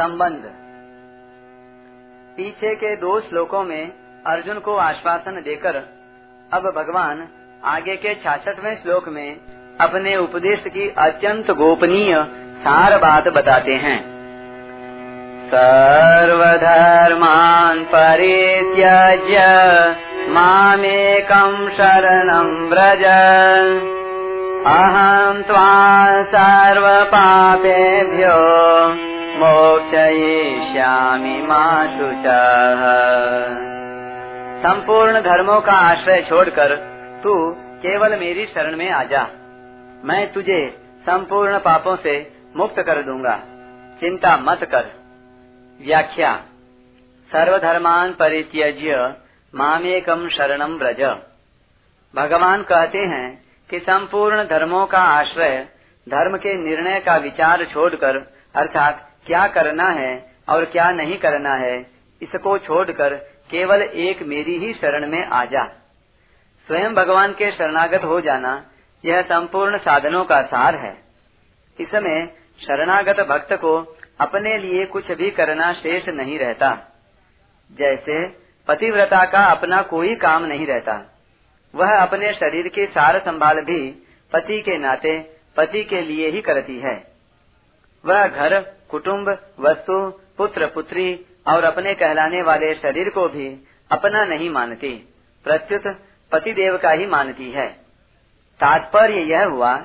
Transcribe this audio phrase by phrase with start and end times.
[0.00, 0.42] संबंध।
[2.36, 3.92] पीछे के दो श्लोकों में
[4.26, 5.82] अर्जुन को आश्वासन देकर,
[6.52, 7.28] अब भगवान,
[7.64, 9.36] आगे के छाछठवें श्लोक में
[9.80, 12.26] अपने उपदेश की अत्यंत गोपनीय
[12.58, 14.04] सार बात बताते हैं।
[15.46, 19.38] सर्वधर्मान परित्यज्य
[20.28, 23.04] मामेकं शरणं व्रज।
[24.66, 29.11] अहं त्वा सर्वपापेभ्यो
[29.42, 31.86] मोक्षयिष्यामि मा
[34.62, 36.92] संपूर्ण धर्मों का आश्रय छोड़कर
[37.24, 39.28] तू केवल मेरी शरण में आ जा।
[40.04, 43.40] मैं तुझे संपूर्ण पापों से मुक्त कर दूँगा।
[44.00, 44.92] चिंता मत कर।
[45.86, 46.40] व्याख्या।
[47.32, 49.14] सर्वधर्मान परित्यज्य
[49.54, 51.18] मामेकम शरणम व्रज।
[52.16, 55.68] भगवान कहते हैं कि संपूर्ण धर्मों का आश्रय
[56.08, 60.12] धर्म के निर्णय का विचार छोड़कर अर्थात क्या करना है
[60.48, 61.78] और क्या नहीं करना है,
[62.20, 63.14] इसको छोड़कर
[63.50, 65.64] केवल एक मेरी ही शरण में आ जा।
[66.68, 68.62] स्वयं भगवान के शरणागत हो जाना
[69.04, 70.96] यह संपूर्ण साधनों का सार है।
[71.78, 72.28] इसमें
[72.60, 73.76] शरणागत भक्त को
[74.20, 76.70] अपने लिए कुछ भी करना शेष नहीं रहता।
[77.70, 78.26] जैसे
[78.68, 80.94] पतिव्रता का अपना कोई काम नहीं रहता,
[81.74, 83.80] वह अपने शरीर के सार संभाल भी
[84.32, 85.18] पति के नाते
[85.56, 86.94] पति के लिए ही करती है।
[88.04, 89.28] वह घर, कुटुंब,
[89.60, 89.98] वस्तु,
[90.38, 93.48] पुत्र, पुत्री और अपने कहलाने वाले शरीर को भी
[93.90, 94.92] अपना नहीं मानती।
[95.44, 95.86] प्रत्युत
[96.32, 97.68] पति देव का ही मानती है।
[98.60, 99.76] तात्पर्य यह हुआ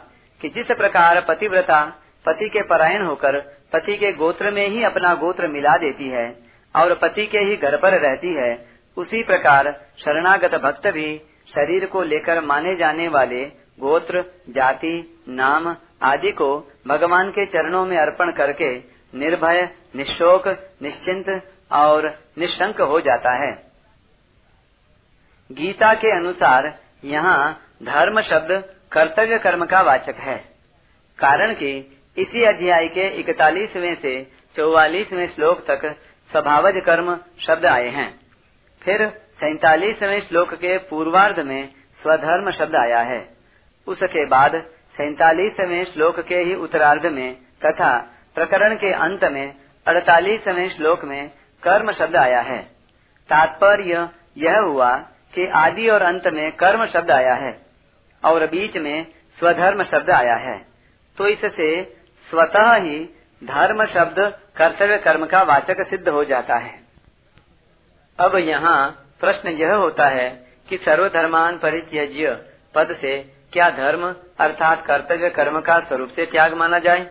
[0.42, 1.84] कि जिस प्रकार पतिव्रता
[2.26, 3.40] पति के परायण होकर
[3.74, 6.36] पति के गोत्र में ही अपना गोत्र मिला देती है
[6.76, 9.72] और पति के ही घर पर रहती है, उसी प्रकार
[10.06, 11.22] शरणागत भक्त भी
[11.56, 13.46] शरीर को लेकर माने जाने वाले
[13.80, 18.78] गोत्र, जाति, नाम आदि को भगवान के चरणों में अर्पण करके
[19.16, 20.48] निर्भय, निशोक,
[20.81, 23.72] निश्चिंत और निशंक हो जाता है।
[25.52, 30.38] गीता के अनुसार यहाँ धर्म शब्द कर्तव्य कर्म का वाचक है।
[31.19, 35.96] कारण कि इसी अध्याय के इकतालीसवें से चौवालीसवें श्लोक तक
[36.31, 38.19] स्वभावज कर्म शब्द आए हैं।
[38.81, 39.08] फिर
[39.40, 41.68] सैतालीसवें श्लोक के पूर्वार्ध में
[42.02, 43.38] स्वधर्म शब्द आया है।
[43.88, 44.56] उसके बाद
[44.97, 47.35] सैतालीसवें श्लोक के ही उत्तरार्ध में
[47.66, 47.97] तथा
[48.35, 49.53] प्रकरण के अंत में
[49.85, 51.30] अड़तालीसवें श्लोक में
[51.63, 52.62] कर्म शब्द आया है।
[53.30, 54.96] तात्पर्य यह हुआ
[55.35, 57.53] कि आदि और अंत में कर्म शब्द आया है
[58.24, 59.06] और बीच में
[59.38, 60.58] स्वधर्म शब्द आया है।
[61.18, 61.69] तो इससे
[62.29, 63.00] स्वतः ही
[63.41, 64.19] धर्म शब्द
[64.58, 66.79] कर्तव्य कर्म का वाचक सिद्ध हो जाता है।
[68.19, 68.79] अब यहाँ
[69.19, 70.29] प्रश्न यह होता है
[70.69, 72.31] कि सर्वधर्मान परित्यज्य
[72.75, 73.18] पद से
[73.57, 74.03] क्या धर्म
[74.40, 77.06] अर्थात कर्तव्य कर्म का स्वरूप से त्याग माना जाए?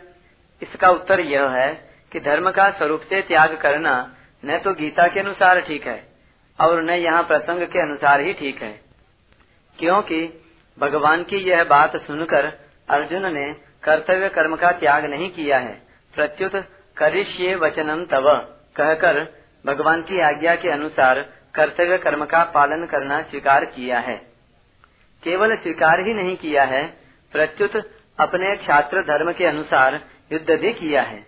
[0.62, 1.72] इसका उत्तर यह है
[2.12, 3.94] कि धर्म का स्वरूप से त्याग करना
[4.44, 5.96] न तो गीता के अनुसार ठीक है
[6.58, 8.70] और न यहाँ प्रसंग के अनुसार ही ठीक है।
[9.78, 10.22] क्योंकि
[10.78, 12.46] भगवान की यह बात सुनकर
[12.88, 13.52] अर्जुन ने
[13.82, 15.74] कर्तव्य कर्म का त्याग नहीं किया है।
[16.14, 16.52] प्रत्युत
[16.96, 18.30] करिष्ये वचनम तव
[18.76, 19.22] कहकर
[19.66, 21.20] भगवान की आज्ञा के अनुसार
[21.54, 24.16] कर्तव्य कर्म का पालन करना स्वीकार किया है।
[25.22, 26.86] केवल स्वीकार ही नहीं किया है,
[27.32, 27.76] प्रत्युत
[28.20, 30.00] अपने छात्र धर्म के अनुसार
[30.32, 31.26] युद्ध भी किया है।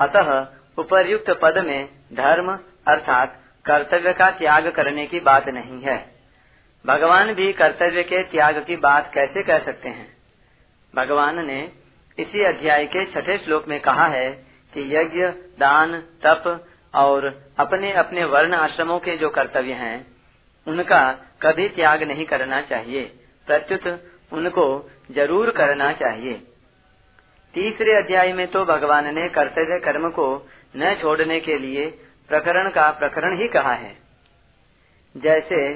[0.00, 0.46] अतः
[0.78, 6.12] उपर्युक्त पद में धर्म अर्थात कर्तव्य का त्याग करने की बात नहीं है।
[6.86, 10.16] भगवान भी कर्तव्य के त्याग की बात कैसे कह सकते हैं?
[10.94, 11.72] भगवान ने
[12.18, 14.30] इसी अध्याय के छठे श्लोक में कहा है
[14.74, 15.26] कि यज्ञ,
[15.58, 20.21] दान, तप और अपने अपने वर्ण आश्रमों के जो कर्तव्य हैं
[20.66, 21.10] उनका
[21.42, 23.04] कभी त्याग नहीं करना चाहिए।
[23.48, 23.86] प्रत्युत
[24.32, 24.66] उनको
[25.10, 26.34] ज़रूर करना चाहिए।
[27.54, 30.26] तीसरे अध्याय में तो भगवान ने कर्तव्य कर्म को
[30.76, 31.86] न छोड़ने के लिए
[32.30, 33.94] प्रकरण का प्रकरण ही कहा है।
[35.14, 35.74] जैसे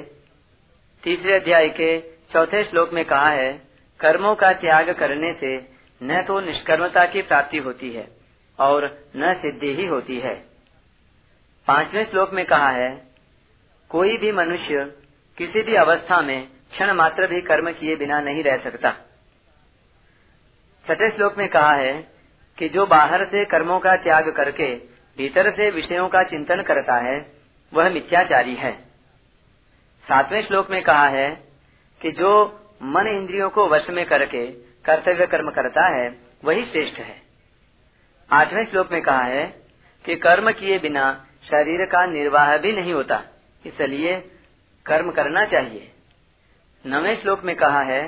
[1.03, 1.99] तीसरे अध्याय के
[2.33, 3.51] चौथे श्लोक में कहा है,
[3.99, 5.55] कर्मों का त्याग करने से
[6.01, 8.07] न तो निष्कर्मता की प्राप्ति होती है
[8.59, 8.85] और
[9.17, 10.33] न सिद्धि ही होती है।
[11.67, 12.89] पाँचवें श्लोक में कहा है
[13.89, 14.93] कोई भी मनुष्य
[15.37, 18.91] किसी भी अवस्था में क्षण मात्र भी कर्म किए बिना नहीं रह सकता।
[20.87, 22.07] छठे श्लोक में कहा है
[22.57, 24.75] कि जो बाहर से कर्मों का त्याग करके
[25.17, 27.31] भीतर से विषयों का चिंतन करता है,
[27.73, 28.71] वह मिथ्याचारी है।
[30.07, 31.43] सातवें श्लोक में कहा है
[32.01, 34.47] कि जो मन इंद्रियों को वश में करके
[34.85, 37.21] कर्तव्य कर्म करता है, वही श्रेष्ठ है।
[38.31, 39.45] आठवें श्लोक में कहा है
[40.05, 43.23] कि कर्म किए बिना शरीर का निर्वाह भी नहीं होता।
[43.67, 44.17] इसलिए
[44.85, 45.91] कर्म करना चाहिए।
[46.85, 48.01] नवे श्लोक में कहा है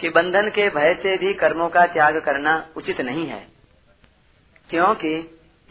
[0.00, 3.46] कि बंधन के भय से भी कर्मों का त्याग करना उचित नहीं है,
[4.70, 5.16] क्योंकि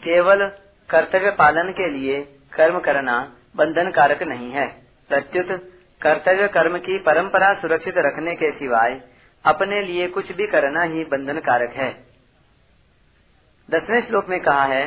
[0.02, 0.46] केवल
[0.90, 2.20] कर्तव्य पालन के लिए
[2.52, 3.18] कर्म करना
[3.56, 4.66] बंधन कारक नहीं है।
[5.10, 5.48] प्रत्युत,
[6.00, 9.00] कर्तव्य कर्म की परंपरा सुरक्षित रखने के सिवाय
[9.44, 11.90] अपने लिए कुछ भी करना ही बंधन कारक है।
[13.68, 14.84] दसवें श्लोक में कहा है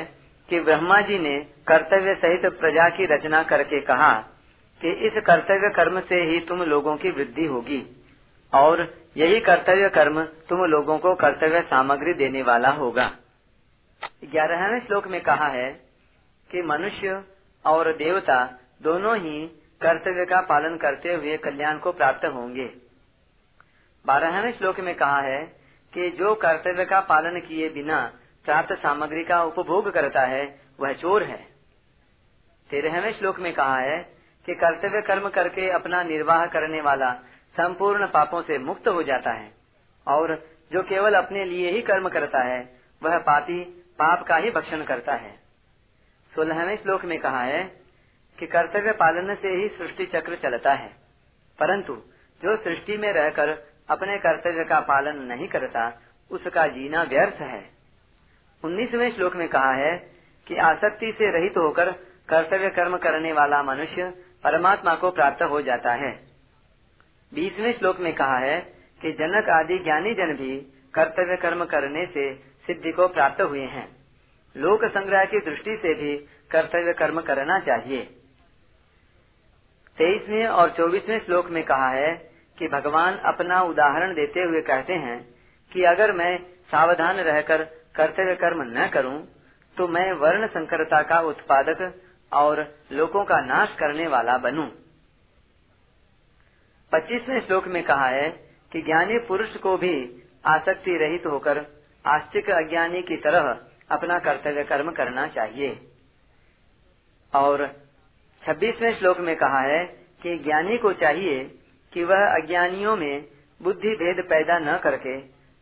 [0.50, 4.12] कि ब्रह्मा जी ने कर्तव्य सहित प्रजा की रचना करके कहा
[4.82, 8.04] कि इस कर्तव्य कर्म से ही तुम लोगों की वृद्धि होगी।
[8.54, 13.12] और यही कर्तव्य कर्म तुम लोगों को कर्तव्य सामग्री देने वाला होगा।
[14.24, 15.82] ग्यारहवें श्लोक में कहा है
[16.52, 17.24] कि मनुष्य
[17.66, 19.48] और देवता दोनों ही
[19.82, 22.72] कर्तव्य का पालन करते हुए कल्याण को प्राप्त होंगे।
[24.06, 25.44] बारहवें श्लोक में कहा है
[25.94, 28.14] कि जो कर्तव्य का पालन किए बिना
[28.46, 31.48] प्राप्त सामग्री का उपभोग करता है, वह चोर है।
[32.70, 34.17] तेरहवें श्लोक में कहा है
[34.48, 37.12] कि कर्तव्य कर्म करके अपना निर्वाह करने वाला
[37.56, 39.52] संपूर्ण पापों से मुक्त हो जाता है
[40.08, 40.36] और
[40.72, 42.60] जो केवल अपने लिए ही कर्म करता है,
[43.02, 43.60] वह पापी
[44.00, 45.32] पाप का ही भक्षण करता है।
[46.34, 47.64] सोलहवें श्लोक में कहा है
[48.38, 50.90] कि कर्तव्य पालन से ही सृष्टि चक्र चलता है,
[51.60, 51.94] परंतु
[52.42, 53.50] जो सृष्टि में रहकर
[53.90, 55.92] अपने कर्तव्य का पालन नहीं करता,
[56.32, 57.64] उसका जीना व्यर्थ है।
[58.64, 59.96] उन्नीसवें श्लोक में कहा है
[60.48, 61.92] कि आसक्ति से रहित होकर
[62.30, 64.14] कर्तव्य कर्म करने वाला मनुष्य
[64.48, 66.12] परमात्मा को प्राप्त हो जाता है।
[67.32, 68.60] बीसवें श्लोक में कहा है
[69.02, 70.60] कि जनक आदि ज्ञानी जन भी
[70.94, 72.34] कर्तव्य कर्म करने से
[72.68, 73.88] सिद्धि को प्राप्त हुए हैं।
[74.56, 76.18] लोक संग्रह की दृष्टि से भी
[76.52, 78.02] कर्तव्य कर्म करना चाहिए।
[79.98, 82.14] तेईसवें और चौबीसवें श्लोक में कहा है
[82.58, 85.20] कि भगवान अपना उदाहरण देते हुए कहते हैं
[85.72, 86.38] कि अगर मैं
[86.72, 87.64] सावधान रहकर
[87.96, 89.26] कर्तव्य कर्म न करूँ
[89.78, 91.82] तो मैं वर्ण संकरता का उत्पादक
[92.32, 94.68] और लोगों का नाश करने वाला बनूं।
[96.92, 98.30] पच्चीसवें श्लोक में कहा है
[98.72, 99.96] कि ज्ञानी पुरुष को भी
[100.46, 101.66] आसक्ति रहित होकर
[102.06, 103.58] आस्तिक अज्ञानी की तरह
[103.90, 105.80] अपना कर्तव्य कर्म करना चाहिए
[107.34, 107.66] और
[108.44, 109.84] छब्बीसवें श्लोक में कहा है
[110.22, 111.44] कि ज्ञानी को चाहिए
[111.94, 113.26] कि वह अज्ञानियों में
[113.62, 115.18] बुद्धि भेद पैदा न करके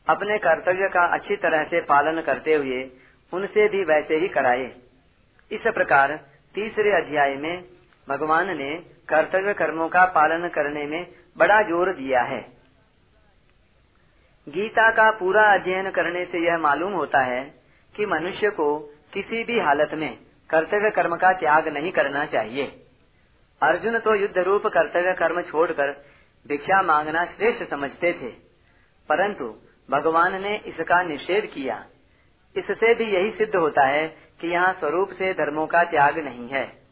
[0.07, 2.83] अपने कर्तव्य का अच्छी तरह से पालन करते हुए
[3.33, 4.65] उनसे भी वैसे ही कराए
[5.51, 6.13] इस प्रकार
[6.55, 7.63] तीसरे अध्याय में
[8.07, 8.75] भगवान ने
[9.09, 11.05] कर्तव्य कर्मों का पालन करने में
[11.37, 12.39] बड़ा ज़ोर दिया है।
[14.47, 17.43] गीता का पूरा अध्ययन करने से यह मालूम होता है
[17.95, 18.67] कि मनुष्य को
[19.13, 20.11] किसी भी हालत में
[20.49, 22.71] कर्तव्य कर्म का त्याग नहीं करना चाहिए।
[23.61, 25.91] अर्जुन तो युद्ध रूप कर्तव्य कर्म छोड़कर
[26.45, 28.29] भिक्षा मांगना श्रेष्ठ समझते थे,
[29.09, 29.53] परंतु
[29.89, 31.85] भगवान ने इसका निषेध किया।
[32.55, 34.05] इससे भी यही सिद्ध होता है
[34.41, 36.85] कि यहाँ स्वरूप से धर्मों का त्याग नहीं है।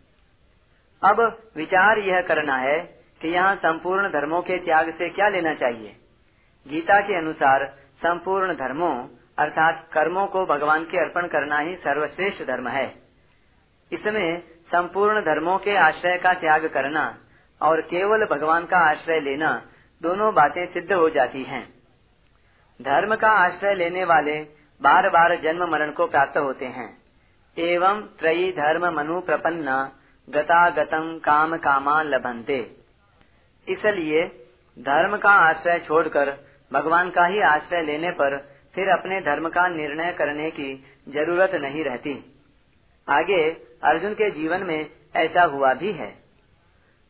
[1.04, 2.80] अब विचार यह करना है
[3.22, 5.96] कि यहाँ संपूर्ण धर्मों के त्याग से क्या लेना चाहिए?
[6.68, 7.66] गीता के अनुसार
[7.98, 9.08] संपूर्ण धर्मों,
[9.38, 12.96] अर्थात कर्मों को भगवान के अर्पण करना ही सर्वश्रेष्ठ धर्म है।
[13.92, 17.20] इसमें संपूर्ण धर्मों के आश्रय का त्याग करना
[17.62, 19.70] और केवल भगवान का आश्रय लेना
[20.02, 21.74] दोनों बातें सिद्ध हो जाती हैं।
[22.82, 24.40] धर्म का आश्रय लेने वाले
[24.82, 27.03] बार बार जन्म मरण को प्राप्त होते हैं।
[27.58, 29.76] एवं त्रयी धर्म मनु प्रपन्ना
[30.28, 32.58] गता गतम काम कामा लभंते
[33.68, 34.24] इसलिए
[34.78, 36.32] धर्म का आश्रय छोड़कर
[36.72, 38.38] भगवान का ही आश्रय लेने पर
[38.76, 40.74] फिर अपने धर्म का निर्णय करने की
[41.10, 42.14] ज़रूरत नहीं रहती।
[43.08, 43.42] आगे
[43.84, 46.10] अर्जुन के जीवन में ऐसा हुआ भी है।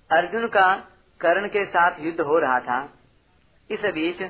[0.10, 0.76] अर्जुन का
[1.22, 2.82] कर्ण के साथ युद्ध हो रहा था।
[3.70, 4.22] इस बीच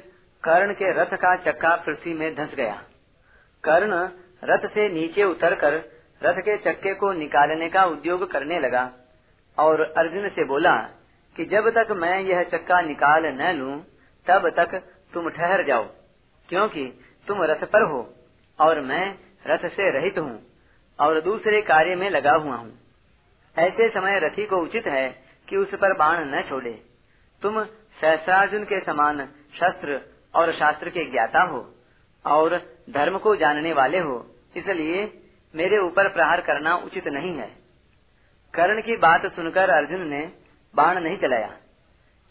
[0.43, 2.82] कर्ण के रथ का चक्का पृथ्वी में धंस गया।
[3.63, 4.08] कर्ण
[4.43, 5.82] रथ से नीचे उतरकर
[6.25, 8.92] रथ के चक्के को निकालने का उद्योग करने लगा
[9.58, 10.75] और अर्जुन से बोला
[11.36, 13.80] कि जब तक मैं यह चक्का निकाल न लूँ,
[14.27, 14.75] तब तक
[15.13, 15.84] तुम ठहर जाओ
[16.50, 16.86] क्योंकि
[17.27, 18.01] तुम रथ पर हो
[18.60, 19.15] और मैं
[19.48, 20.39] रथ से रहित हूँ
[21.00, 22.72] और दूसरे कार्य में लगा हुआ हूँ।
[23.56, 25.08] ऐसे समय रथी को उचित है
[25.48, 26.72] कि उस पर बाण न छोड़े।
[27.42, 27.63] तुम
[28.01, 29.25] सहस्रार्जुन के समान
[29.56, 30.01] शस्त्र
[30.36, 31.60] और शास्त्र के ज्ञाता हो
[32.25, 32.58] और
[32.89, 34.15] धर्म को जानने वाले हो
[34.58, 35.06] इसलिए
[35.55, 37.48] मेरे ऊपर प्रहार करना उचित नहीं है।
[38.53, 40.31] कर्ण की बात सुनकर अर्जुन ने
[40.75, 41.57] बाण नहीं चलाया।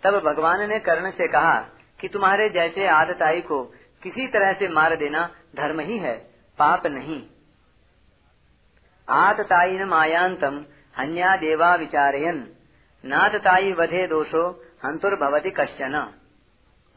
[0.02, 1.60] तब भगवान ने कर्ण से कहा
[2.00, 3.62] कि तुम्हारे जैसे आदताई को
[4.02, 5.26] किसी तरह से मार देना
[5.56, 6.18] धर्म ही है,
[6.58, 7.26] पाप नहीं।
[9.08, 10.64] आतताई मायांतम
[10.98, 12.48] हन्या देवा विचारयन।
[13.04, 16.12] नातताई वधे दोषो हंतुर्भवती कश्चन।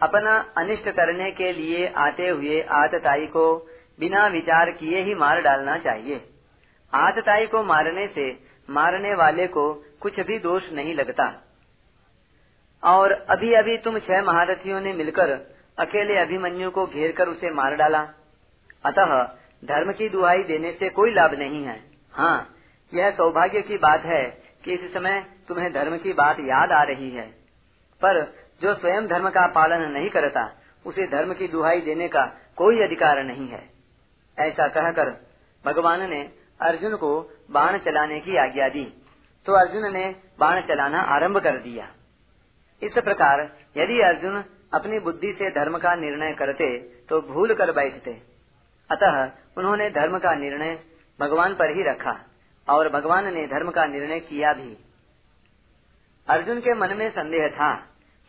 [0.01, 5.77] अपना अनिष्ट करने के लिए आते हुए आतताई को बिना विचार किए ही मार डालना
[5.77, 6.29] चाहिए।
[6.93, 11.41] आतताई को मारने से, मारने वाले को कुछ भी दोष नहीं लगता।
[12.83, 15.31] और अभी अभी तुम छह महारथियों ने मिलकर
[15.79, 18.09] अकेले अभिमन्यु को घेर कर उसे मार डाला।
[18.85, 19.23] अतः
[19.65, 21.83] धर्म की दुहाई देने से कोई लाभ नहीं है।
[22.13, 22.55] हाँ
[22.93, 27.09] यह सौभाग्य की बात है कि इस समय तुम्हें धर्म की बात याद आ रही
[27.09, 27.27] है।
[28.01, 32.25] पर जो स्वयं धर्म का पालन नहीं करता, उसे धर्म की दुहाई देने का
[32.55, 33.74] कोई अधिकार नहीं है।
[34.37, 35.09] ऐसा कहकर
[35.65, 36.21] भगवान ने
[36.61, 37.09] अर्जुन को
[37.51, 38.85] बाण चलाने की आज्ञा दी।
[39.45, 41.87] तो अर्जुन ने बाण चलाना आरंभ कर दिया।
[42.81, 43.41] इस प्रकार
[43.77, 46.77] यदि अर्जुन अपनी बुद्धि से धर्म का निर्णय करते
[47.09, 48.21] तो भूल कर बैठते।
[48.89, 50.79] अतः उन्होंने धर्म का निर्णय
[51.19, 52.19] भगवान पर ही रखा
[52.67, 54.77] और भगवान ने धर्म का निर्णय किया भी।
[56.27, 57.73] अर्जुन के मन में संदेह था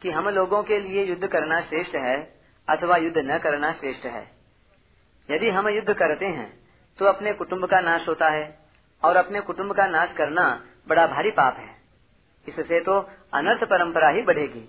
[0.03, 2.17] कि हम लोगों के लिए युद्ध करना श्रेष्ठ है
[2.69, 4.36] अथवा युद्ध न करना श्रेष्ठ है।
[5.29, 6.49] यदि हम युद्ध करते हैं
[6.99, 8.47] तो अपने कुटुंब का नाश होता है
[9.03, 10.45] और अपने कुटुंब का नाश करना
[10.89, 11.75] बड़ा भारी पाप है।
[12.47, 12.99] इससे तो
[13.35, 14.69] अनर्थ परंपरा ही बढ़ेगी।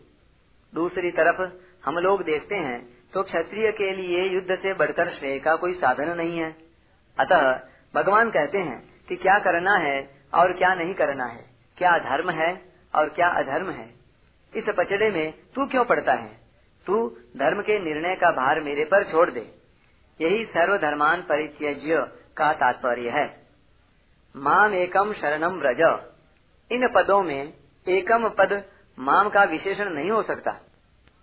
[0.73, 1.41] दूसरी तरफ़
[1.85, 2.79] हम लोग देखते हैं
[3.13, 6.55] तो क्षत्रिय के लिए युद्ध से बढ़कर श्रेय का कोई साधन नहीं है।
[7.17, 7.51] अतः
[7.93, 9.99] भगवान कहते हैं कि क्या करना है
[10.33, 11.43] और क्या नहीं करना है,
[11.77, 12.49] क्या धर्म है
[12.93, 13.89] और क्या अधर्म है।
[14.53, 16.29] इस पचड़े में तू क्यों पड़ता है?
[16.87, 19.45] तू धर्म के निर्णय का भार मेरे पर छोड़ दे।
[20.19, 22.01] यही सर्वधर्मान परित्यज्य
[22.37, 23.25] का तात्पर्य है।
[24.35, 25.81] माम एकम शरणम व्रज।
[26.71, 27.53] इन पदों में
[27.87, 28.63] एकम पद
[28.97, 30.51] माम का विशेषण नहीं हो सकता,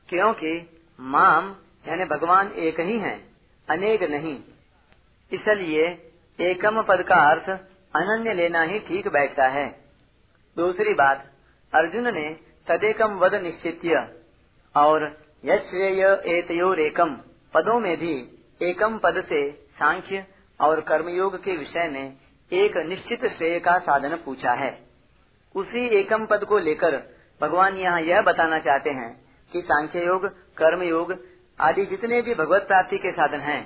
[0.09, 0.53] क्योंकि
[0.99, 1.55] माम
[1.87, 3.17] यानी भगवान एक ही है,
[3.69, 4.37] अनेक नहीं।
[5.33, 5.87] इसलिए
[6.39, 7.49] एकम पद का अर्थ
[7.95, 9.67] अनन्य लेना ही ठीक बैठता है।
[10.57, 11.31] दूसरी बात,
[11.73, 12.29] अर्जुन ने
[12.67, 13.81] तदेकम वद निश्चित
[14.75, 15.05] और
[15.45, 17.15] यश्रेय एतयोरेकम
[17.55, 18.15] पदों में भी
[18.65, 20.25] एकम पद से सांख्य
[20.61, 22.17] और कर्मयोग के विषय में
[22.53, 24.71] एक निश्चित श्रेय का साधन पूछा है।
[25.55, 26.97] उसी एकम पद को लेकर
[27.41, 29.11] भगवान यहाँ यह बताना चाहते हैं
[29.53, 31.15] कि सांख्य योग कर्म योग
[31.59, 33.61] आदि जितने भी भगवत प्राप्ति के साधन हैं,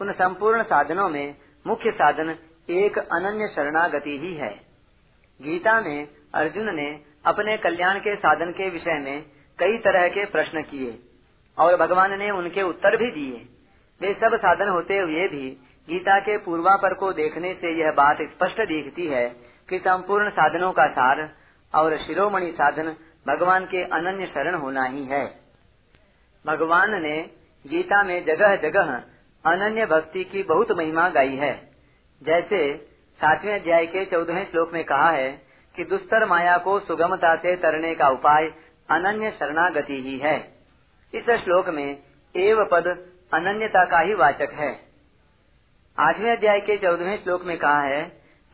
[0.00, 1.34] उन संपूर्ण साधनों में
[1.66, 2.34] मुख्य साधन
[2.70, 4.50] एक अनन्य शरणागति ही है।
[5.40, 6.88] गीता में अर्जुन ने
[7.24, 9.22] अपने कल्याण के साधन के विषय में
[9.58, 10.98] कई तरह के प्रश्न किए
[11.58, 13.46] और भगवान ने उनके उत्तर भी दिए।
[14.00, 15.48] वे सब साधन होते हुए भी
[15.88, 19.28] गीता के पूर्वापर को देखने से यह बात स्पष्ट दिखती है
[19.68, 21.28] कि संपूर्ण साधनों का सार
[21.74, 22.94] और शिरोमणि साधन
[23.26, 25.24] भगवान के अनन्य शरण होना ही है।
[26.44, 27.16] भगवान ने
[27.64, 28.92] गीता में जगह जगह
[29.44, 31.52] अनन्य भक्ति की बहुत महिमा गाई है।
[32.22, 32.60] जैसे
[33.20, 35.30] सातवें अध्याय के चौदहवें श्लोक में कहा है
[35.74, 38.52] कि दुस्तर माया को सुगमता से तरने का उपाय
[38.88, 40.36] अनन्य शरणागति ही है।
[41.14, 42.02] इस श्लोक में
[42.34, 42.86] एव पद
[43.32, 44.70] अनन्यता का ही वाचक है।
[45.98, 48.02] आठवें अध्याय के चौदहवें श्लोक में कहा है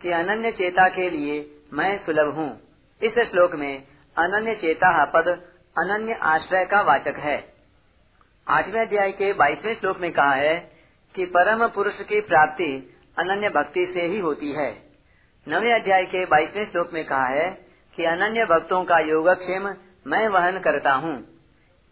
[0.00, 1.36] कि अनन्य चेता के लिए
[1.72, 2.48] मैं सुलभ हूँ।
[3.00, 3.82] इस श्लोक में
[4.16, 5.28] अनन्य चेता पद
[5.76, 7.36] अनन्य आश्रय का वाचक है।
[8.46, 10.56] आठवें अध्याय के बाईसवें श्लोक में कहा है
[11.14, 12.70] कि परम पुरुष की प्राप्ति
[13.18, 14.70] अनन्य भक्ति से ही होती है।
[15.46, 17.48] नवे अध्याय के बाईसवें श्लोक में कहा है
[17.98, 19.74] कि अनन्य भक्तों का योगक्षेम
[20.06, 21.16] मैं वहन करता हूँ।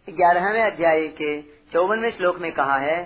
[0.07, 2.97] ग्यारहवें अध्याय के चौवनवे श्लोक में कहा है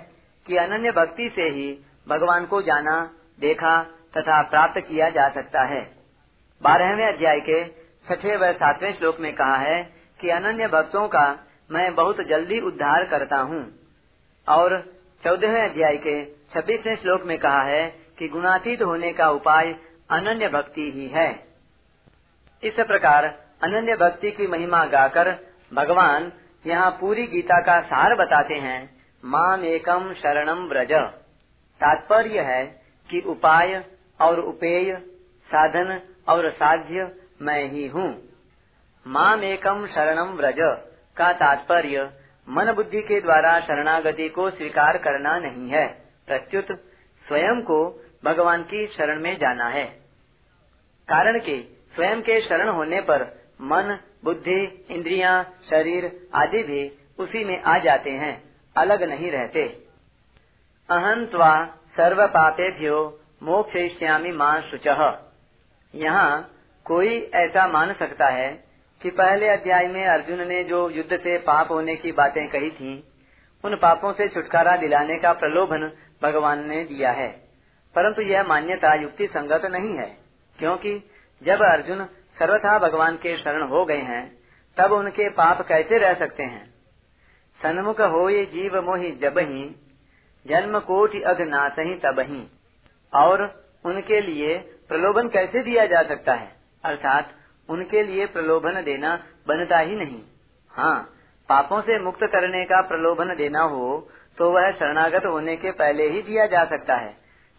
[0.46, 3.10] कि अनन्य भक्ति से ही भगवान को जाना,
[3.40, 3.82] देखा
[4.16, 5.80] तथा प्राप्त किया जा सकता है।
[6.62, 7.64] बारहवें अध्याय के
[8.08, 9.82] छठे व सातवें श्लोक में कहा है
[10.20, 11.26] कि अनन्य भक्तों का
[11.70, 13.62] मैं बहुत जल्दी उद्धार करता हूँ।
[14.48, 14.80] और
[15.24, 19.72] चौदहवें अध्याय के छब्बीसवें श्लोक में कहा है कि गुणातीत होने का उपाय
[20.10, 21.30] अनन्य भक्ति ही है।
[22.62, 23.24] इस प्रकार
[23.62, 25.30] अनन्य भक्ति की महिमा गाकर
[25.74, 26.32] भगवान
[26.66, 30.92] यहाँ पूरी गीता का सार बताते हैं, माम एकम शरणम व्रज।
[31.80, 32.66] तात्पर्य है
[33.10, 33.84] कि उपाय
[34.20, 34.94] और उपेय,
[35.48, 38.28] साधन और साध्य मैं ही हूँ।
[39.06, 40.56] माम एकम शरणम व्रज
[41.16, 42.10] का तात्पर्य
[42.48, 45.86] मन बुद्धि के द्वारा शरणागति को स्वीकार करना नहीं है।
[46.26, 46.66] प्रत्युत
[47.28, 49.84] स्वयं को भगवान की शरण में जाना है।
[51.08, 53.20] कारण कि, स्वयं के शरण होने पर
[53.60, 58.42] मन बुद्धि इंद्रियाँ, शरीर आदि भी उसी में आ जाते हैं
[58.76, 59.62] अलग नहीं रहते।
[60.90, 64.86] अहंत्वा सर्व पापेभ्यो मोक्षयिष्यामी माँ शुच।
[65.94, 68.64] यहाँ कोई ऐसा मान सकता है
[69.02, 73.02] कि पहले अध्याय में अर्जुन ने जो युद्ध से पाप होने की बातें कही थीं,
[73.64, 77.28] उन पापों से छुटकारा दिलाने का प्रलोभन भगवान ने दिया है।
[77.94, 80.16] परंतु यह मान्यता युक्ति संगत नहीं है
[80.58, 81.10] क्योंकि
[81.42, 84.38] जब अर्जुन सर्वथा भगवान के शरण हो गए हैं,
[84.76, 86.74] तब उनके पाप कैसे रह सकते हैं?
[87.62, 89.76] सन्मुख हो ये जीव मोहि जब ही
[90.46, 92.48] जन्म कोटि अघ नाथ ही तब ही
[93.14, 96.56] और उनके लिए प्रलोभन कैसे दिया जा सकता है?
[96.84, 97.32] अर्थात,
[97.68, 99.16] उनके लिए प्रलोभन देना
[99.48, 100.22] बनता ही नहीं।
[100.70, 101.14] हाँ
[101.48, 106.22] पापों से मुक्त करने का प्रलोभन देना हो तो वह शरणागत होने के पहले ही
[106.22, 107.12] दिया जा सकता है।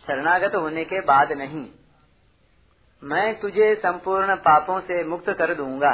[0.07, 1.67] शरणागत होने के बाद नहीं।
[3.03, 5.91] मैं तुझे संपूर्ण पापों से मुक्त कर दूँगा।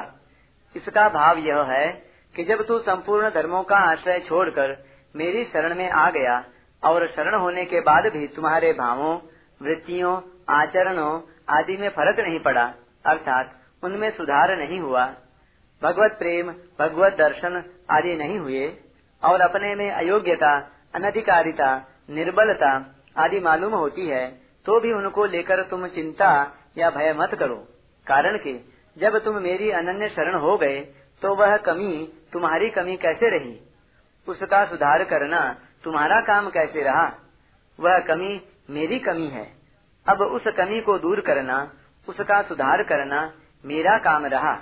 [0.75, 1.87] इसका भाव यह है
[2.35, 4.75] कि जब तू संपूर्ण धर्मों का आश्रय छोड़कर
[5.15, 6.43] मेरी शरण में आ गया
[6.83, 9.17] और शरण होने के बाद भी तुम्हारे भावों,
[9.61, 10.15] वृत्तियों,
[10.49, 12.65] आचरणों आदि में फ़र्क नहीं पड़ा,
[13.05, 15.05] अर्थात उनमें सुधार नहीं हुआ।
[15.81, 18.67] भगवत प्रेम, भगवत दर्शन आदि नहीं हुए
[19.23, 20.53] और अपने में अयोग्यता,
[20.95, 21.75] अनधिकारिता,
[22.09, 22.73] निर्बलता
[23.17, 24.27] आदि मालूम होती है
[24.65, 26.29] तो भी उनको लेकर तुम चिंता
[26.77, 27.55] या भय मत करो।
[28.07, 33.29] कारण कि, जब तुम मेरी अनन्य शरण हो गए तो वह कमी तुम्हारी कमी कैसे
[33.29, 33.59] रही?
[34.27, 37.11] उसका सुधार करना तुम्हारा काम कैसे रहा?
[37.79, 39.53] वह कमी मेरी कमी है।
[40.09, 41.73] अब उस कमी को दूर करना,
[42.09, 43.33] उसका सुधार करना
[43.65, 44.57] मेरा काम रहा।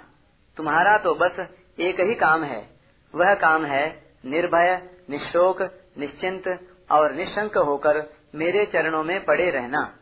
[0.57, 1.47] तुम्हारा तो बस
[1.79, 2.69] एक ही काम है।
[3.15, 5.61] वह काम है निर्भय, निशोक,
[5.97, 9.95] निश्चिंत और निशंक होकर मेरे चरणों में पड़े रहना।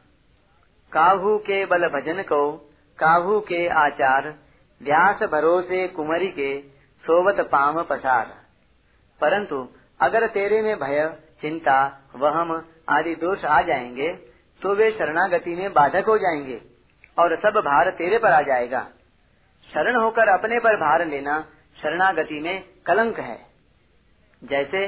[0.93, 2.51] काहू के बल भजन को,
[3.00, 4.36] काहू के आचार,
[4.81, 6.62] व्यास भरोसे कुमरी के,
[7.03, 8.41] सोवत पाम पसार।
[9.21, 9.67] परंतु
[10.01, 14.13] अगर तेरे में भय, चिंता, वहम आदि दोष आ जाएँगे
[14.62, 16.62] तो वे शरणागति में बाधक हो जाएँगे
[17.17, 18.88] और सब भार तेरे पर आ जाएगा।
[19.74, 21.41] शरण होकर अपने पर भार लेना
[21.77, 23.39] शरणागति में कलंक है।
[24.43, 24.88] जैसे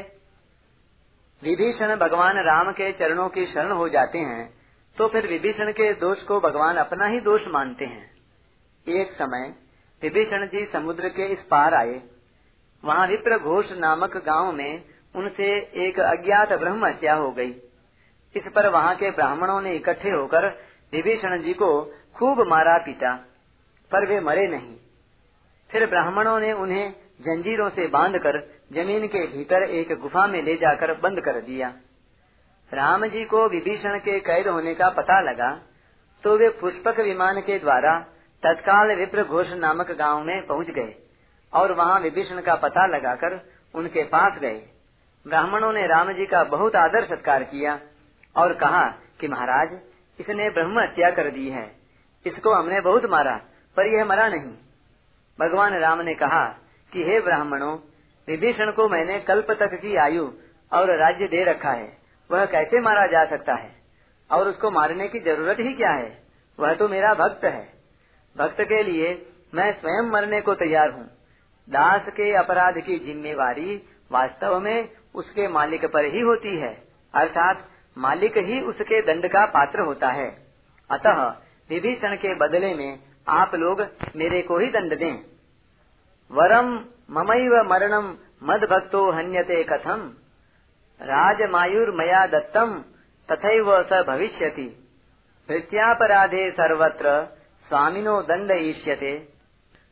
[1.43, 4.62] विभीषण भगवान राम के चरणों की शरण हो जाते हैं
[4.97, 8.12] तो फिर विभीषण के दोष को भगवान अपना ही दोष मानते हैं।
[8.88, 9.53] एक समय
[10.01, 12.01] विभीषण जी समुद्र के इस पार आए।
[12.83, 14.83] वहाँ विप्र घोष नामक गाँव में
[15.15, 17.51] उनसे एक अज्ञात ब्रह्म हत्या हो गई।
[18.35, 20.47] इस पर वहाँ के ब्राह्मणों ने इकट्ठे होकर
[20.93, 21.69] विभीषण जी को
[22.15, 23.15] खूब मारा पीटा,
[23.91, 24.75] पर वे मरे नहीं।
[25.69, 28.39] फिर ब्राह्मणों ने उन्हें जंजीरों से बांधकर
[28.73, 31.73] ज़मीन के भीतर एक गुफा में ले जाकर बंद कर दिया।
[32.73, 35.51] राम जी को विभीषण के कैद होने का पता लगा
[36.23, 37.97] तो वे पुष्पक विमान के द्वारा
[38.43, 40.95] तत्काल विप्र घोष नामक गाँव में पहुँच गए
[41.53, 43.39] और वहाँ विभीषण का पता लगाकर
[43.73, 44.62] उनके पास गए।
[45.25, 47.79] ब्राह्मणों ने राम जी का बहुत आदर सत्कार किया
[48.36, 48.83] और कहा
[49.19, 49.69] कि महाराज,
[50.19, 51.65] इसने ब्रह्म हत्या कर दी है।
[52.25, 53.36] इसको हमने बहुत मारा,
[53.77, 54.53] पर यह मरा नहीं।
[55.39, 56.45] भगवान राम ने कहा
[56.93, 57.75] कि हे ब्राह्मणों,
[58.27, 60.27] विभीषण को मैंने कल्प तक की आयु
[60.71, 62.02] और राज्य दे रखा है।
[62.34, 63.76] वह कैसे मारा जा सकता है?
[64.32, 66.24] और उसको मारने की ज़रूरत ही क्या है?
[66.60, 67.74] वह तो मेरा भक्त है।
[68.38, 71.06] भक्त के लिए मैं स्वयं मरने को तैयार हूँ।
[71.69, 78.38] दास के अपराध की जिम्मेवारी वास्तव में उसके मालिक पर ही होती है। अर्थात मालिक
[78.38, 80.48] ही उसके दंड का पात्र होता है।
[80.91, 81.24] अतः
[81.69, 85.17] विभीषण के बदले में आप लोग मेरे को ही दंड दें।
[86.32, 90.13] वरम ममैव मरणम मद भक्तो हन्यते कथम।
[90.99, 92.73] राजमायुर मया दत्तम
[93.29, 94.67] तथैव स भविष्यति।
[95.49, 97.10] भृत्यापराधे सर्वत्र
[97.67, 99.13] स्वामिनो दंड ईष्यते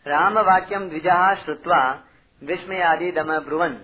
[0.06, 1.82] राम वाक्यम द्विजा श्रुत्वा
[2.42, 3.78] विस्मयादि ब्रुवन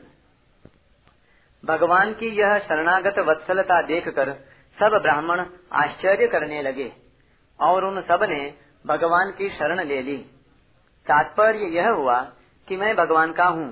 [1.64, 4.32] भगवान की यह शरणागत वत्सलता देखकर
[4.78, 6.92] सब ब्राह्मण आश्चर्य करने लगे
[7.60, 8.40] और उन सबने
[8.86, 10.18] भगवान की शरण ले ली।
[11.08, 12.20] तात्पर्य यह हुआ
[12.68, 13.68] कि मैं भगवान का हूँ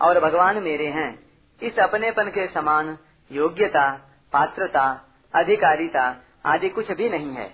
[0.00, 1.10] और भगवान मेरे हैं।
[1.62, 2.96] इस अपनेपन के समान
[3.30, 3.88] योग्यता,
[4.32, 4.84] पात्रता,
[5.34, 6.04] अधिकारिता
[6.46, 7.46] आदि कुछ भी नहीं है।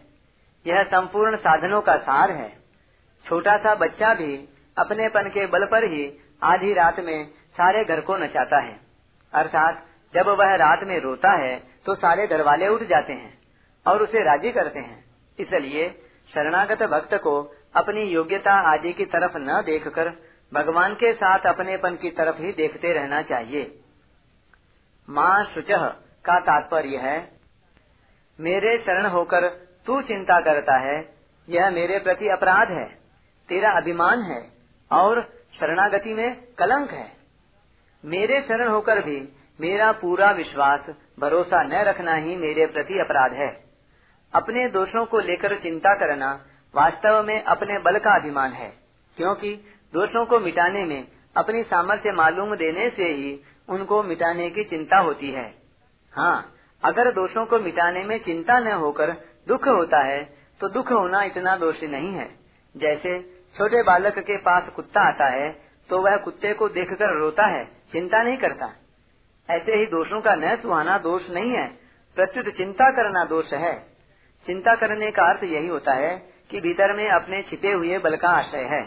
[0.67, 2.51] यह संपूर्ण साधनों का सार है।
[3.27, 4.37] छोटा सा बच्चा भी
[4.77, 6.13] अपनेपन के बल पर ही
[6.43, 8.81] आधी रात में सारे घर को नचाता है।
[9.33, 13.39] अर्थात जब वह रात में रोता है तो सारे घर वाले उठ जाते हैं
[13.87, 15.05] और उसे राज़ी करते हैं।
[15.39, 15.89] इसलिए
[16.35, 17.41] शरणागत भक्त को
[17.77, 20.11] अपनी योग्यता आदि की तरफ़ न देखकर
[20.53, 23.63] भगवान के साथ अपनेपन की तरफ़ ही देखते रहना चाहिए।
[25.13, 25.67] माँ शुच
[26.25, 27.33] का तात्पर्य है।
[28.41, 29.49] मेरे शरण होकर
[29.87, 31.15] तू चिंता करता है।
[31.49, 32.85] यह मेरे प्रति अपराध है।
[33.49, 34.51] तेरा अभिमान है
[34.93, 35.29] और
[35.61, 37.13] शरणागति में कलंक है।
[38.05, 39.29] मेरे शरण होकर भी
[39.61, 40.81] मेरा पूरा विश्वास,
[41.21, 43.65] भरोसा न रखना ही मेरे प्रति अपराध है।
[44.35, 48.73] अपने दोषों को लेकर चिंता करना वास्तव में अपने बल का अभिमान है।
[49.17, 49.55] क्योंकि
[49.95, 55.31] दोषों को मिटाने में अपनी सामर्थ्य मालूम देने से ही उनको मिटाने की चिंता होती
[55.31, 55.47] है।
[56.15, 59.11] हाँ अगर दोषों को मिटाने में चिंता न होकर
[59.49, 60.23] दुख होता है
[60.61, 62.29] तो दुख होना इतना दोषी नहीं है।
[62.75, 63.21] जैसे
[63.57, 65.51] छोटे बालक के पास कुत्ता आता है
[65.91, 68.73] तो वह कुत्ते को देखकर रोता है, चिंता नहीं करता।
[69.49, 71.67] ऐसे ही दोषों का न सुहाना दोष नहीं है,
[72.17, 73.75] प्रत्युत चिंता करना दोष है।
[74.47, 76.17] चिंता करने का अर्थ यही होता है
[76.51, 78.83] कि भीतर में अपने छिपे हुए बल का आशय है।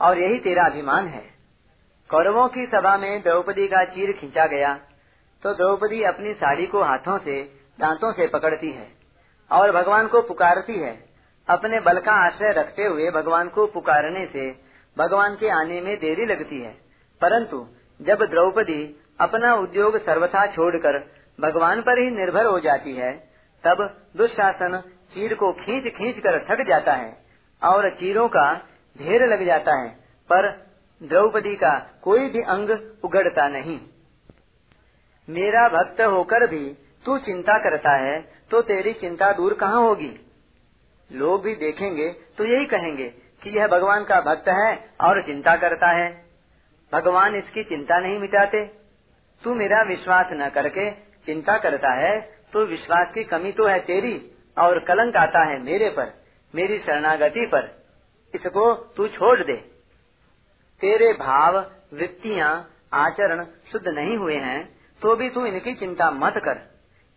[0.00, 1.33] और यही तेरा अभिमान है।
[2.10, 4.74] कौरवों की सभा में द्रौपदी का चीर खींचा गया
[5.42, 7.40] तो द्रौपदी अपनी साड़ी को हाथों से
[7.80, 8.86] दांतों से पकड़ती है
[9.50, 10.92] और भगवान को पुकारती है।
[11.48, 14.50] अपने बल का आश्रय रखते हुए भगवान को पुकारने से
[14.98, 16.72] भगवान के आने में देरी लगती है।
[17.20, 17.66] परंतु
[18.00, 18.80] जब द्रौपदी
[19.20, 20.98] अपना उद्योग सर्वथा छोड़कर
[21.40, 23.12] भगवान पर ही निर्भर हो जाती है,
[23.64, 24.78] तब दुशासन
[25.14, 27.16] चीर को खींच खींच कर थक जाता है
[27.62, 28.52] और चीरों का
[28.98, 29.88] ढेर लग जाता है।
[30.30, 30.63] पर
[31.00, 32.70] द्रौपदी का कोई भी अंग
[33.04, 33.78] उगड़ता नहीं।
[35.28, 36.64] मेरा भक्त होकर भी
[37.04, 40.10] तू चिंता करता है तो तेरी चिंता दूर कहाँ होगी?
[41.10, 43.08] लोग भी देखेंगे तो यही कहेंगे
[43.42, 46.08] कि यह भगवान का भक्त है और चिंता करता है।
[46.92, 48.64] भगवान इसकी चिंता नहीं मिटाते।
[49.42, 50.90] तू मेरा विश्वास न करके
[51.26, 52.18] चिंता करता है
[52.52, 54.14] तो विश्वास की कमी तो है तेरी
[54.58, 56.12] और कलंक आता है मेरे पर,
[56.54, 57.70] मेरी शरणागति पर।
[58.34, 59.73] इसको तू छोड़ दे।
[60.84, 61.56] तेरे भाव,
[61.94, 64.58] वृत्तियाँ, आचरण शुद्ध नहीं हुए हैं
[65.02, 66.58] तो भी तू इनकी चिंता मत कर।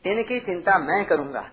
[0.05, 1.43] इनकी चिंता मैं करूँगा।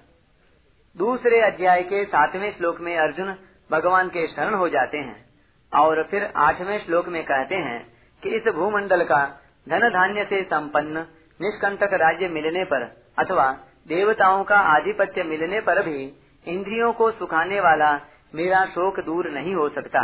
[0.97, 3.35] दूसरे अध्याय के सातवें श्लोक में अर्जुन
[3.71, 5.25] भगवान के शरण हो जाते हैं
[5.73, 9.25] और फिर आठवें श्लोक में कहते हैं कि इस भूमंडल का
[9.69, 11.07] धन धान्य से संपन्न,
[11.41, 13.53] निष्कंटक राज्य मिलने पर अथवा
[13.89, 16.13] देवताओं का आधिपत्य मिलने पर भी
[16.47, 18.01] इंद्रियों को सुखाने वाला
[18.35, 20.03] मेरा शोक दूर नहीं हो सकता।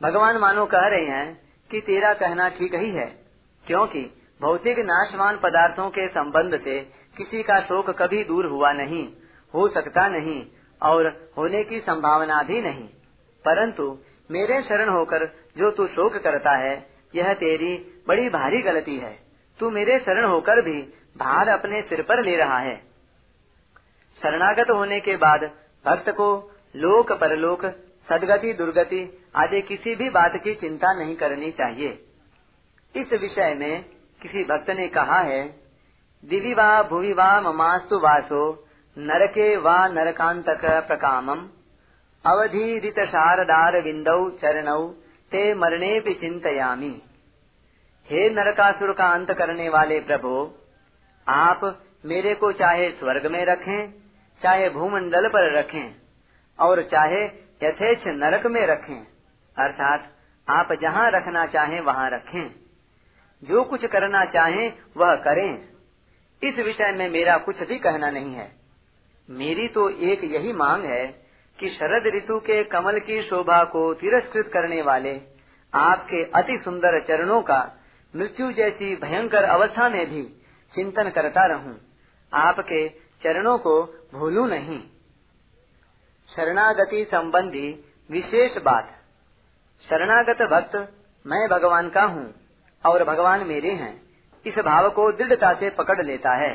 [0.00, 3.06] भगवान मानो कह रहे हैं कि तेरा कहना ठीक ही है,
[3.66, 4.02] क्योंकि
[4.40, 6.78] भौतिक नाशवान पदार्थों के संबंध से
[7.16, 9.06] किसी का शोक कभी दूर हुआ नहीं,
[9.54, 10.42] हो सकता नहीं,
[10.82, 12.88] और होने की संभावना भी नहीं।
[13.44, 13.98] परंतु
[14.30, 15.26] मेरे शरण होकर
[15.58, 16.74] जो तू शोक करता है,
[17.14, 17.74] यह तेरी
[18.08, 19.18] बड़ी भारी गलती है।
[19.60, 20.80] तू मेरे शरण होकर भी
[21.16, 22.76] भार अपने सिर पर ले रहा है।
[24.20, 25.44] शरणागत होने के बाद
[25.84, 26.28] भक्त को
[26.76, 27.64] लोक परलोक
[28.12, 29.02] सदगति, दुर्गति
[29.36, 31.98] आदि किसी भी बात की चिंता नहीं करनी चाहिए।
[32.94, 33.84] इस विषय में
[34.22, 35.42] किसी भक्त ने कहा है,
[36.24, 38.42] दिवि वा भुवि वा ममास्तु वासो,
[38.98, 41.48] नरके वा नरकांतक प्रकामम।
[42.24, 44.82] अवधि शारदार विंदौ चरणौ,
[45.32, 46.94] ते मरणे भी चिंतयामी
[48.08, 50.50] हे नरकासुर का अंत करने वाले प्रभु,
[51.26, 51.60] आप
[52.04, 53.92] मेरे को चाहे स्वर्ग में रखें,
[54.42, 55.94] चाहे भूमंडल पर रखें,
[56.58, 57.24] और चाहे
[57.62, 59.06] यथेच नरक में रखें।
[59.56, 60.16] अर्थात
[60.48, 62.54] आप जहाँ रखना चाहें, वहाँ रखें।
[63.44, 65.68] जो कुछ करना चाहें, वह करें।
[66.44, 68.52] इस विषय में मेरा कुछ भी कहना नहीं है।
[69.30, 71.06] मेरी तो एक यही मांग है
[71.60, 75.20] कि शरद ऋतु के कमल की शोभा को तिरस्कृत करने वाले,
[75.74, 77.72] आपके अति सुंदर चरणों का,
[78.16, 80.22] मृत्यु जैसी भयंकर अवस्था में भी
[80.74, 81.80] चिंतन करता रहूँ।
[82.32, 82.88] आपके
[83.22, 83.82] चरणों को
[84.14, 84.80] भूलू नहीं।
[86.36, 87.68] शरणागति संबंधी
[88.10, 88.88] विशेष बात।
[89.84, 90.76] शरणागत भक्त
[91.26, 92.34] मैं भगवान का हूँ
[92.84, 94.02] और भगवान मेरे हैं।
[94.46, 96.54] इस भाव को दृढ़ता से पकड़ लेता है,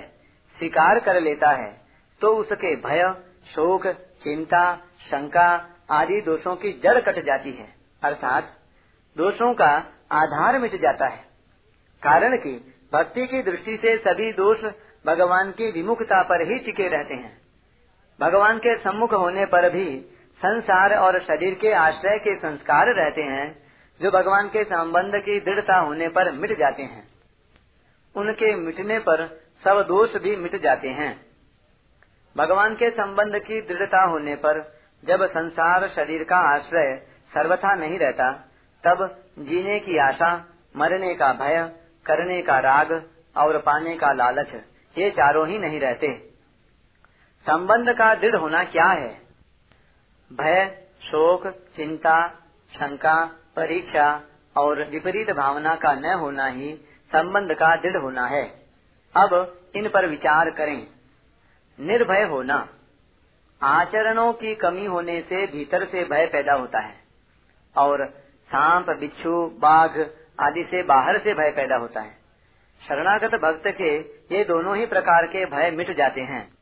[0.59, 1.81] स्वीकार कर लेता है।
[2.21, 3.13] तो उसके भय,
[3.55, 3.87] शोक,
[4.23, 5.49] चिंता, शंका
[5.91, 8.57] आदि दोषों की जड़ कट जाती है। अर्थात
[9.17, 9.71] दोषों का
[10.11, 11.23] आधार मिट जाता है।
[12.03, 14.63] कारण कि भक्ति की दृष्टि से सभी दोष
[15.05, 17.44] भगवान की विमुखता पर ही टिके रहते हैं।
[18.19, 20.01] भगवान के सम्मुख होने पर भी
[20.37, 23.63] संसार और शरीर के आश्रय के संस्कार रहते हैं,
[24.01, 27.07] जो भगवान के संबंध की दृढ़ता होने पर मिट जाते हैं।
[28.15, 31.25] उनके मिटने पर सब दोष भी मिट जाते हैं।
[32.37, 38.31] भगवान के संबंध की दृढ़ता होने पर जब संसार शरीर का आश्रय सर्वथा नहीं रहता,
[38.83, 40.45] तब जीने की आशा,
[40.77, 41.71] मरने का भय,
[42.05, 44.47] करने का राग और पाने का लालच,
[44.97, 46.24] ये चारों ही नहीं रहते।
[47.45, 49.21] संबंध का दृढ़ होना क्या है?
[50.33, 52.27] भय, शोक, चिंता,
[52.73, 54.21] शंका, परीक्षा
[54.57, 56.75] और विपरीत भावना का न होना ही
[57.11, 58.43] संबंध का दृढ़ होना है।
[59.15, 60.87] अब इन पर विचार करें।
[61.79, 62.69] निर्भय होना।
[63.61, 66.95] आचरणों की कमी होने से भीतर से भय पैदा होता है
[67.77, 68.05] और
[68.47, 70.03] सांप, बिच्छू, बाघ
[70.39, 72.17] आदि से बाहर से भय पैदा होता है।
[72.87, 73.97] शरणागत भक्त के
[74.35, 76.54] ये दोनों ही प्रकार के भय मिट जाते हैं।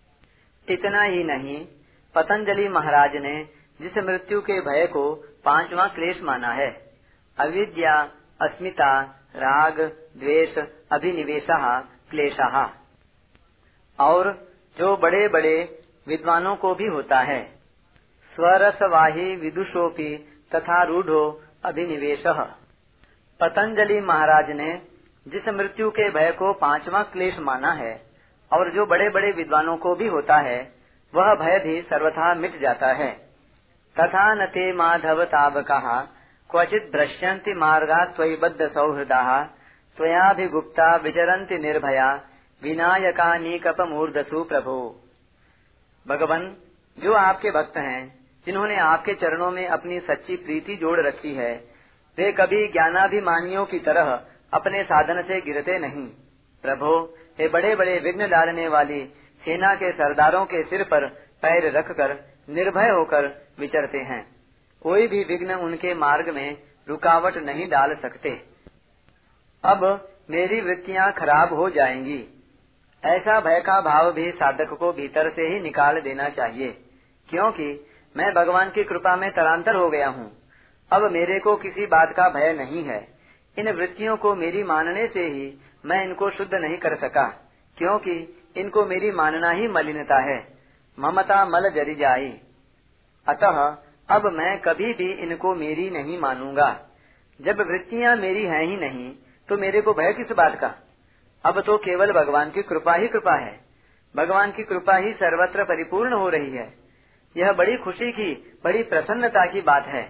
[0.69, 1.67] इतना ही नहीं,
[2.15, 3.49] पतंजलि महाराज ने
[3.81, 6.95] जिस मृत्यु के भय को पांचवा क्लेश माना है,
[7.37, 9.01] अविद्या, अस्मिता,
[9.35, 9.81] राग,
[10.17, 10.57] द्वेष,
[10.91, 11.47] अभिनिवेश,
[12.09, 12.73] क्लेशा।
[13.99, 14.47] और
[14.77, 17.43] जो बड़े बड़े विद्वानों को भी होता है,
[18.35, 20.17] स्वरसवाही, विदुषोपी
[20.55, 22.23] तथा रूढ़ो अभिनिवेश।
[23.39, 24.81] पतंजलि महाराज ने
[25.27, 28.12] जिस मृत्यु के भय को पांचवा क्लेश माना है
[28.53, 30.71] और जो बड़े बड़े विद्वानों को भी होता है,
[31.15, 33.11] वह भय भी सर्वथा मिट जाता है।
[33.99, 36.07] तथा न ते माधव ताब कहा
[36.49, 39.43] क्वचित भ्रश्यंति मार्गा त्वयबद्ध सौहृदा,
[39.97, 42.21] त्वयाभिगुप्ता विचरन्ति निर्भया,
[42.63, 44.95] विनायका नीकप मूर्धसु प्रभु।
[46.07, 46.57] भगवान,
[46.99, 51.55] जो आपके भक्त हैं, जिन्होंने आपके चरणों में अपनी सच्ची प्रीति जोड़ रखी है,
[52.17, 56.07] वे कभी ज्ञानाभिमानियों की तरह अपने साधन से गिरते नहीं।
[56.61, 59.03] प्रभो हे बड़े बड़े विघ्न डालने वाली
[59.41, 61.07] सेना के सरदारों के सिर पर
[61.43, 62.13] पैर रखकर
[62.49, 63.27] निर्भय होकर
[63.59, 64.25] विचरते हैं।
[64.81, 68.29] कोई भी विघ्न उनके मार्ग में रुकावट नहीं डाल सकते।
[69.63, 69.83] अब
[70.29, 72.23] मेरी वृत्तियाँ खराब हो जाएँगी।
[73.03, 76.69] ऐसा भय का भाव भी साधक को भीतर से ही निकाल देना चाहिए,
[77.29, 77.67] क्योंकि
[78.15, 80.31] मैं भगवान की कृपा में तरांतर हो गया हूँ।
[80.91, 82.99] अब मेरे को किसी बात का भय नहीं है।
[83.57, 85.45] इन वृत्तियों को मेरी मानने से ही
[85.83, 87.27] मैं इनको शुद्ध नहीं कर सका,
[87.77, 88.13] क्योंकि
[88.57, 90.37] इनको मेरी मानना ही मलिनता है।
[90.97, 92.29] ममता मल जरी जाई।
[93.27, 93.77] अतः
[94.09, 96.69] अब मैं कभी भी इनको मेरी नहीं मानूँगा।
[97.39, 99.11] जब वृत्तियाँ मेरी हैं ही नहीं
[99.49, 100.75] तो मेरे को भय किस बात का?
[101.45, 103.59] अब तो केवल भगवान की कृपा ही कृपा है।
[104.15, 106.73] भगवान की कृपा ही सर्वत्र परिपूर्ण हो रही है।
[107.35, 110.03] यह बड़ी खुशी की, बड़ी प्रसन्नता की बात है।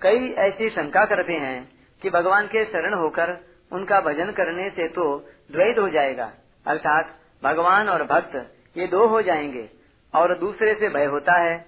[0.00, 5.18] कई ऐसी शंका करते हैं कि भगवान के शरण होकर उनका भजन करने से तो
[5.52, 6.32] द्वैत हो जाएगा।
[6.66, 9.70] अर्थात भगवान और भक्त ये दो हो जाएँगे
[10.14, 11.66] और दूसरे से भय होता है।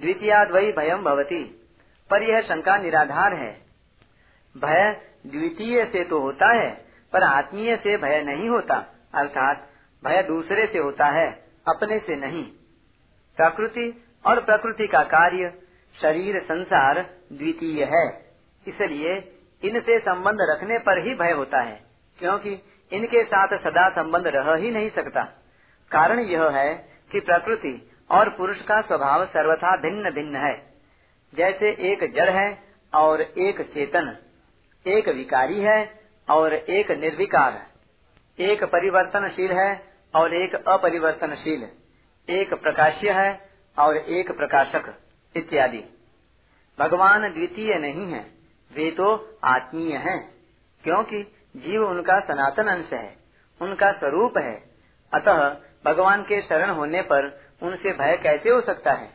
[0.00, 1.60] द्वितीयाद्वयी भयम भवती।
[2.10, 3.60] पर यह शंका निराधार है।
[4.56, 9.68] भय द्वितीय से तो होता है, पर आत्मीय से भय नहीं होता। अर्थात
[10.04, 12.44] भय दूसरे से होता है, अपने से नहीं।
[13.36, 15.58] प्रकृति और प्रकृति का कार्य,
[16.02, 17.00] शरीर संसार
[17.32, 18.34] द्वितीय है।
[18.68, 19.33] इसलिए
[19.64, 21.80] इनसे संबंध रखने पर ही भय होता है,
[22.18, 22.52] क्योंकि
[22.92, 25.22] इनके साथ सदा संबंध रह ही नहीं सकता।
[25.90, 26.74] कारण यह है
[27.12, 30.54] कि प्रकृति और पुरुष का स्वभाव सर्वथा भिन्न भिन्न है।
[31.32, 32.58] जैसे एक जड़ है
[32.94, 34.16] और एक चेतन,
[34.86, 35.78] एक विकारी है
[36.28, 37.62] और एक निर्विकार।
[38.38, 39.70] एक परिवर्तनशील है
[40.14, 41.66] और एक अपरिवर्तनशील।
[42.28, 44.94] एक प्रकाश्य है और एक प्रकाशक,
[45.34, 45.84] इत्यादि।
[46.78, 48.24] भगवान द्वितीय नहीं है।
[48.76, 50.18] वे तो आत्मीय हैं,
[50.84, 51.22] क्योंकि
[51.56, 53.16] जीव उनका सनातन अंश है,
[53.60, 54.54] उनका स्वरूप है।
[55.12, 55.48] अतः
[55.84, 57.26] भगवान के शरण होने पर
[57.62, 59.08] उनसे भय कैसे हो सकता है?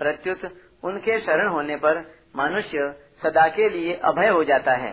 [0.00, 0.40] प्रत्युत
[0.82, 1.98] उनके शरण होने पर
[2.36, 2.92] मनुष्य
[3.22, 4.92] सदा के लिए अभय हो जाता है।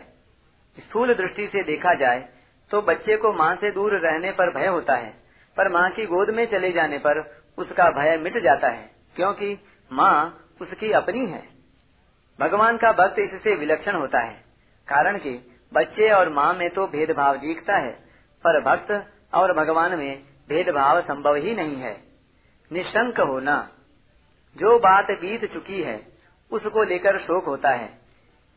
[0.78, 2.28] स्थूल दृष्टि से देखा जाए
[2.72, 5.14] तो बच्चे को माँ से दूर रहने पर भय होता है,
[5.58, 7.20] पर माँ की गोद में चले जाने पर
[7.58, 9.58] उसका भय मिट जाता है, क्योंकि
[9.92, 11.44] माँ उसकी अपनी है।
[12.40, 14.34] भगवान का भक्त इससे विलक्षण होता है,
[14.88, 15.32] कारण कि
[15.72, 17.92] बच्चे और माँ में तो भेदभाव दिखता है,
[18.44, 18.92] पर भक्त
[19.34, 21.96] और भगवान में भेदभाव संभव ही नहीं है।
[22.72, 23.58] निशंक होना
[24.56, 26.00] जो बात बीत चुकी है,
[26.52, 27.90] उसको लेकर शोक होता है।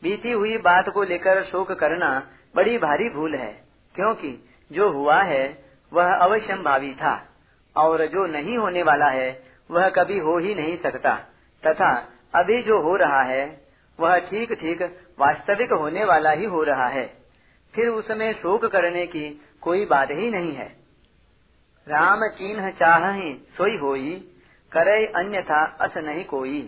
[0.03, 2.11] बीती हुई बात को लेकर शोक करना
[2.55, 3.53] बड़ी भारी भूल है,
[3.95, 4.37] क्योंकि
[4.71, 5.43] जो हुआ है,
[5.93, 7.15] वह अवश्यम भावी था,
[7.77, 9.31] और जो नहीं होने वाला है,
[9.71, 11.15] वह कभी हो ही नहीं सकता,
[11.63, 11.91] तथा
[12.35, 13.45] अभी जो हो रहा है
[14.01, 14.83] वह ठीक ठीक
[15.19, 17.07] वास्तविक होने वाला ही हो रहा है।
[17.75, 19.29] फिर उसमें शोक करने की
[19.61, 20.69] कोई बात ही नहीं है।
[21.87, 24.11] राम चिन्ह चाह ही सोई होई
[24.73, 26.61] करे अन्यथा अस नहीं कोई।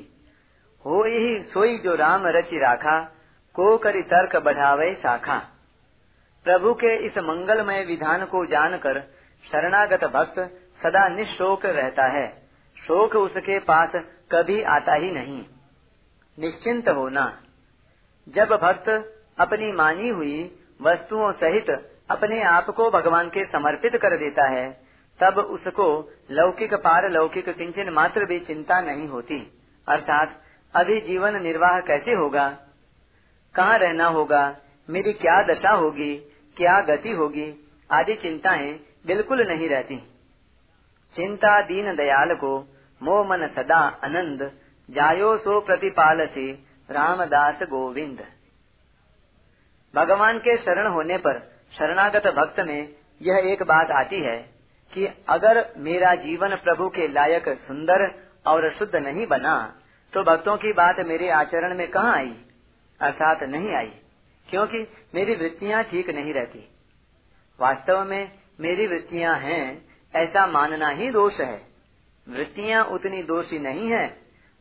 [0.84, 3.00] हो ही सोई जो राम रचि राखा,
[3.54, 5.38] को करी तर्क बढ़ावे शाखा
[6.46, 9.00] प्रभु के इस मंगलमय विधान को जानकर
[9.44, 10.38] शरणागत भक्त
[10.82, 12.26] सदा निशोक रहता है।
[12.76, 13.92] शोक उसके पास
[14.32, 15.44] कभी आता ही नहीं।
[16.38, 17.42] निश्चिंत होना।
[18.28, 24.44] जब भक्त अपनी मानी हुई वस्तुओं सहित अपने आप को भगवान के समर्पित कर देता
[24.44, 24.80] है,
[25.20, 30.42] तब उसको लौकिक पार लौकिक किंचन मात्र भी चिंता नहीं होती। अर्थात,
[30.74, 32.58] अभी जीवन निर्वाह कैसे होगा?
[33.54, 34.56] कहाँ रहना होगा?
[34.90, 36.16] मेरी क्या दशा होगी?
[36.56, 37.68] क्या गति होगी?
[37.90, 39.96] आदि चिंताएँ बिल्कुल नहीं रहती।
[41.16, 46.50] चिंता दीन दयाल को मोह मन सदा आनंद जायो सो प्रतिपालसी
[46.88, 48.18] रामदास गोविंद।
[49.94, 51.38] भगवान के शरण होने पर
[51.72, 52.88] शरणागत भक्त में
[53.20, 54.36] यह एक बात आती है
[54.92, 58.10] कि अगर मेरा जीवन प्रभु के लायक सुंदर
[58.46, 59.54] और शुद्ध नहीं बना
[60.12, 62.34] तो भक्तों की बात मेरे आचरण में कहाँ आई?
[63.00, 63.90] अर्थात नहीं आई,
[64.48, 66.68] क्योंकि मेरी वृत्तियाँ ठीक नहीं रहती।
[67.58, 71.60] वास्तव में मेरी वृत्तियाँ हैं, ऐसा मानना ही दोष है।
[72.26, 74.06] वृत्तियाँ उतनी दोषी नहीं है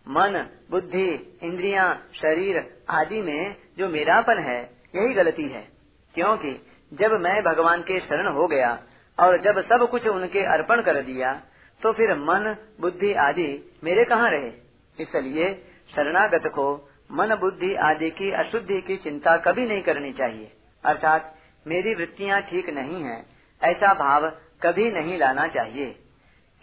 [0.08, 1.10] मन बुद्धि
[1.44, 2.58] इंद्रियाँ, शरीर
[2.90, 4.62] आदि में जो मेरापन है
[4.96, 5.68] यही गलती है।
[6.16, 6.52] क्योंकि
[6.92, 8.72] जब मैं भगवान के शरण हो गया
[9.18, 11.34] और जब सब कुछ उनके अर्पण कर दिया
[11.82, 13.50] तो फिर मन बुद्धि आदि
[13.84, 14.52] मेरे कहाँ रहे?
[14.98, 15.54] इसलिए
[15.96, 16.66] शरणागत को
[17.12, 20.52] मन बुद्धि आदि की अशुद्धि की चिंता कभी नहीं करनी चाहिए।
[20.84, 21.36] अर्थात
[21.68, 23.18] मेरी वृत्तियाँ ठीक नहीं है
[23.62, 24.30] ऐसा भाव
[24.64, 25.96] कभी नहीं लाना चाहिए।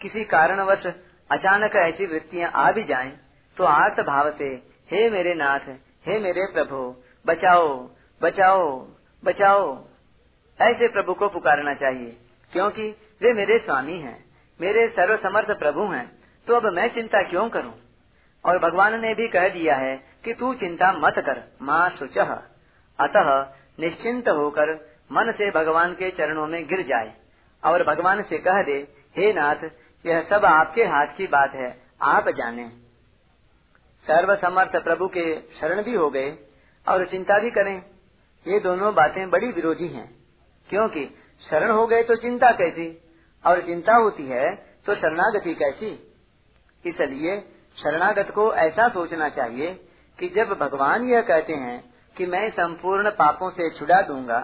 [0.01, 0.85] किसी कारणवश
[1.29, 3.11] अचानक ऐसी वृत्तियाँ आ भी जाएँ
[3.59, 4.45] तो आर्त भाव से
[4.91, 5.59] हे मेरे नाथ,
[6.05, 6.95] हे मेरे प्रभु,
[7.25, 7.67] बचाओ
[8.21, 8.69] बचाओ
[9.23, 9.65] बचाओ।
[10.59, 12.15] ऐसे प्रभु को पुकारना चाहिए,
[12.53, 12.89] क्योंकि
[13.21, 14.17] वे मेरे स्वामी हैं,
[14.59, 16.07] मेरे सर्वसमर्थ प्रभु हैं
[16.47, 17.73] तो अब मैं चिंता क्यों करूँ?
[18.45, 23.45] और भगवान ने भी कह दिया है कि तू चिंता मत कर, माँ शुच। अतः
[23.79, 24.73] निश्चिंत होकर
[25.11, 27.13] मन से भगवान के चरणों में गिर जाए।
[27.63, 28.77] और भगवान से कह दे,
[29.17, 29.69] हे नाथ,
[30.05, 32.88] यह सब आपके हाथ की बात है, आप जाने।
[34.05, 35.23] सर्व समर्थ प्रभु के
[35.59, 36.31] शरण भी हो गए
[36.87, 37.75] और चिंता भी करें।
[38.45, 40.07] ये दोनों बातें बड़ी विरोधी हैं,
[40.69, 41.05] क्योंकि
[41.41, 42.87] शरण हो गए तो चिंता कैसी?
[43.43, 44.49] और चिंता होती है
[44.85, 45.91] तो शरणागति कैसी?
[46.83, 47.39] इसलिए
[47.77, 49.73] शरणागत को ऐसा सोचना चाहिए
[50.19, 51.77] कि जब भगवान यह कहते हैं
[52.15, 54.39] कि मैं संपूर्ण पापों से छुड़ा दूँगा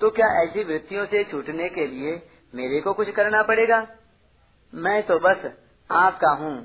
[0.00, 2.14] तो क्या ऐसी वृत्तियों से छूटने के लिए
[2.54, 3.86] मेरे को कुछ करना पड़ेगा?
[4.72, 5.50] मैं तो बस
[5.90, 6.56] आपका हूँ।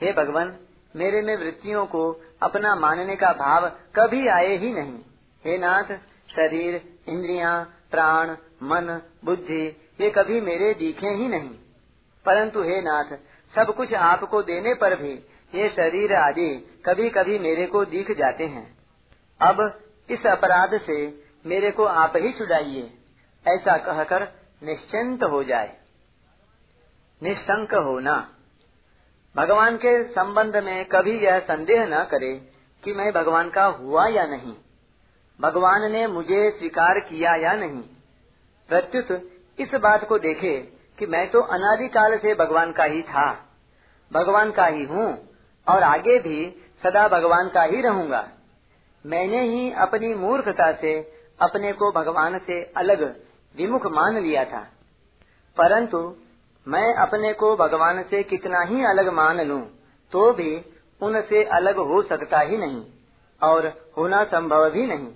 [0.00, 0.56] हे भगवान
[0.96, 2.10] मेरे में वृत्तियों को
[2.42, 4.98] अपना मानने का भाव कभी आए ही नहीं।
[5.44, 5.96] हे नाथ,
[6.30, 8.30] शरीर, इंद्रिया, प्राण,
[8.62, 9.66] मन, बुद्धि,
[10.00, 11.50] ये कभी मेरे दिखे ही नहीं।
[12.24, 13.16] परंतु हे नाथ,
[13.54, 15.12] सब कुछ आपको देने पर भी
[15.54, 18.78] ये शरीर आदि कभी कभी मेरे को दिख जाते हैं।
[19.40, 22.90] अब इस अपराध से मेरे को आप ही छुड़ाइए,
[23.46, 24.28] ऐसा कहकर
[24.62, 25.76] निश्चिंत हो जाए।
[27.22, 28.37] निशंक होना
[29.38, 32.52] भगवान के संबंध में कभी यह संदेह न करे
[32.84, 34.54] कि मैं भगवान का हुआ या नहीं।
[35.40, 37.82] भगवान ने मुझे स्वीकार किया या नहीं।
[38.68, 40.60] प्रत्युत इस बात को देखे
[40.98, 43.48] कि मैं तो अनादिकाल से भगवान का ही था।
[44.12, 45.28] भगवान का ही हूँ
[45.68, 48.28] और आगे भी सदा भगवान का ही रहूँगा।
[49.06, 51.00] मैंने ही अपनी मूर्खता से
[51.42, 53.16] अपने को भगवान से अलग
[53.56, 54.68] विमुख मान लिया था।
[55.56, 56.16] परंतु
[56.66, 59.60] मैं अपने को भगवान से कितना ही अलग मान लूँ,
[60.12, 60.64] तो भी
[61.00, 62.82] उनसे अलग हो सकता ही नहीं
[63.42, 63.66] और
[63.96, 65.12] होना संभव भी नहीं।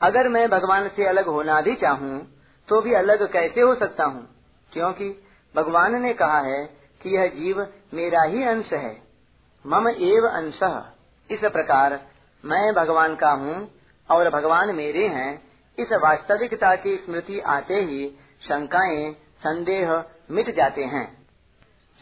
[0.00, 2.18] अगर मैं भगवान से अलग होना भी चाहूँ
[2.68, 4.28] तो भी अलग कैसे हो सकता हूँ?
[4.72, 5.08] क्योंकि
[5.54, 6.64] भगवान ने कहा है
[7.02, 9.02] कि यह जीव मेरा ही अंश है।
[9.66, 10.60] मम एव अंश।
[11.30, 12.00] इस प्रकार
[12.44, 13.70] मैं भगवान का हूँ
[14.10, 15.42] और भगवान मेरे हैं।
[15.78, 18.08] इस वास्तविकता की स्मृति आते ही
[18.40, 21.06] शंकाएँ संदेह मिट जाते हैं।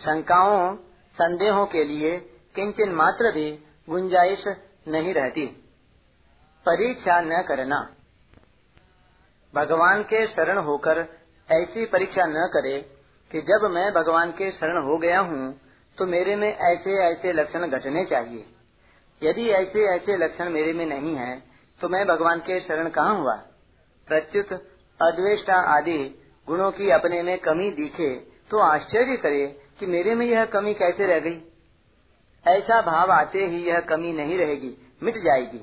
[0.00, 0.76] शंकाओं,
[1.16, 2.18] संदेहों के लिए
[2.54, 3.50] किंचन मात्र भी
[3.88, 4.44] गुंजाइश
[4.88, 5.46] नहीं रहती।
[6.66, 7.80] परीक्षा न करना।
[9.54, 10.98] भगवान के शरण होकर
[11.48, 12.78] ऐसी परीक्षा न करे
[13.30, 15.60] कि जब मैं भगवान के शरण हो गया हूँ
[15.98, 18.44] तो मेरे में ऐसे ऐसे लक्षण घटने चाहिए।
[19.22, 21.42] यदि ऐसे ऐसे लक्षण मेरे में नहीं है
[21.80, 23.34] तो मैं भगवान के शरण कहाँ हुआ?
[24.08, 24.52] प्रत्युत,
[25.00, 25.98] अद्वेष्टा आदि
[26.48, 28.14] गुणों की अपने में कमी दिखे
[28.50, 29.46] तो आश्चर्य करे
[29.80, 31.40] कि मेरे में यह कमी कैसे रह गई।
[32.46, 35.58] ऐसा भाव आते ही यह कमी नहीं रहेगी, मिट जाएगी।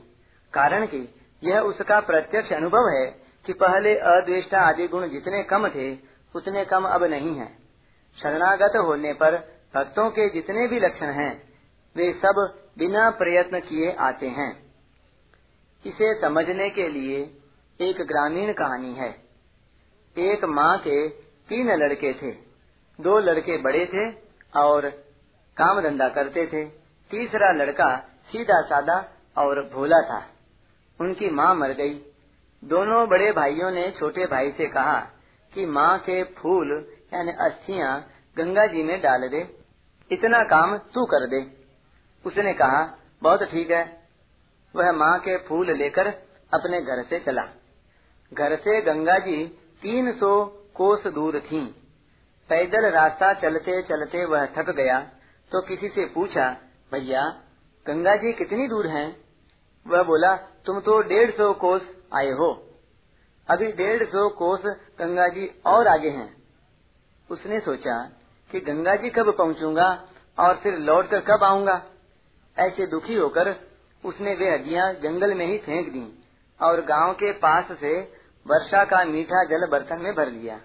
[0.54, 1.08] कारण कि
[1.44, 3.06] यह उसका प्रत्यक्ष अनुभव है
[3.46, 5.92] कि पहले अद्वेष्टा आदि गुण जितने कम थे,
[6.36, 7.48] उतने कम अब नहीं है।
[8.18, 9.36] शरणागत होने पर
[9.76, 11.32] भक्तों के जितने भी लक्षण हैं,
[11.96, 14.52] वे सब बिना प्रयत्न किए आते हैं।
[15.86, 17.20] इसे समझने के लिए
[17.80, 19.29] एक ग्रामीण कहानी है।
[20.20, 21.10] एक माँ के
[21.50, 22.32] तीन लड़के थे।
[23.02, 24.06] दो लड़के बड़े थे
[24.60, 24.90] और
[25.58, 26.66] काम धंधा करते थे।
[27.12, 27.98] तीसरा लड़का
[28.32, 28.98] सीधा सादा
[29.38, 30.26] और भोला था।
[31.02, 31.94] उनकी माँ मर गई।
[32.64, 35.00] दोनों बड़े भाइयों ने छोटे भाई से कहा
[35.54, 36.72] कि माँ के फूल
[37.14, 39.58] यानी अस्थियाँ गंगा जी में डाल दे।
[40.12, 41.66] इतना काम तू कर दे।
[42.26, 44.08] उसने कहा, बहुत ठीक है।
[44.76, 46.08] वह माँ के फूल लेकर
[46.54, 47.46] अपने घर से चला।
[48.34, 50.32] घर से गंगा जी तीन सौ
[50.76, 51.66] कोस दूर थीं।
[52.50, 55.00] पैदल रास्ता चलते चलते वह थक गया
[55.52, 56.50] तो किसी से पूछा,
[56.92, 57.22] भैया,
[57.86, 59.08] गंगा जी कितनी दूर हैं?
[59.86, 62.52] वह बोला, तुम तो डेढ़ सौ कोस आए हो
[63.48, 64.66] अभी डेढ़ सौ कोस
[65.00, 66.30] गंगा जी और आगे हैं
[67.30, 67.98] उसने सोचा
[68.50, 69.90] कि गंगा जी कब पहुंचूँगा
[70.38, 71.82] और फिर लौट कर कब आऊँगा
[72.58, 73.56] ऐसे दुखी होकर
[74.04, 76.08] उसने वे हड्डियाँ जंगल में ही फेंक दी
[76.60, 78.19] और गाँव के पास से
[78.50, 80.60] वर्षा का मीठा जल बर्तन में भर लिया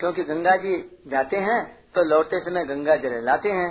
[0.00, 1.60] क्योंकि गंगा जी जाते हैं
[1.94, 3.70] तो लौटते समय गंगा जल लाते हैं।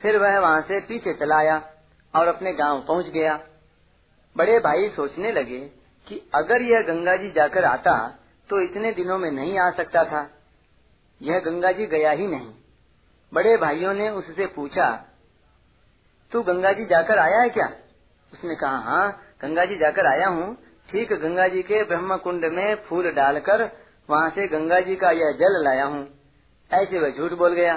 [0.00, 1.56] फिर वह वहाँ से पीछे चला आया
[2.14, 3.38] और अपने गाँव पहुँच गया।
[4.36, 5.58] बड़े भाई सोचने लगे
[6.06, 7.96] कि अगर यह गंगा जी जाकर आता
[8.50, 10.28] तो इतने दिनों में नहीं आ सकता था।
[11.20, 12.52] यह गंगा जी गया ही नहीं।
[13.32, 14.88] बड़े भाइयों ने उससे पूछा,
[16.32, 17.66] तू गंगा जी जाकर आया है क्या?
[18.32, 19.10] उसने कहा हाँ
[19.42, 20.56] गंगा जी जाकर आया हूँ।
[20.90, 23.62] ठीक गंगा जी के ब्रह्म कुंड में फूल डालकर
[24.08, 26.06] वहाँ से गंगा जी का यह जल लाया हूँ।
[26.70, 27.74] ऐसे वह झूठ बोल गया।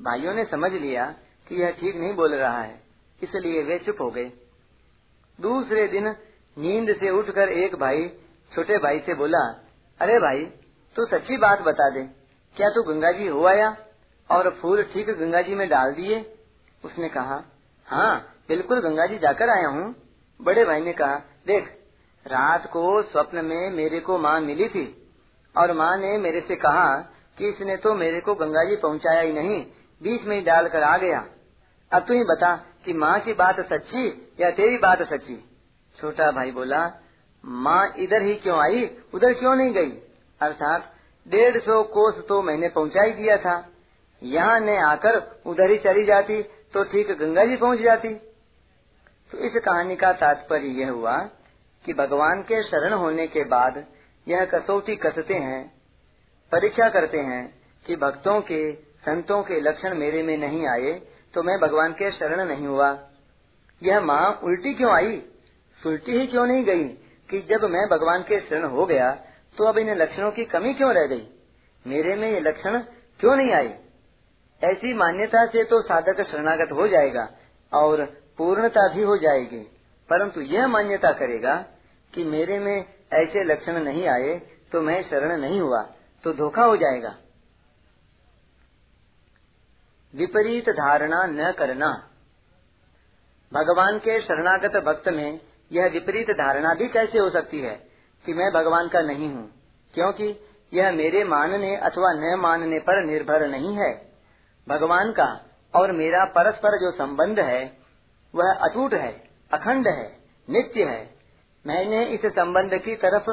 [0.00, 1.04] भाइयों ने समझ लिया
[1.46, 2.74] कि यह ठीक नहीं बोल रहा है,
[3.20, 4.24] इसलिए वे चुप हो गए।
[5.38, 6.08] दूसरे दिन
[6.56, 8.08] नींद से उठकर एक भाई
[8.52, 9.38] छोटे भाई से बोला,
[10.00, 10.44] अरे भाई,
[10.96, 12.02] तू सच्ची बात बता दे,
[12.56, 13.68] क्या तू गंगा जी हो आया
[14.30, 16.18] और फूल ठीक गंगा जी में डाल दिए?
[16.84, 17.42] उसने कहा
[17.88, 18.18] हाँ
[18.48, 19.94] बिल्कुल गंगा जी जाकर आया हूँ।
[20.40, 21.16] बड़े भाई ने कहा,
[21.46, 21.70] देख
[22.26, 24.84] रात को स्वप्न में मेरे को माँ मिली थी
[25.54, 26.88] और माँ ने मेरे से कहा
[27.38, 29.60] कि इसने तो मेरे को गंगा जी पहुँचाया ही नहीं,
[30.00, 31.24] बीच में ही डाल कर आ गया।
[31.92, 32.54] अब तू ही बता
[32.84, 34.06] कि माँ की बात सच्ची
[34.40, 35.36] या तेरी बात सच्ची?
[35.98, 36.86] छोटा भाई बोला,
[37.44, 38.88] माँ इधर ही क्यों आई?
[39.14, 39.90] उधर क्यों नहीं गई?
[40.40, 40.90] अर्थात
[41.26, 43.54] डेढ़ सौ कोस तो मैंने पहुँचा ही दिया था।
[44.22, 46.42] यहाँ ने आकर उधर ही चली जाती
[46.74, 48.14] तो ठीक गंगा जी पहुँच जाती।
[49.32, 51.18] तो इस कहानी का तात्पर्य यह हुआ
[51.84, 53.84] कि भगवान के शरण होने के बाद
[54.26, 55.62] यह कसौटी कसते हैं,
[56.52, 57.42] परीक्षा करते हैं
[57.86, 60.92] कि भक्तों के, संतों के लक्षण मेरे में नहीं आए
[61.34, 62.88] तो मैं भगवान के शरण नहीं हुआ।
[63.82, 65.16] यह माँ उल्टी क्यों आई?
[65.80, 66.84] सुलटी ही क्यों नहीं गई
[67.28, 69.10] कि जब मैं भगवान के शरण हो गया
[69.58, 71.26] तो अब इन लक्षणों की कमी क्यों रह गई?
[71.86, 72.78] मेरे में ये लक्षण
[73.20, 73.78] क्यों नहीं आए?
[74.62, 77.28] ऐसी मान्यता से तो साधक शरणागत हो जाएगा
[77.72, 78.04] और
[78.38, 79.66] पूर्णता भी हो जाएगी।
[80.12, 81.64] परंतु यह मान्यता करेगा
[82.14, 82.78] कि मेरे में
[83.12, 84.38] ऐसे लक्षण नहीं आए
[84.72, 85.82] तो मैं शरण नहीं हुआ
[86.24, 87.16] तो धोखा हो जाएगा।
[90.14, 92.08] विपरीत धारणा न करना।
[93.52, 95.40] भगवान के शरणागत भक्त में
[95.72, 97.74] यह विपरीत धारणा भी कैसे हो सकती है
[98.26, 99.50] कि मैं भगवान का नहीं हूँ?
[99.94, 104.12] क्योंकि यह मेरे मानने अथवा न मानने पर निर्भर नहीं है।
[104.68, 107.78] भगवान का और मेरा परस्पर जो संबंध है,
[108.34, 110.16] वह अटूट है। अखंड है,
[110.50, 111.14] नित्य है।
[111.66, 113.30] मैंने इस संबंध की तरफ़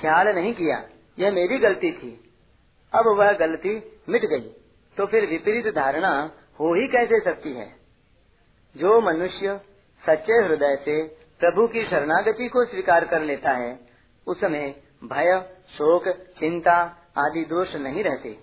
[0.00, 0.84] ख्याल नहीं किया।
[1.18, 2.34] यह मेरी गलती थी।
[2.94, 4.48] अब वह गलती मिट गई।
[4.96, 7.76] तो फिर विपरीत धारणा हो ही कैसे सकती है?
[8.76, 9.60] जो मनुष्य
[10.06, 11.06] सच्चे हृदय से
[11.40, 13.78] प्रभु की शरणागति को स्वीकार कर लेता है,
[14.26, 16.76] उसमें भय, शोक, चिंता
[17.18, 18.38] आदि दोष नहीं रहते।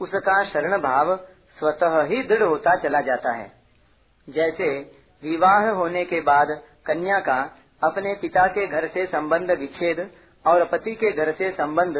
[0.00, 1.16] उसका शरण भाव
[1.58, 3.52] स्वतः ही दृढ़ होता चला जाता है।
[4.28, 6.48] जैसे विवाह होने के बाद
[6.86, 7.38] कन्या का
[7.82, 10.10] अपने पिता के घर से संबंध विच्छेद
[10.44, 11.96] और पति के घर से संबंध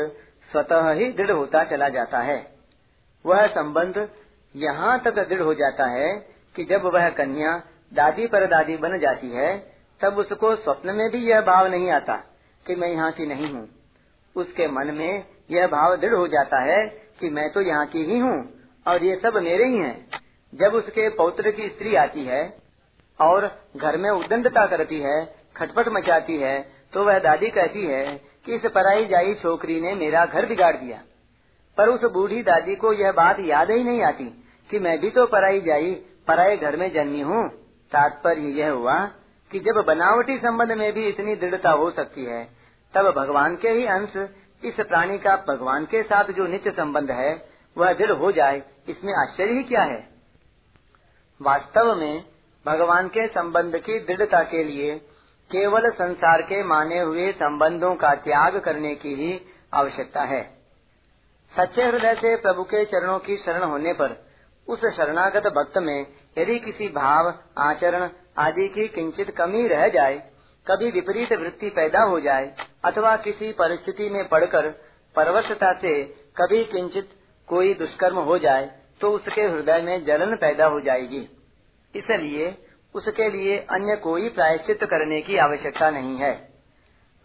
[0.51, 2.39] स्वतः ही दृढ़ होता चला जाता है
[3.25, 4.09] वह संबंध
[4.55, 6.13] यहाँ तक दृढ़ हो जाता है
[6.57, 7.57] कि जब वह कन्या
[7.95, 9.57] दादी पर दादी बन जाती है,
[10.01, 12.17] तब उसको स्वप्न में भी यह भाव नहीं आता
[12.67, 13.69] कि मैं यहाँ की नहीं हूँ
[14.37, 16.87] उसके मन में यह भाव दृढ़ हो जाता है
[17.21, 18.37] कि मैं तो यहाँ की ही हूँ
[18.87, 20.07] और ये सब मेरे ही हैं।
[20.53, 22.43] जब उसके पौत्र की स्त्री आती है
[23.21, 23.47] और
[23.77, 25.25] घर में उदंडता करती है,
[25.57, 26.59] खटपट मचाती है
[26.93, 28.05] तो वह दादी कहती है
[28.47, 31.01] कि इस पराई जाई छोकरी ने मेरा घर बिगाड़ दिया।
[31.79, 34.25] पर उस बूढ़ी दादी को यह बात याद ही नहीं आती
[34.71, 35.93] कि मैं भी तो पराई जाई
[36.29, 37.49] पराये घर में जन्मी हूँ।
[37.93, 38.99] तात्पर्य यह हुआ
[39.51, 42.43] कि जब बनावटी संबंध में भी इतनी दृढ़ता हो सकती है,
[42.95, 44.17] तब भगवान के ही अंश,
[44.63, 47.33] इस प्राणी का भगवान के साथ जो नित्य संबंध है,
[47.77, 49.99] वह दृढ़ हो जाए, इसमें आश्चर्य ही क्या है?
[51.41, 52.25] वास्तव में
[52.67, 54.95] भगवान के संबंध की दृढ़ता के लिए
[55.51, 59.41] केवल संसार के माने हुए संबंधों का त्याग करने की ही
[59.73, 60.43] आवश्यकता है।
[61.53, 64.17] सच्चे हृदय से प्रभु के चरणों की शरण होने पर
[64.69, 66.07] उस शरणागत भक्त में
[66.39, 68.09] यदि किसी भाव, आचरण
[68.39, 70.19] आदि की किंचित कमी रह जाए,
[70.67, 72.55] कभी विपरीत वृत्ति पैदा हो जाए
[72.85, 74.69] अथवा किसी परिस्थिति में पड़कर
[75.15, 76.03] परवशता से
[76.37, 77.11] कभी किंचित
[77.49, 81.27] कोई दुष्कर्म हो जाए तो उसके हृदय में जलन पैदा हो जाएगी।
[81.99, 82.55] इसलिए
[82.95, 86.33] उसके लिए अन्य कोई प्रायश्चित करने की आवश्यकता नहीं है।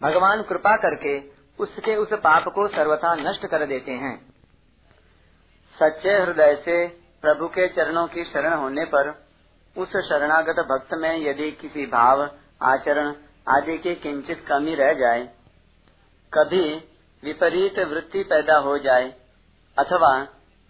[0.00, 1.18] भगवान कृपा करके
[1.58, 4.14] उसके उस पाप को सर्वथा नष्ट कर देते हैं।
[5.76, 6.86] सच्चे हृदय से
[7.22, 9.10] प्रभु के चरणों की शरण होने पर
[9.76, 12.22] उस शरणागत भक्त में यदि किसी भाव,
[12.62, 13.12] आचरण
[13.46, 15.22] आदि की किंचित कमी रह जाए,
[16.32, 16.74] कभी
[17.22, 19.08] विपरीत वृत्ति पैदा हो जाए,
[19.76, 20.12] अथवा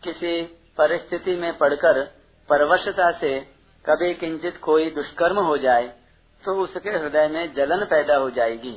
[0.03, 0.43] किसी
[0.79, 2.03] परिस्थिति में पड़कर
[2.49, 3.39] परवशता से
[3.85, 5.87] कभी किंचित कोई दुष्कर्म हो जाए
[6.43, 8.75] तो उसके हृदय में जलन पैदा हो जाएगी।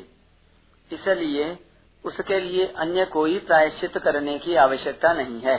[0.92, 1.58] इसलिए
[2.06, 5.58] उसके लिए अन्य कोई प्रायश्चित करने की आवश्यकता नहीं है।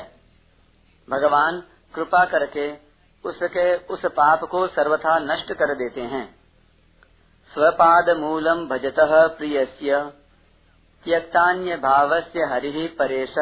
[1.08, 1.62] भगवान
[1.94, 2.70] कृपा करके
[3.24, 6.24] उसके उस पाप को सर्वथा नष्ट कर देते हैं।
[7.50, 8.96] स्वपाद मूलम भजत
[9.38, 10.00] प्रियस्य,
[11.06, 13.34] त्यक्तान्य भाव से हरि परेश।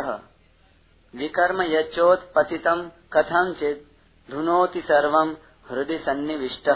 [1.14, 3.84] विकर्म यच्चोत्पतितम कथंचित
[4.28, 5.34] धुनोति सर्वम
[5.70, 6.68] हृदय सन्निविष्ट।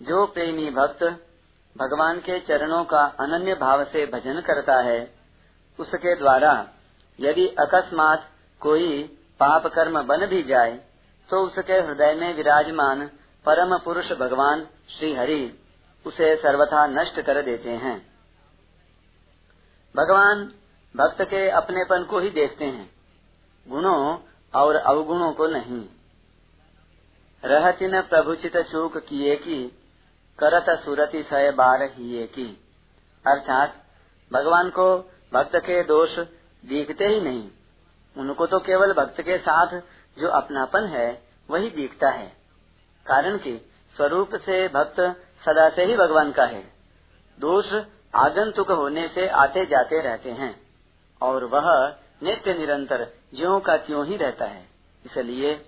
[0.00, 1.02] जो प्रेमी भक्त
[1.76, 5.14] भगवान के चरणों का अनन्य भाव से भजन करता है,
[5.78, 6.68] उसके द्वारा
[7.20, 8.28] यदि अकस्मात
[8.60, 9.02] कोई
[9.40, 10.72] पाप कर्म बन भी जाए
[11.28, 13.06] तो उसके हृदय में विराजमान
[13.46, 15.58] परम पुरुष भगवान श्री हरि
[16.06, 17.96] उसे सर्वथा नष्ट कर देते हैं।
[19.94, 20.44] भगवान
[20.94, 22.90] भक्त के अपनेपन को ही देखते हैं।
[23.68, 24.18] गुणों
[24.54, 25.84] और अवगुणों को नहीं।
[27.44, 29.64] रहती न प्रभुचित चूक किए की,
[30.38, 32.64] करत सुरति सय बार ही की।
[33.26, 33.76] अर्थात,
[34.32, 34.98] भगवान को
[35.32, 36.18] भक्त के दोष
[36.64, 37.50] दिखते ही नहीं।
[38.16, 39.80] उनको तो केवल भक्त के साथ
[40.18, 42.32] जो अपनापन है, वही दिखता है।
[43.06, 45.00] कारण कि, स्वरूप से भक्त
[45.44, 46.72] सदा से ही भगवान का है।
[47.40, 47.72] दोष
[48.14, 50.60] आगंतुक होने से आते जाते रहते हैं।
[51.22, 54.68] और वह नित्य निरंतर ज्यो का त्यों ही रहता है।
[55.06, 55.67] इसलिए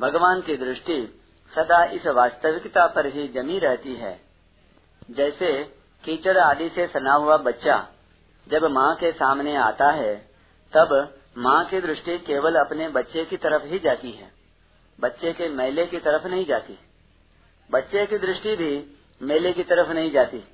[0.00, 1.22] भगवान की दृष्टि
[1.54, 4.20] सदा इस वास्तविकता पर ही जमी रहती है।
[5.10, 5.64] जैसे
[6.04, 7.88] कीचड़ आदि से सना हुआ बच्चा
[8.48, 10.16] जब माँ के सामने आता है,
[10.72, 14.32] तब माँ की दृष्टि केवल अपने बच्चे की तरफ़ ही जाती है।
[15.00, 16.78] बच्चे के मेले की तरफ़ नहीं जाती।
[17.70, 20.44] बच्चे की दृष्टि भी मेले की तरफ़ नहीं जाती।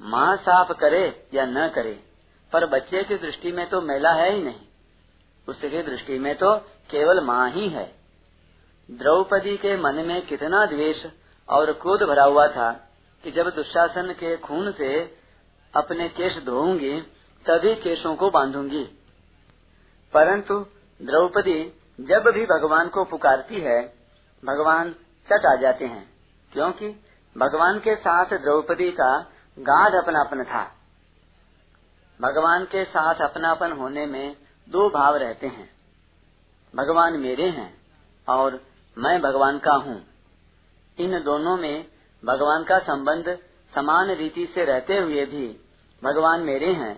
[0.00, 2.00] माँ साफ़ करे या न करे,
[2.52, 4.60] पर बच्चे की दृष्टि में तो मेला है ही नहीं।
[5.48, 6.58] उसकी दृष्टि में तो
[6.90, 7.99] केवल माँ ही है।
[8.90, 11.06] द्रौपदी के मन में कितना द्वेष
[11.48, 12.72] और क्रोध भरा हुआ था
[13.24, 15.16] कि जब दुशासन के खून से
[15.74, 17.00] अपने केश धोऊँगी,
[17.46, 18.84] तभी केशों को बांधूँगी।
[20.12, 20.66] परंतु
[21.02, 23.94] द्रौपदी जब भी भगवान को पुकारती है,
[24.44, 24.92] भगवान
[25.32, 26.10] चट आ जाते हैं,
[26.52, 26.88] क्योंकि
[27.38, 30.72] भगवान के साथ द्रौपदी का गाढ़ अपनापन था।
[32.20, 34.36] भगवान के साथ अपनापन होने में
[34.68, 35.70] दो भाव रहते हैं।
[36.76, 37.80] भगवान मेरे हैं
[38.28, 40.00] और मैं भगवान का हूँ।
[40.98, 41.86] इन दोनों में
[42.22, 43.28] भगवान का संबंध
[43.72, 45.46] समान रीति से रहते हुए भी
[46.02, 46.94] भगवान मेरे हैं।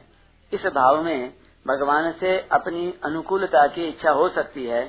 [0.52, 1.32] इस भाव में
[1.66, 4.84] भगवान से अपनी अनुकूलता की इच्छा हो सकती है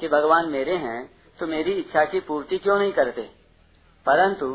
[0.00, 1.00] कि भगवान मेरे हैं
[1.38, 3.22] तो मेरी इच्छा की पूर्ति क्यों नहीं करते?
[4.06, 4.46] परंतु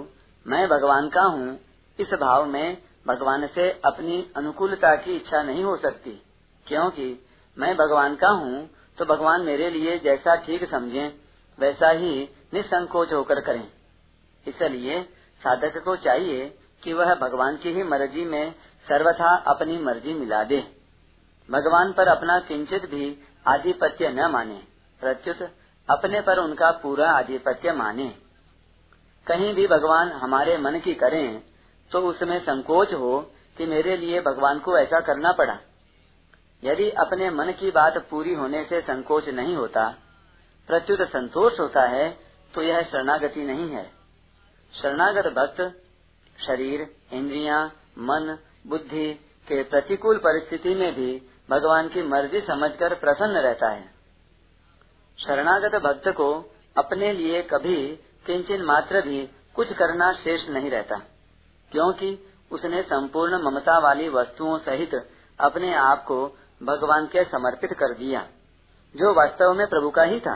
[0.46, 1.58] मैं भगवान का हूँ,
[2.00, 2.78] इस भाव में
[3.08, 6.12] भगवान से अपनी अनुकूलता की इच्छा नहीं हो सकती,
[6.68, 7.08] क्योंकि
[7.58, 8.68] मैं भगवान का हूँ
[8.98, 11.08] तो भगवान मेरे लिए जैसा ठीक समझे।
[11.60, 12.14] वैसा ही
[12.54, 13.68] निसंकोच होकर करें।
[14.46, 15.02] इसलिए
[15.42, 16.48] साधक को चाहिए
[16.84, 18.54] कि वह भगवान की ही मर्ज़ी में
[18.88, 20.60] सर्वथा अपनी मर्ज़ी मिला दे।
[21.50, 23.16] भगवान पर अपना किंचित भी
[23.48, 24.62] आधिपत्य न माने,
[25.02, 25.42] प्रत्युत
[25.90, 28.08] अपने पर उनका पूरा आधिपत्य माने।
[29.28, 31.42] कहीं भी भगवान हमारे मन की करें
[31.92, 33.20] तो उसमें संकोच हो
[33.58, 35.58] कि मेरे लिए भगवान को ऐसा करना पड़ा।
[36.64, 39.94] यदि अपने मन की बात पूरी होने से संकोच नहीं होता
[40.70, 42.10] प्रत्युत संतोष होता है
[42.54, 43.86] तो यह शरणागति नहीं है।
[44.74, 45.62] शरणागत भक्त
[46.40, 46.82] शरीर,
[47.14, 47.64] इंद्रिया,
[48.00, 48.38] मन,
[48.68, 49.14] बुद्धि
[49.48, 51.12] के प्रतिकूल परिस्थिति में भी
[51.50, 53.86] भगवान की मर्ज़ी समझकर प्रसन्न रहता है।
[55.20, 56.30] शरणागत भक्त को
[56.76, 57.78] अपने लिए कभी
[58.26, 59.22] किंचन मात्र भी
[59.56, 60.98] कुछ करना शेष नहीं रहता,
[61.72, 62.18] क्योंकि
[62.52, 64.96] उसने संपूर्ण ममता वाली वस्तुओं सहित
[65.40, 66.26] अपने आप को
[66.62, 68.22] भगवान के समर्पित कर दिया,
[68.96, 70.36] जो वास्तव में प्रभु का ही था।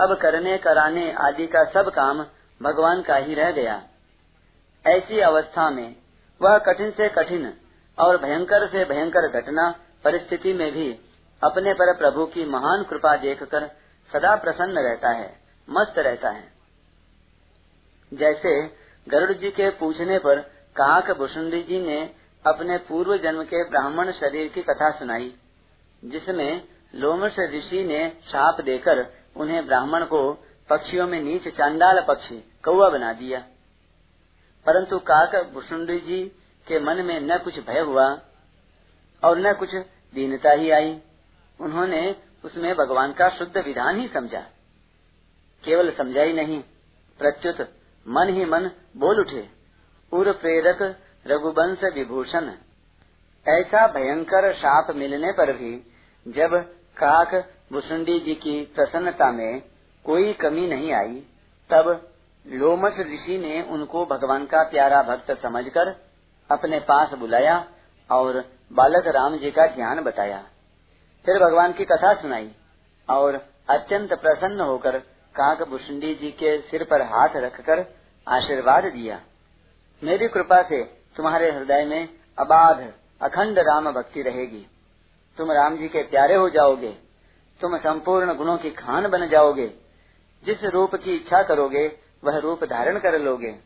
[0.00, 2.24] अब करने, कराने आदि का सब काम
[2.60, 3.82] भगवान का ही रह गया।
[4.84, 5.96] ऐसी अवस्था में
[6.40, 7.52] वह कठिन से कठिन
[7.98, 9.70] और भयंकर से भयंकर घटना
[10.04, 10.90] परिस्थिति में भी
[11.42, 13.66] अपने पर प्रभु की महान कृपा देखकर
[14.10, 15.36] सदा प्रसन्न रहता है,
[15.68, 16.52] मस्त रहता है।
[18.12, 18.52] जैसे
[19.06, 20.40] गरुड़ जी के पूछने पर
[20.76, 22.00] काक भूषुंडी जी ने
[22.44, 25.34] अपने पूर्व जन्म के ब्राह्मण शरीर की कथा सुनाई,
[26.04, 26.62] जिसमें
[26.94, 29.06] लोमश ऋषि ने शाप देकर
[29.38, 30.32] उन्हें ब्राह्मण को
[30.70, 33.40] पक्षियों में नीच चांडाल पक्षी कौआ बना दिया।
[34.66, 36.22] परंतु काक भूषुंडी जी
[36.66, 38.06] के मन में न कुछ भय हुआ
[39.22, 39.74] और न कुछ
[40.14, 41.00] दीनता ही आई।
[41.60, 44.40] उन्होंने उसमें भगवान का शुद्ध विधान ही समझा।
[45.64, 46.60] केवल समझा ही नहीं,
[47.20, 47.60] प्रत्युत
[48.06, 49.48] मन ही मन बोल उठे
[50.12, 50.82] पूर्व प्रेरक
[51.26, 52.50] रघुवंश विभूषण,
[53.46, 55.72] ऐसा भयंकर शाप मिलने पर भी
[56.26, 56.54] जब
[56.96, 57.34] काक
[57.72, 59.62] भुसुंडी जी की प्रसन्नता में
[60.04, 61.14] कोई कमी नहीं आई,
[61.70, 62.10] तब
[62.46, 65.88] लोमस ऋषि ने उनको भगवान का प्यारा भक्त समझकर
[66.50, 67.64] अपने पास बुलाया
[68.10, 70.38] और बालक राम जी का ज्ञान बताया।
[71.26, 72.50] फिर भगवान की कथा सुनाई
[73.08, 74.98] और अत्यंत प्रसन्न होकर
[75.34, 77.84] काक भुषुंडी जी के सिर पर हाथ रखकर
[78.28, 79.20] आशीर्वाद दिया।
[80.02, 80.82] मेरी कृपा से
[81.16, 82.08] तुम्हारे हृदय में
[82.38, 82.92] अबाध,
[83.22, 84.66] अखंड राम भक्ति रहेगी।
[85.38, 87.07] तुम राम जी के प्यारे हो जाओगे।
[87.60, 89.66] तुम संपूर्ण गुणों की खान बन जाओगे।
[90.44, 93.58] जिस रूप की इच्छा करोगे, वह रूप धारण कर लोगे।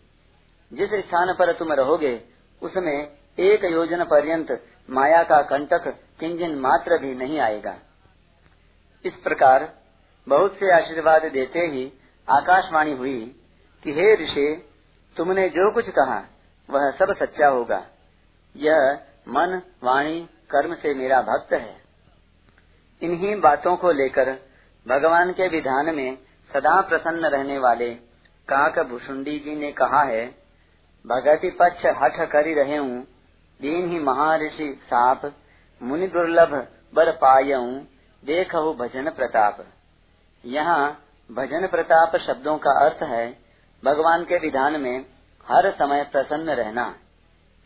[0.73, 2.25] जिस स्थान पर तुम रहोगे,
[2.63, 7.77] उसमें एक योजना पर्यंत माया का कंटक किंजन मात्र भी नहीं आएगा।
[9.05, 9.75] इस प्रकार
[10.29, 11.93] बहुत से आशीर्वाद देते ही
[12.31, 13.41] आकाशवाणी हुई
[13.83, 14.71] कि, हे ऋषि,
[15.17, 16.25] तुमने जो कुछ कहा,
[16.71, 17.87] वह सब सच्चा होगा।
[18.57, 21.82] यह मन, वाणी, कर्म से मेरा भक्त है।
[23.03, 24.33] इन्हीं बातों को लेकर
[24.87, 26.19] भगवान के विधान में
[26.51, 27.89] सदा प्रसन्न रहने वाले
[28.49, 30.25] काक भूषुंडी जी ने कहा है,
[31.05, 33.03] भगति पक्ष हठ करी रहे हूँ,
[33.61, 35.33] दीन ही महर्षि साप,
[35.81, 36.55] मुनि दुर्लभ
[36.95, 37.71] बर पायऊ
[38.23, 39.65] देख भजन प्रताप।
[40.45, 40.99] यहाँ
[41.31, 43.29] भजन प्रताप शब्दों का अर्थ है,
[43.83, 45.05] भगवान के विधान में
[45.47, 46.85] हर समय प्रसन्न रहना।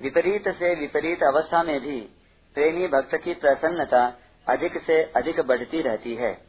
[0.00, 2.00] विपरीत से विपरीत अवस्था में भी
[2.56, 4.06] प्रेमी भक्त की प्रसन्नता
[4.48, 6.46] अधिक से अधिक बढ़ती रहती है,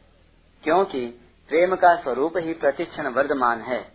[0.64, 1.06] क्योंकि
[1.48, 3.92] प्रेम का स्वरूप ही प्रतिक्षण वर्धमान है।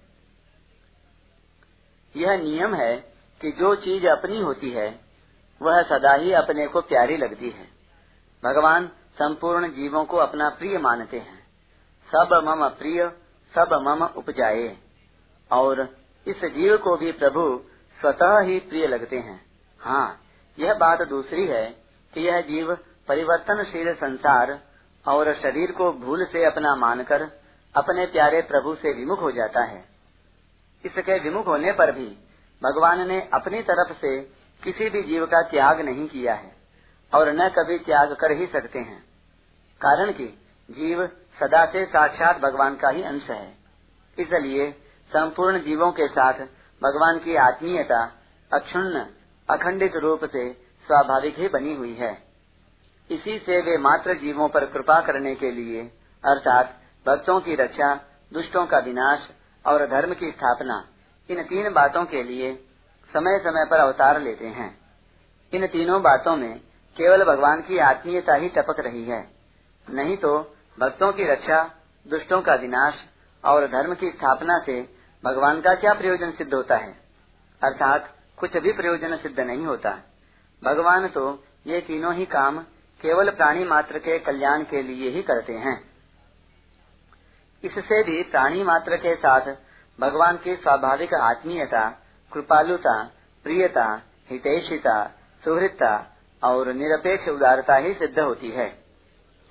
[2.16, 2.96] यह नियम है
[3.42, 5.00] कि जो चीज़ अपनी होती है,
[5.62, 7.68] वह सदा ही अपने को प्यारी लगती है।
[8.44, 11.44] भगवान संपूर्ण जीवों को अपना प्रिय मानते हैं।
[12.16, 13.10] सब मम प्रिय,
[13.56, 14.78] सब मम उपजाए।
[15.52, 15.98] और
[16.28, 17.62] इस जीव को भी प्रभु
[18.02, 19.46] स्वतः ही प्रिय लगते हैं।
[19.80, 20.22] हाँ
[20.60, 21.66] यह बात दूसरी है
[22.14, 22.78] कि यह जीव
[23.08, 24.60] परिवर्तनशील संसार
[25.08, 27.22] और शरीर को भूल से अपना मानकर
[27.76, 29.86] अपने प्यारे प्रभु से विमुख हो जाता है।
[30.86, 32.06] इसके विमुख होने पर भी
[32.64, 34.22] भगवान ने अपनी तरफ़ से
[34.64, 36.56] किसी भी जीव का त्याग नहीं किया है
[37.14, 39.04] और न कभी त्याग कर ही सकते हैं।
[39.82, 40.26] कारण कि
[40.72, 41.08] जीव
[41.40, 43.58] सदा से साक्षात भगवान का ही अंश है।
[44.20, 44.72] इसलिए
[45.12, 46.34] संपूर्ण जीवों के साथ
[46.84, 48.12] भगवान की आत्मीयता
[48.54, 49.06] अक्षुण्ण,
[49.50, 50.54] अखंडित रूप से
[50.88, 52.33] स्वाभाविक ही बनी हुई है।
[53.14, 55.82] इसी से वे मात्र जीवों पर कृपा करने के लिए,
[56.26, 57.96] अर्थात भक्तों की रक्षा,
[58.34, 59.30] दुष्टों का विनाश
[59.66, 60.88] और धर्म की स्थापना,
[61.30, 62.56] इन तीन बातों के लिए
[63.14, 64.78] समय समय पर अवतार लेते हैं।
[65.54, 66.60] इन तीनों बातों में
[66.98, 69.28] केवल भगवान की आत्मीयता ही टपक रही है।
[69.90, 71.64] नहीं तो भक्तों की रक्षा,
[72.08, 72.94] दुष्टों का विनाश
[73.46, 74.90] और धर्म की स्थापना से
[75.26, 76.92] भगवान का क्या प्रयोजन सिद्ध होता है?
[77.64, 79.98] अर्थात कुछ भी प्रयोजन सिद्ध नहीं होता।
[80.64, 82.66] भगवान तो ये तीनों ही काम
[83.04, 85.92] केवल प्राणी मात्र के कल्याण के लिए ही करते हैं।
[87.64, 89.56] इससे भी प्राणी मात्र के साथ
[90.00, 91.90] भगवान की स्वाभाविक आत्मीयता,
[92.34, 93.04] कृपालुता,
[93.44, 95.08] प्रियता, हितैषिता,
[95.44, 98.84] सुहृदता और निरपेक्ष उदारता ही सिद्ध होती है।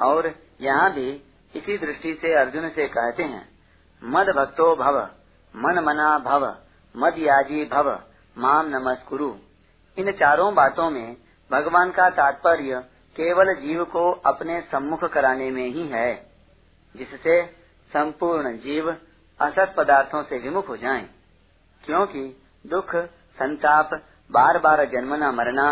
[0.02, 1.10] और यहाँ भी
[1.54, 3.48] इसी दृष्टि से अर्जुन से कहते हैं,
[4.04, 5.08] मद भक्तो भव,
[5.56, 6.56] मन मना भव,
[6.96, 8.02] मद याजी भव,
[8.38, 9.34] माम नमस्कुरु।
[9.98, 11.16] इन चारों बातों में
[11.50, 12.84] भगवान का तात्पर्य
[13.16, 16.12] केवल जीव को अपने सम्मुख कराने में ही है
[16.94, 17.42] जिससे
[17.90, 21.08] संपूर्ण जीव असत पदार्थों से विमुख हो जाएँ,
[21.84, 22.24] क्योंकि
[22.64, 22.94] दुख
[23.38, 23.94] संताप
[24.30, 25.70] बार बार जन्मना मरना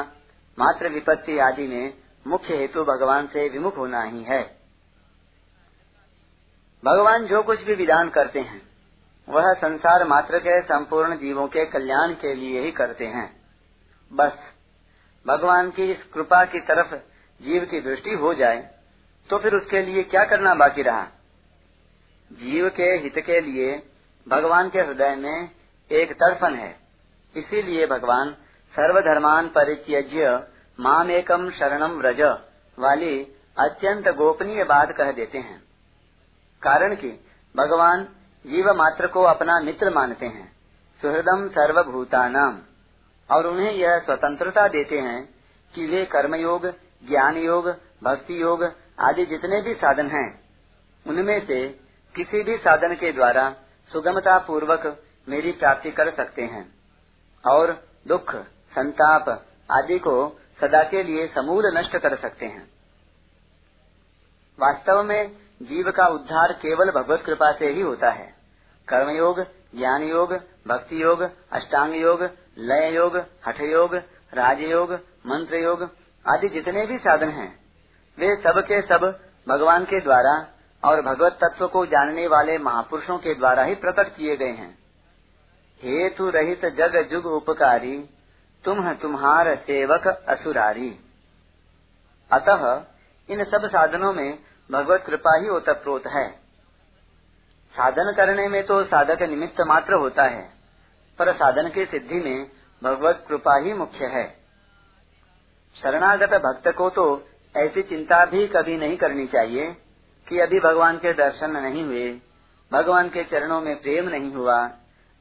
[0.58, 1.92] मात्र विपत्ति आदि में
[2.26, 4.42] मुख्य हेतु भगवान से विमुख होना ही है।
[6.82, 8.60] भगवान जो कुछ भी विधान करते हैं
[9.28, 13.28] वह संसार मात्र के संपूर्ण जीवों के कल्याण के लिए ही करते हैं।
[14.10, 14.38] बस
[15.26, 16.94] भगवान की इस कृपा की तरफ़
[17.40, 18.68] जीव की दृष्टि हो जाए
[19.30, 21.06] तो फिर उसके लिए क्या करना बाकी रहा?
[22.30, 23.82] जीव के हित के लिए
[24.26, 25.50] भगवान के हृदय में
[25.90, 26.70] एक तड़फन है।
[27.34, 28.30] इसीलिए भगवान
[28.74, 30.38] सर्वधर्मान परित्यज्य
[30.78, 32.20] माम एकम शरणम व्रज
[32.78, 33.20] वाली
[33.58, 35.58] अत्यंत गोपनीय बात कह देते हैं।
[36.62, 37.08] कारण कि
[37.54, 38.04] भगवान
[38.44, 40.52] जीव मात्र को अपना मित्र मानते हैं
[41.00, 42.58] सुहृदम सर्वभूतानाम
[43.30, 45.28] और उन्हें यह स्वतंत्रता देते हैं
[45.74, 46.66] कि वे कर्मयोग
[47.08, 47.68] ज्ञान योग
[48.04, 48.64] भक्ति योग
[49.00, 50.40] आदि जितने भी साधन हैं,
[51.06, 51.68] उनमें से
[52.16, 53.56] किसी भी साधन के द्वारा
[53.92, 56.74] सुगमता पूर्वक मेरी प्राप्ति कर सकते हैं।
[57.46, 58.36] और दुख,
[58.74, 62.70] संताप आदि को सदा के लिए समूल नष्ट कर सकते हैं।
[64.60, 68.34] वास्तव में जीव का उद्धार केवल भगवत कृपा से ही होता है।
[68.88, 69.40] कर्मयोग
[69.76, 70.32] ज्ञान योग
[70.68, 71.20] भक्ति योग
[71.52, 72.22] अष्टांग योग
[72.58, 73.94] लय योग हठ योग
[74.34, 74.92] राजयोग
[75.26, 77.60] मंत्र योग आदि जितने भी साधन हैं,
[78.18, 80.48] वे सब के सब भगवान के द्वारा
[80.84, 84.78] और भगवत तत्व को जानने वाले महापुरुषों के द्वारा ही प्रकट किए गए हैं।
[85.82, 88.10] हेतु रहित जग जुग उपकारी
[88.64, 90.98] तुम तुम्हार सेवक असुरारी।
[92.32, 92.84] अतः,
[93.30, 94.38] इन सब साधनों में
[94.72, 96.30] भगवत कृपा ही ओतप्रोत है।
[97.76, 100.50] साधन करने में तो साधक निमित्त मात्र होता है,
[101.18, 102.50] पर साधन की सिद्धि में
[102.84, 104.39] भगवत कृपा ही मुख्य है।
[105.76, 109.76] शरणागत भक्त को तो ऐसी चिंता भी कभी नहीं करनी चाहिए
[110.28, 112.20] कि अभी भगवान के दर्शन नहीं हुए,
[112.72, 114.70] भगवान के चरणों में प्रेम नहीं हुआ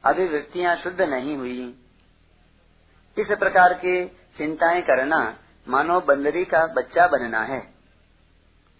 [0.04, 1.74] अभिवृत्तियाँ शुद्ध नहीं हुई।
[3.18, 5.38] इस प्रकार की चिंताएँ करना
[5.68, 7.60] मानो बंदरी का बच्चा बनना है।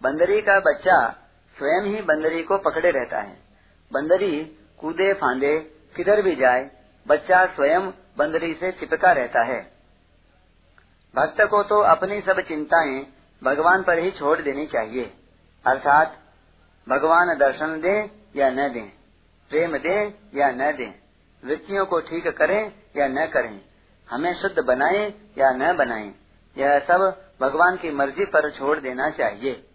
[0.03, 1.09] बंदरी का बच्चा
[1.57, 3.37] स्वयं ही बंदरी को पकड़े रहता है।
[3.93, 5.59] बंदरी कूदे फांदे
[5.95, 6.71] किधर भी जाए,
[7.07, 9.80] बच्चा स्वयं बंदरी से चिपका रहता है।
[11.15, 13.05] भक्त को तो अपनी सब चिंताएँ
[13.43, 15.13] भगवान पर ही छोड़ देनी चाहिए।
[15.65, 16.17] अर्थात,
[16.89, 18.89] भगवान दर्शन दे या न दें,
[19.49, 20.93] प्रेम दे या न दें,
[21.45, 23.61] वृत्तियों को ठीक करें या न करें,
[24.09, 26.13] हमें शुद्ध बनाए या न बनाए,
[26.57, 29.67] यह सब भगवान की मर्ज़ी पर छोड़ देना चाहिए।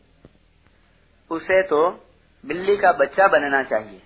[1.30, 1.90] उसे तो
[2.46, 4.02] बिल्ली का बच्चा बनना चाहिए।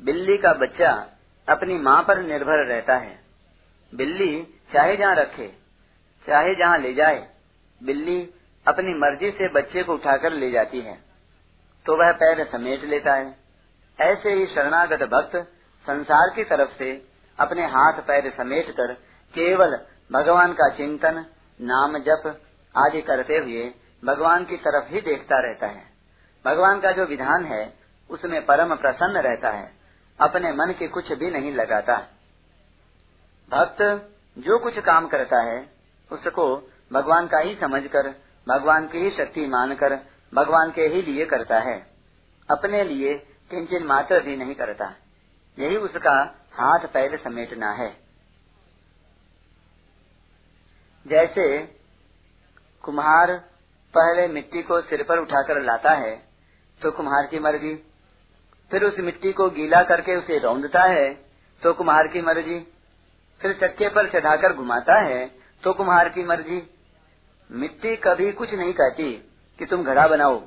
[0.00, 1.10] बिल्ली का बच्चा
[1.48, 3.20] अपनी माँ पर निर्भर रहता है।
[3.94, 5.63] बिल्ली चाहे जहाँ रखे
[6.26, 7.26] चाहे जहाँ ले जाए,
[7.80, 8.20] बिल्ली
[8.66, 10.98] अपनी मर्ज़ी से बच्चे को उठाकर ले जाती है
[11.86, 13.34] तो वह पैर समेट लेता है।
[13.98, 15.36] ऐसे ही शरणागत भक्त
[15.86, 16.90] संसार की तरफ़ से
[17.38, 18.92] अपने हाथ पैर समेट कर
[19.34, 19.76] केवल
[20.12, 21.24] भगवान का चिंतन,
[21.60, 22.40] नाम जप
[22.74, 23.72] आदि करते हुए
[24.04, 25.82] भगवान की तरफ़ ही देखता रहता है।
[26.44, 27.62] भगवान का जो विधान है,
[28.10, 29.70] उसमें परम प्रसन्न रहता है,
[30.18, 31.96] अपने मन के कुछ भी नहीं लगाता।
[33.50, 33.82] भक्त
[34.38, 35.73] जो कुछ काम करता है
[36.10, 36.46] उसको
[36.92, 38.08] भगवान का ही समझकर,
[38.46, 39.94] भगवान की ही शक्ति मानकर,
[40.32, 41.78] भगवान के ही लिए करता है।
[42.48, 43.14] अपने लिए
[43.50, 44.92] किंचन मात्र भी नहीं करता।
[45.58, 46.14] यही उसका
[46.52, 47.88] हाथ पैर समेटना है।
[51.06, 51.46] जैसे
[52.84, 53.32] कुम्हार
[53.94, 56.16] पहले मिट्टी को सिर पर उठाकर लाता है
[56.80, 57.74] तो कुम्हार की मर्ज़ी।
[58.70, 61.12] फिर उस मिट्टी को गीला करके उसे रौंदता है
[61.62, 62.58] तो कुम्हार की मर्ज़ी।
[63.40, 65.24] फिर चक्के पर चढ़ाकर घुमाता है
[65.64, 66.70] तो कुम्हार की मर्ज़ी।
[67.52, 70.42] मिट्टी कभी कुछ नहीं कहती कि तुम घड़ा बनाओ,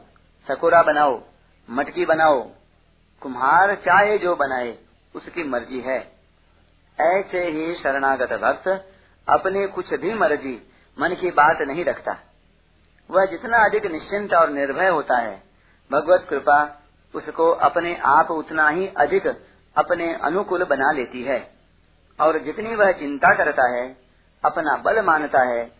[0.48, 1.22] सकोरा बनाओ,
[1.70, 2.50] मटकी बनाओ।
[3.22, 4.78] कुम्हार चाहे जो बनाए,
[5.16, 6.00] उसकी मर्ज़ी है।
[7.00, 8.92] ऐसे ही शरणागत भक्त
[9.30, 12.18] अपने कुछ भी मर्ज़ी मन की बात नहीं रखता।
[13.12, 15.44] वह जितना अधिक निश्चिंत और निर्भय होता है,
[15.92, 16.82] भगवत कृपा
[17.16, 19.28] उसको अपने आप उतना ही अधिक
[19.78, 21.52] अपने अनुकूल बना लेती है।
[22.22, 24.07] और जितनी वह चिंता करता है
[24.50, 25.72] अपना बल मानता है,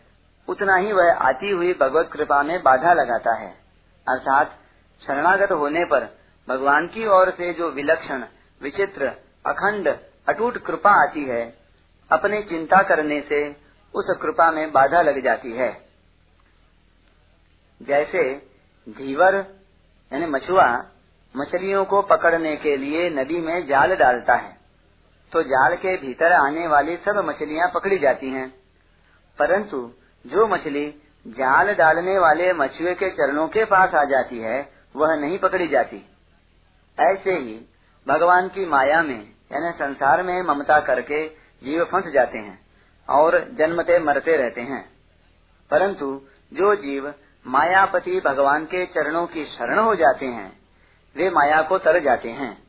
[0.48, 3.50] उतना ही वह आती हुई भगवत कृपा में बाधा लगाता है।
[4.08, 4.58] अर्थात,
[5.06, 8.24] शरणागत होने पर भगवान की ओर से जो विलक्षण,
[8.62, 9.06] विचित्र,
[9.46, 9.88] अखंड,
[10.28, 11.54] अटूट कृपा आती है,
[12.12, 13.56] अपने चिंता करने से
[13.94, 15.88] उस कृपा में बाधा लग जाती है।
[17.82, 18.34] जैसे
[18.88, 19.36] धीवर,
[20.12, 20.84] यानी मछुआ,
[21.36, 24.57] मछलियों को पकड़ने के लिए नदी में जाल डालता है।
[25.32, 28.54] तो जाल के भीतर आने वाली सब मछलियाँ पकड़ी जाती हैं।
[29.38, 29.92] परंतु
[30.26, 35.38] जो मछली जाल डालने वाले मछुए के चरणों के पास आ जाती है, वह नहीं
[35.38, 35.96] पकड़ी जाती।
[37.00, 37.68] ऐसे ही
[38.08, 41.28] भगवान की माया में, यानी संसार में ममता करके
[41.64, 42.66] जीव फंस जाते हैं
[43.08, 44.90] और जन्मते मरते रहते हैं।
[45.70, 46.22] परंतु
[46.52, 47.14] जो जीव
[47.46, 50.58] मायापति भगवान के चरणों की शरण हो जाते हैं,
[51.16, 52.67] वे माया को तर जाते हैं।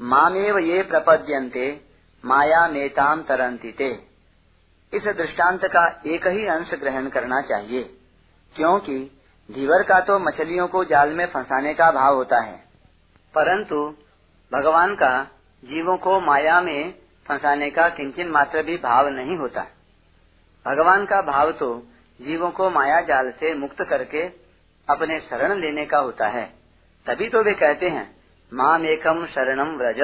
[0.00, 1.80] मामेव ये प्रपद्यन्ते,
[2.24, 3.90] माया मेताम तरंती ते।
[4.92, 7.82] इस दृष्टांत का एक ही अंश ग्रहण करना चाहिए,
[8.54, 8.98] क्योंकि
[9.48, 12.56] धीवर का तो मछलियों को जाल में फंसाने का भाव होता है।
[13.34, 13.76] परंतु
[14.52, 15.22] भगवान का
[15.62, 16.94] जीवों को माया में
[17.26, 19.66] फंसाने का किंचन मात्र भी भाव नहीं होता।
[20.66, 21.74] भगवान का भाव तो
[22.20, 24.22] जीवों को माया जाल से मुक्त करके
[24.88, 26.44] अपने शरण लेने का होता है।
[27.06, 28.04] तभी तो वे कहते हैं
[28.54, 30.00] माम एकम शरणम व्रज।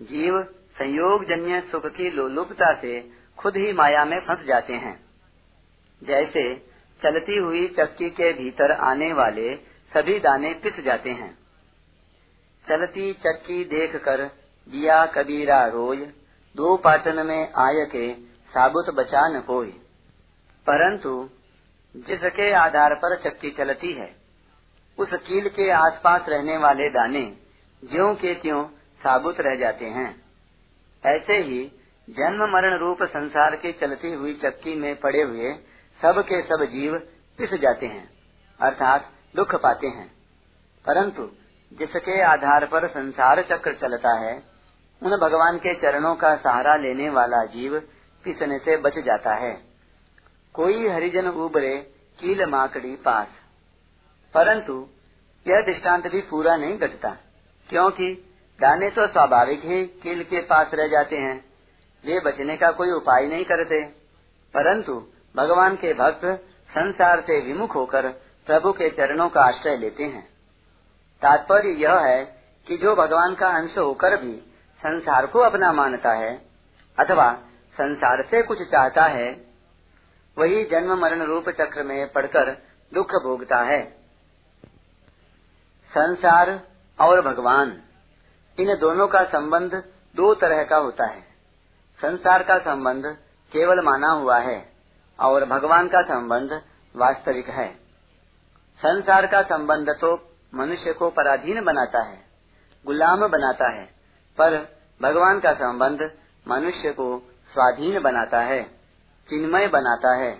[0.00, 0.42] जीव
[0.78, 3.00] संयोग जन्य सुख की लोलुपता से
[3.38, 4.94] खुद ही माया में फंस जाते हैं।
[6.02, 6.42] जैसे
[7.02, 9.54] चलती हुई चक्की के भीतर आने वाले
[9.92, 11.30] सभी दाने पिस जाते हैं।
[12.64, 14.24] चलती चक्की देख कर
[14.66, 15.98] दिया कबीरा रोज
[16.56, 18.14] दो पाटन में आय के
[18.52, 19.70] साबुत बचा न कोई
[20.66, 21.28] परंतु
[21.96, 24.21] जिसके आधार पर चक्की चलती है
[24.98, 27.22] उस कील के आसपास रहने वाले दाने
[27.82, 28.64] ज्यो के त्यों
[29.00, 30.10] साबुत रह जाते हैं।
[31.04, 31.64] ऐसे ही
[32.10, 35.52] जन्म मरण रूप संसार के चलती हुई चक्की में पड़े हुए
[36.02, 36.98] सब के सब जीव
[37.38, 38.08] पिस जाते हैं,
[38.60, 40.08] अर्थात दुख पाते हैं।
[40.86, 41.30] परंतु
[41.72, 44.42] जिसके आधार पर संसार चक्र चलता है,
[45.02, 47.78] उन भगवान के चरणों का सहारा लेने वाला जीव
[48.24, 49.52] पिसने से बच जाता है।
[50.54, 51.76] कोई हरिजन उबरे
[52.18, 53.28] कील माकड़ी पास।
[54.34, 54.88] परंतु
[55.48, 57.16] यह दृष्टांत भी पूरा नहीं घटता,
[57.68, 58.28] क्योंकि
[58.60, 61.44] दाने तो स्वाभाविक ही कील के पास रह जाते हैं।
[62.06, 63.84] वे बचने का कोई उपाय नहीं करते।
[64.54, 65.06] परंतु
[65.36, 66.24] भगवान के भक्त
[66.70, 68.08] संसार से विमुख होकर
[68.46, 70.28] प्रभु के चरणों का आश्रय लेते हैं।
[71.22, 72.24] तात्पर्य यह है
[72.68, 74.34] कि जो भगवान का अंश होकर भी
[74.78, 76.36] संसार को अपना मानता है,
[76.98, 77.32] अथवा
[77.74, 79.44] संसार से कुछ चाहता है,
[80.38, 82.50] वही जन्म मरण रूप चक्र में पड़कर
[82.94, 84.01] दुख भोगता है।
[85.92, 86.50] संसार
[86.98, 87.70] और भगवान,
[88.58, 89.74] इन दोनों का संबंध
[90.16, 91.20] दो तरह का होता है।
[92.00, 93.06] संसार का संबंध
[93.52, 94.56] केवल माना हुआ है
[95.18, 96.52] और भगवान का संबंध
[96.94, 97.68] वास्तविक है।
[98.80, 100.14] संसार का संबंध तो
[100.54, 102.18] मनुष्य को पराधीन बनाता है,
[102.86, 103.84] गुलाम बनाता है,
[104.38, 104.56] पर
[105.00, 106.10] भगवान का संबंध
[106.46, 107.18] मनुष्य को
[107.52, 108.62] स्वाधीन बनाता है,
[109.28, 110.32] चिन्मय बनाता है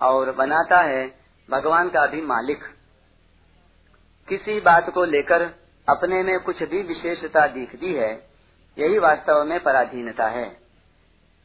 [0.00, 1.06] और बनाता है
[1.48, 2.64] भगवान का भी मालिक।
[4.28, 5.42] किसी बात को लेकर
[5.88, 8.12] अपने में कुछ भी विशेषता दिखती है,
[8.76, 10.46] यही वास्तव में पराधीनता है।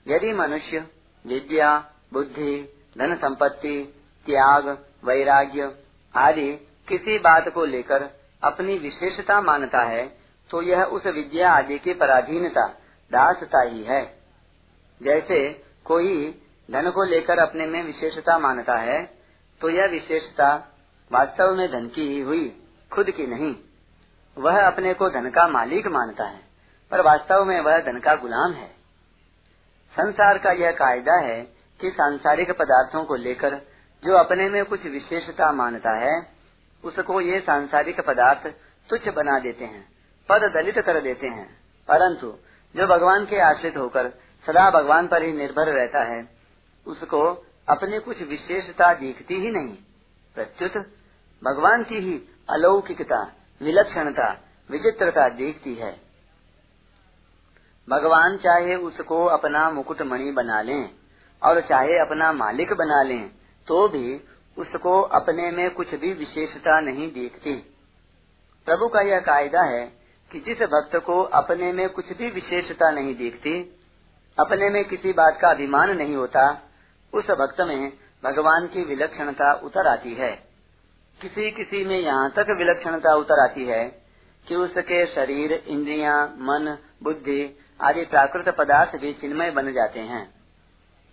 [0.05, 0.79] यदि मनुष्य
[1.25, 1.77] विद्या,
[2.13, 2.55] बुद्धि,
[2.97, 3.77] धन संपत्ति,
[4.25, 4.67] त्याग,
[5.05, 5.71] वैराग्य
[6.13, 6.51] आदि
[6.87, 8.09] किसी बात को लेकर
[8.43, 10.07] अपनी विशेषता मानता है
[10.49, 12.67] तो यह उस विद्या आदि की पराधीनता
[13.11, 14.03] दासता ही है।
[15.01, 15.49] जैसे
[15.85, 16.27] कोई
[16.69, 19.03] धन को लेकर अपने में विशेषता मानता है
[19.61, 20.49] तो यह विशेषता
[21.11, 22.45] वास्तव में धन की ही हुई।
[22.93, 23.55] खुद की नहीं।
[24.37, 26.39] वह अपने को धन का मालिक मानता है,
[26.91, 28.67] पर वास्तव में वह धन का गुलाम है।
[29.93, 31.41] संसार का यह कायदा है
[31.81, 33.61] कि सांसारिक पदार्थों को लेकर
[34.03, 36.21] जो अपने में कुछ विशेषता मानता है,
[36.83, 38.47] उसको ये सांसारिक पदार्थ
[38.89, 39.87] तुच्छ बना देते हैं,
[40.29, 42.37] पद दलित कर देते हैं। परंतु
[42.75, 44.09] जो भगवान के आश्रित होकर
[44.47, 46.27] सदा भगवान पर ही निर्भर रहता है,
[46.87, 49.77] उसको अपनी कुछ विशेषता दिखती ही नहीं।
[50.35, 50.77] प्रत्युत
[51.41, 52.17] भगवान की ही
[52.51, 53.21] अलौकिकता,
[53.61, 54.29] विलक्षणता,
[54.69, 55.91] विचित्रता देखती है।
[57.87, 60.89] भगवान चाहे उसको अपना मुकुट मणि बना लें
[61.41, 63.29] और चाहे अपना मालिक बना लें
[63.67, 64.21] तो भी
[64.57, 67.55] उसको अपने में कुछ भी विशेषता नहीं देखती।
[68.67, 69.85] प्रभु का यह कायदा है
[70.31, 73.53] कि जिस भक्त को अपने में कुछ भी विशेषता नहीं देखती,
[74.37, 76.43] अपने में किसी बात का अभिमान नहीं होता,
[77.13, 77.91] उस भक्त में
[78.23, 80.50] भगवान की विलक्षणता उतर आती है।
[81.21, 83.85] किसी किसी में यहाँ तक विलक्षणता उतर आती है
[84.47, 90.33] कि उसके शरीर, इंद्रिया, मन, बुद्धि आदि प्राकृत पदार्थ भी चिन्मय बन जाते हैं।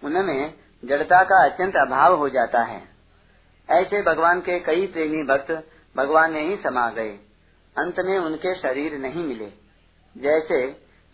[0.05, 0.55] उनमें
[0.85, 2.83] जड़ता का अत्यंत अभाव हो जाता है।
[3.71, 5.51] ऐसे भगवान के कई प्रेमी भक्त
[5.97, 7.19] भगवान में ही समा गए।
[7.77, 9.53] अंत में उनके शरीर नहीं मिले।
[10.17, 10.67] जैसे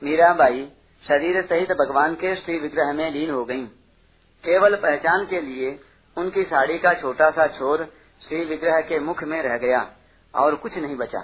[0.03, 0.69] मीराबाई
[1.09, 3.67] शरीर सहित भगवान के श्री विग्रह में लीन हो गई
[4.45, 5.81] केवल पहचान के लिए
[6.17, 9.93] उनकी साड़ी का छोटा सा छोर श्री विग्रह के मुख में रह गया
[10.35, 11.21] और कुछ नहीं बचा।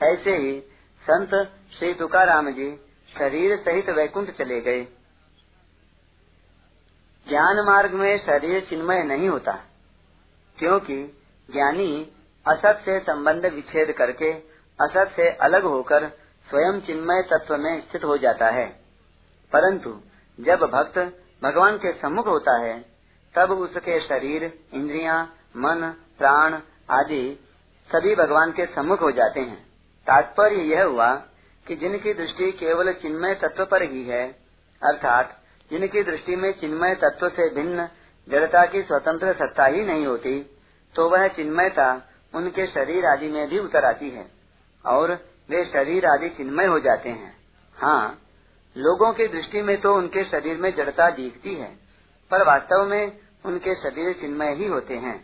[0.00, 0.60] ऐसे ही
[1.04, 1.34] संत
[1.78, 2.76] श्री तुकाराम जी
[3.18, 4.84] शरीर सहित वैकुंठ चले गए।
[7.28, 9.52] ज्ञान मार्ग में शरीर चिन्मय नहीं होता
[10.58, 10.96] क्योंकि
[11.48, 12.12] ज्ञानी
[12.46, 14.32] असत से संबंध विच्छेद करके
[14.80, 16.08] असत से अलग होकर
[16.48, 18.66] स्वयं चिन्मय तत्व में स्थित हो जाता है।
[19.52, 20.00] परंतु
[20.40, 20.98] जब भक्त
[21.42, 22.84] भगवान के सम्मुख होता है
[23.34, 25.24] तब उसके शरीर इंद्रियाँ,
[25.56, 26.54] मन प्राण
[26.90, 27.22] आदि
[27.90, 29.58] सभी भगवान के सम्मुख हो जाते हैं।
[30.06, 31.14] तात्पर्य यह हुआ
[31.66, 34.24] कि जिनकी दृष्टि केवल चिन्मय तत्व पर ही है,
[34.82, 35.38] अर्थात
[35.70, 37.88] जिनकी दृष्टि में चिन्मय तत्व से भिन्न
[38.28, 40.40] जड़ता की स्वतंत्र सत्ता ही नहीं होती
[40.94, 41.90] तो वह चिन्मयता
[42.34, 44.26] उनके शरीर आदि में भी उतर आती है
[44.84, 45.12] और
[45.50, 47.32] वे शरीर आदि चिन्मय हो जाते हैं।
[47.76, 48.20] हाँ
[48.76, 51.68] लोगों की दृष्टि में तो उनके शरीर में जड़ता दिखती है,
[52.30, 55.16] पर वास्तव में उनके शरीर चिन्मय ही होते हैं।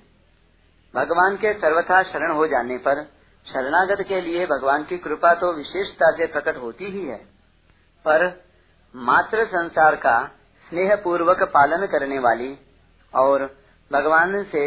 [0.94, 3.02] भगवान के सर्वथा शरण हो जाने पर
[3.46, 7.18] शरणागत के लिए भगवान की कृपा तो विशेषता से प्रकट होती ही है।
[8.04, 8.26] पर
[8.94, 10.16] मात्र संसार का
[10.70, 12.54] स्नेह पूर्वक पालन करने वाली
[13.12, 13.44] और
[13.90, 14.64] भगवान से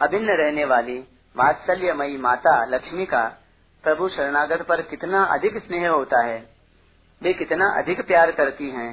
[0.00, 0.98] अभिन्न रहने वाली
[1.36, 3.24] वात्सल्यमयी माता लक्ष्मी का
[3.84, 6.38] प्रभु शरणागत पर कितना अधिक स्नेह होता है,
[7.22, 8.90] वे कितना अधिक प्यार करती हैं,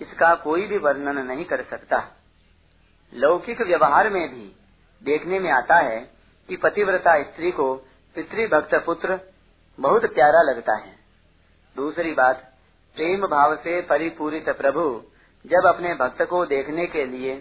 [0.00, 1.98] इसका कोई भी वर्णन नहीं कर सकता।
[3.12, 4.52] लौकिक व्यवहार में भी
[5.04, 5.98] देखने में आता है
[6.48, 7.74] कि पतिव्रता स्त्री को
[8.16, 9.18] पितृभक्त पुत्र
[9.78, 10.94] बहुत प्यारा लगता है।
[11.76, 12.42] दूसरी बात,
[12.96, 14.84] प्रेम भाव से परिपूरित प्रभु
[15.44, 17.34] जब अपने भक्त को देखने के लिए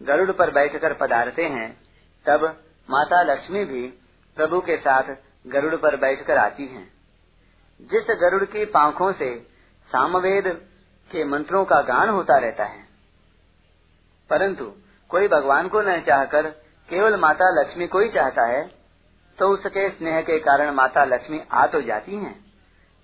[0.00, 1.68] गरुड़ पर बैठकर पधारते हैं,
[2.26, 2.44] तब
[2.88, 3.86] माता लक्ष्मी भी
[4.36, 5.14] प्रभु के साथ
[5.46, 6.86] गरुड़ पर बैठकर आती हैं।
[7.80, 9.34] जिस गरुड़ की पांखों से
[9.90, 10.48] सामवेद
[11.10, 12.84] के मंत्रों का गान होता रहता है,
[14.30, 14.72] परंतु
[15.10, 16.54] कोई भगवान को न चाहकर
[16.88, 18.62] केवल माता लक्ष्मी को ही चाहता है
[19.38, 22.34] तो उसके स्नेह के कारण माता लक्ष्मी आ तो जाती हैं,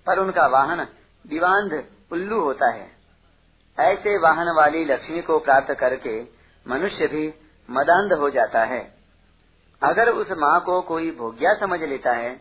[0.07, 0.85] पर उनका वाहन
[1.25, 1.73] दिवांध
[2.11, 2.87] उल्लू होता है।
[3.77, 6.19] ऐसे वाहन वाली लक्ष्मी को प्राप्त करके
[6.65, 7.27] मनुष्य भी
[7.69, 8.81] मदांध हो जाता है।
[9.81, 12.33] अगर उस माँ को कोई भोग्या समझ लेता है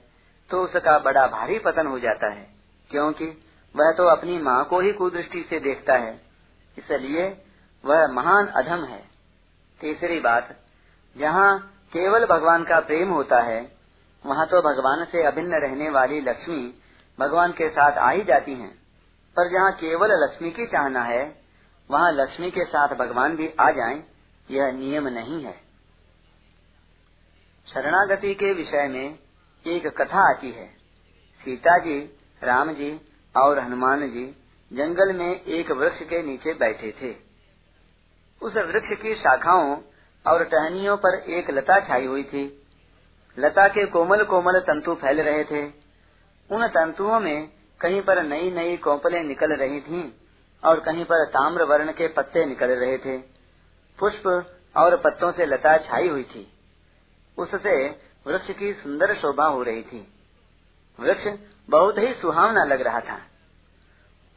[0.50, 2.46] तो उसका बड़ा भारी पतन हो जाता है,
[2.90, 3.26] क्योंकि
[3.74, 6.12] वह तो अपनी माँ को ही कुदृष्टि से देखता है,
[6.76, 7.28] इसलिए
[7.84, 9.02] वह महान अधम है।
[9.80, 10.56] तीसरी बात
[11.16, 11.58] जहाँ
[11.92, 13.60] केवल भगवान का प्रेम होता है
[14.24, 16.74] वहाँ तो भगवान से अभिन्न रहने वाली लक्ष्मी
[17.18, 18.70] भगवान के साथ आ ही जाती हैं।
[19.36, 21.24] पर जहाँ केवल लक्ष्मी की चाहना है
[21.90, 24.02] वहाँ लक्ष्मी के साथ भगवान भी आ जाएँ,
[24.50, 25.54] यह नियम नहीं है।
[27.66, 29.18] शरणागति के विषय में
[29.66, 30.66] एक कथा आती है।
[31.42, 31.98] सीता जी
[32.42, 32.90] राम जी
[33.34, 34.26] और हनुमान जी
[34.72, 37.14] जंगल में एक वृक्ष के नीचे बैठे थे।
[38.42, 39.76] उस वृक्ष की शाखाओं
[40.26, 42.44] और टहनियों पर एक लता छाई हुई थी।
[43.38, 45.64] लता के कोमल कोमल तंतु फैल रहे थे।
[46.50, 47.48] उन तंतुओं में
[47.80, 50.12] कहीं पर नई नई कोपले निकल रही थीं
[50.62, 53.18] और कहीं पर ताम्र वर्ण के पत्ते निकल रहे थे।
[53.98, 54.26] पुष्प
[54.76, 56.52] और पत्तों से लता छाई हुई थी।
[57.38, 57.88] उससे
[58.26, 60.06] वृक्ष की सुंदर शोभा हो रही थी।
[61.00, 61.26] वृक्ष
[61.70, 63.18] बहुत ही सुहावना लग रहा था।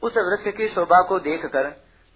[0.04, 1.68] उस वृक्ष की शोभा को देखकर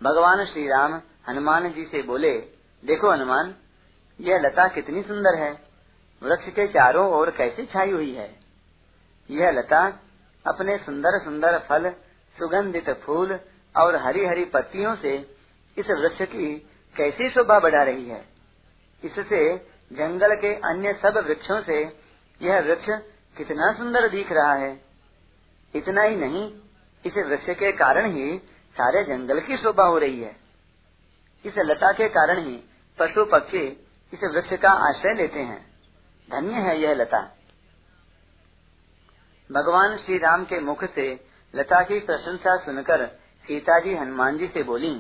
[0.04, 3.56] भगवान श्री राम हनुमान जी से बोले देखो हनुमान,
[4.20, 5.52] यह लता कितनी सुंदर है।
[6.24, 8.40] वृक्ष के चारों ओर कैसी छाई हुई है।
[9.32, 10.00] यह लता
[10.48, 11.90] अपने सुंदर सुंदर फल,
[12.40, 13.40] सुगंधित फूल
[13.78, 15.36] और हरी हरी पत्तियों से
[15.78, 18.26] इस वृक्ष की कैसी शोभा बढ़ा रही है।
[19.04, 19.58] इससे
[19.94, 22.00] जंगल के अन्य सब वृक्षों से
[22.42, 22.86] यह वृक्ष
[23.38, 24.82] कितना सुंदर दिख रहा है।
[25.76, 26.54] इतना ही नहीं,
[27.06, 28.38] इस वृक्ष के कारण ही
[28.78, 30.39] सारे जंगल की शोभा हो रही है।
[31.46, 32.56] इस लता के कारण ही
[33.00, 33.66] पशु पक्षी
[34.14, 35.62] इस वृक्ष का आश्रय लेते हैं।
[36.30, 37.20] धन्य है यह लता।
[39.50, 41.08] भगवान श्री राम के मुख से
[41.56, 43.06] लता की प्रशंसा सुनकर
[43.46, 44.94] सीता जी हनुमान जी से बोली,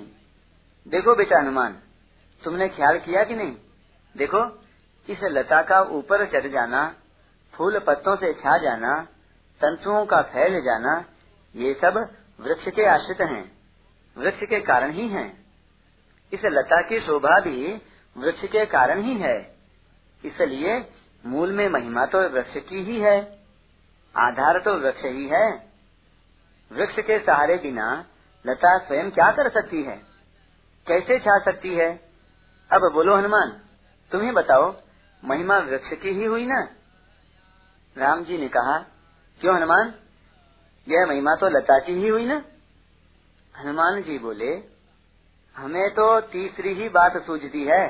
[0.88, 1.74] देखो बेटा हनुमान,
[2.44, 3.56] तुमने ख्याल किया कि नहीं?
[4.16, 4.44] देखो,
[5.10, 6.96] इस लता का ऊपर चढ़ जाना,
[7.54, 9.08] फूल पत्तों से छा जाना,
[9.62, 11.06] तंतुओं का फैल जाना,
[11.56, 11.98] ये सब
[12.40, 13.52] वृक्ष के आश्रित हैं।
[14.18, 15.49] वृक्ष के कारण ही हैं।
[16.34, 17.74] इस लता की शोभा भी
[18.16, 19.38] वृक्ष के कारण ही है।
[20.24, 20.80] इसलिए
[21.26, 23.18] मूल में महिमा तो वृक्ष की ही है,
[24.16, 25.48] आधार तो वृक्ष ही है।
[26.72, 28.06] वृक्ष के सहारे बिना
[28.46, 29.96] लता स्वयं क्या कर सकती है?
[30.88, 31.90] कैसे छा सकती है?
[32.72, 33.52] अब बोलो हनुमान
[34.12, 34.74] तुम्हें बताओ,
[35.24, 36.60] महिमा वृक्ष की ही हुई ना?
[37.98, 38.78] राम जी ने कहा,
[39.42, 39.94] क्यों हनुमान?
[40.88, 42.42] यह महिमा तो लता की ही हुई ना?
[43.56, 44.79] हनुमान जी बोले
[45.56, 47.88] हमें तो तीसरी ही बात सूझती है।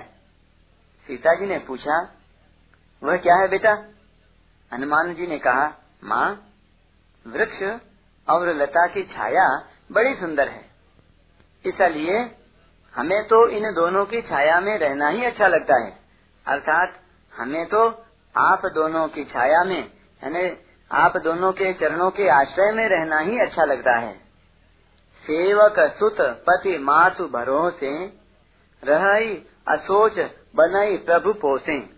[1.07, 1.97] सीता जी ने पूछा,
[3.01, 3.72] वह क्या है बेटा?
[4.72, 5.66] हनुमान जी ने कहा,
[6.03, 6.28] माँ,
[7.26, 7.62] वृक्ष
[8.28, 9.47] और लता की छाया
[9.91, 10.66] बड़ी सुंदर है।
[11.66, 12.20] इसलिए
[12.95, 15.91] हमें तो इन दोनों की छाया में रहना ही अच्छा लगता है।
[16.45, 16.99] अर्थात
[17.34, 17.88] हमें तो
[18.36, 19.80] आप दोनों की छाया में,
[20.24, 20.51] यानी
[20.91, 24.14] आप दोनों के चरणों के आश्रय में रहना ही अच्छा लगता है।
[25.32, 28.05] सेवक सुत पति मातु भरोसे
[28.84, 30.19] रही असोच
[30.55, 31.89] बनई प्रभु पोसे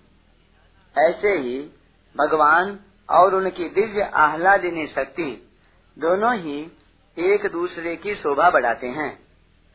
[0.97, 1.71] ऐसे ही
[2.17, 2.79] भगवान
[3.09, 5.51] और उनकी दिव्य आह्लादिनी शक्ति
[5.99, 6.71] दोनों ही
[7.19, 9.19] एक दूसरे की शोभा बढ़ाते हैं।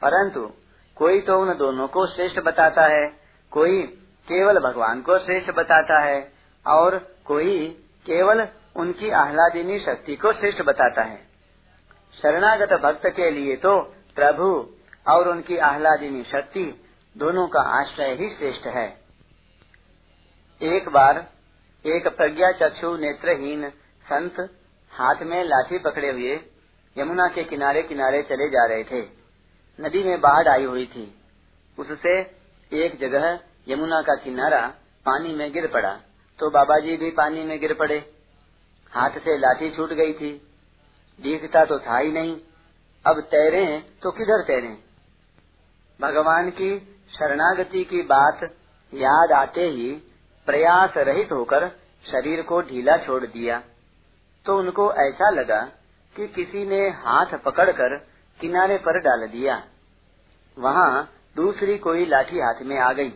[0.03, 0.51] परंतु
[0.97, 3.13] कोई तो उन दोनों को श्रेष्ठ बताता है,
[3.51, 3.83] कोई
[4.29, 6.33] केवल भगवान को श्रेष्ठ बताता है,
[6.67, 7.69] और कोई
[8.07, 11.26] केवल उनकी आह्लादिनी शक्ति को श्रेष्ठ बताता है।
[12.19, 13.79] शरणागत भक्त के लिए तो
[14.17, 14.49] प्रभु
[15.07, 16.65] और उनकी आह्लादिनी शक्ति
[17.17, 18.87] दोनों का आश्रय ही श्रेष्ठ है।
[20.61, 21.27] एक बार
[21.85, 23.69] एक प्रज्ञा चक्षु नेत्रहीन
[24.05, 24.41] संत
[24.93, 26.39] हाथ में लाठी पकड़े हुए
[26.97, 29.01] यमुना के किनारे किनारे चले जा रहे थे।
[29.79, 31.07] नदी में बाढ़ आई हुई थी।
[31.79, 32.19] उससे
[32.73, 33.39] एक जगह
[33.69, 34.67] यमुना का किनारा
[35.07, 35.93] पानी में गिर पड़ा
[36.39, 37.99] तो बाबा जी भी पानी में गिर पड़े।
[38.93, 40.31] हाथ से लाठी छूट गई थी।
[41.21, 42.37] दिखता तो था ही नहीं।
[43.07, 44.79] अब तैरे तो किधर तैरे?
[46.01, 46.79] भगवान की
[47.19, 48.43] शरणागति की बात
[48.95, 49.93] याद आते ही
[50.47, 51.69] प्रयास रहित होकर
[52.13, 53.63] शरीर को ढीला छोड़ दिया।
[54.47, 55.61] तो उनको ऐसा लगा
[56.17, 57.97] कि किसी ने हाथ पकड़कर
[58.41, 59.63] किनारे पर डाल दिया।
[60.59, 63.13] वहाँ दूसरी कोई लाठी हाथ में आ गई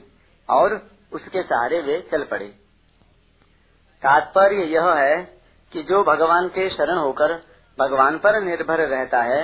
[0.51, 2.48] और उसके सहारे वे चल पड़े।
[4.03, 5.40] तात्पर्य यह है
[5.72, 7.49] कि जो भगवान के शरण होकर
[7.81, 9.43] भगवान पर निर्भर रहता है,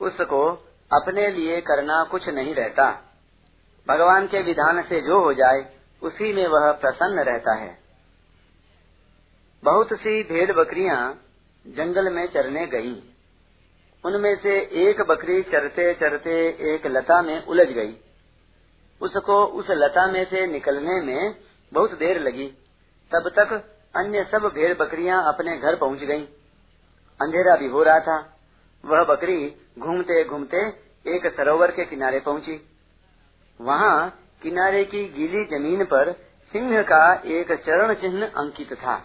[0.00, 0.42] उसको
[0.90, 2.90] अपने लिए करना कुछ नहीं रहता
[3.86, 5.64] भगवान के विधान से जो हो जाए,
[6.02, 7.78] उसी में वह प्रसन्न रहता है
[9.62, 10.98] बहुत सी भेड़ बकरियाँ
[11.66, 12.94] जंगल में चरने गईं।
[14.04, 16.34] उनमें से एक बकरी चरते चरते
[16.74, 17.94] एक लता में उलझ गई
[19.00, 21.34] उसको उस लता में से निकलने में
[21.72, 22.48] बहुत देर लगी
[23.12, 23.52] तब तक
[23.96, 26.26] अन्य सब भेड़ बकरियाँ अपने घर पहुँच गईं।
[27.22, 28.18] अंधेरा भी हो रहा था।
[28.84, 30.66] वह बकरी घूमते घूमते
[31.06, 32.60] एक सरोवर के किनारे पहुँची।
[33.60, 36.12] वहाँ किनारे की गीली ज़मीन पर
[36.52, 38.96] सिंह का एक चरण चिन्ह अंकित था।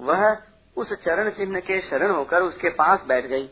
[0.00, 0.36] वह
[0.76, 3.46] उस चरण चिन्ह के शरण होकर उसके पास बैठ गई।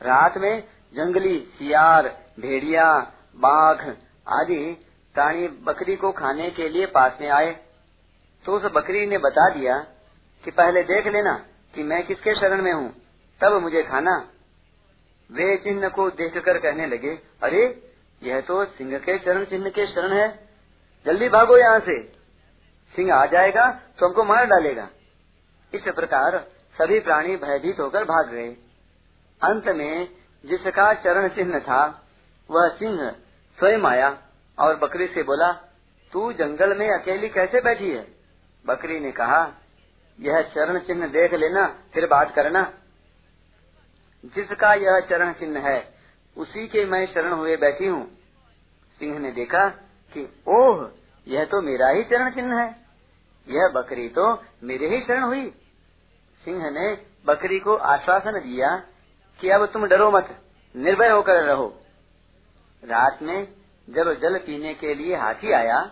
[0.00, 0.62] रात में
[0.94, 2.08] जंगली, सियार,
[2.40, 2.84] भेड़िया,
[3.36, 3.80] बाघ
[4.28, 7.50] आदि प्राणी बकरी को खाने के लिए पास में आए।
[8.44, 9.78] तो उस बकरी ने बता दिया
[10.44, 11.34] कि पहले देख लेना
[11.74, 12.94] कि मैं किसके शरण में हूँ?
[13.40, 14.28] तब मुझे खाना।
[15.32, 17.92] वे चिन्ह को देखकर कहने लगे, अरे,
[18.22, 20.48] यह तो सिंह के चरण चिन्ह के शरण है।
[21.06, 22.02] जल्दी भागो यहाँ से।
[22.96, 24.88] सिंह आ जाएगा तो हमको मार डालेगा।
[25.74, 26.48] इस प्रकार
[26.78, 28.56] सभी प्राणी भयभीत होकर भाग गए।
[29.42, 30.08] अंत में
[30.46, 32.06] जिसका चरण चिन्ह था,
[32.50, 33.10] वह सिंह
[33.58, 34.18] स्वयं आया
[34.58, 35.52] और बकरी से बोला,
[36.12, 38.08] तू जंगल में अकेली कैसे बैठी है?
[38.66, 39.52] बकरी ने कहा
[40.22, 42.72] यह चरण चिन्ह देख लेना, फिर बात करना।
[44.24, 45.94] जिसका यह चरण चिन्ह है,
[46.36, 48.10] उसी के मैं शरण हुए बैठी हूँ।
[48.98, 49.68] सिंह ने देखा
[50.12, 50.90] कि, ओह,
[51.28, 52.76] यह तो मेरा ही चरण चिन्ह है।
[53.48, 55.50] यह बकरी तो मेरे ही शरण हुई।
[56.44, 58.76] सिंह ने बकरी को आश्वासन दिया
[59.40, 60.38] कि अब तुम डरो मत,
[60.76, 61.80] निर्भय होकर रहो।
[62.84, 63.48] रात में
[63.90, 65.90] जब जल पीने के लिए हाथी आया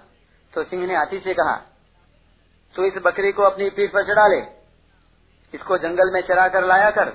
[0.54, 1.69] तो सिंह ने हाथी से कहा
[2.74, 4.40] तो इस बकरी को अपनी पीठ पर चढ़ा ले।
[5.54, 7.12] इसको जंगल में चरा कर लाया कर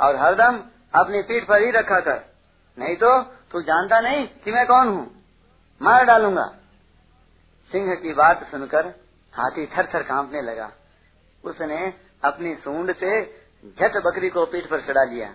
[0.00, 0.62] और हरदम
[0.94, 2.20] अपनी पीठ पर ही रखा कर।
[2.78, 3.20] नहीं तो
[3.52, 5.06] तू जानता नहीं कि मैं कौन हूँ।
[5.80, 6.44] मार डालूँगा।
[7.72, 8.86] सिंह की बात सुनकर
[9.32, 10.70] हाथी थर थर कांपने लगा।
[11.44, 11.92] उसने
[12.24, 13.20] अपनी सूंड से
[13.68, 15.28] झट बकरी को पीठ पर चढ़ा लिया।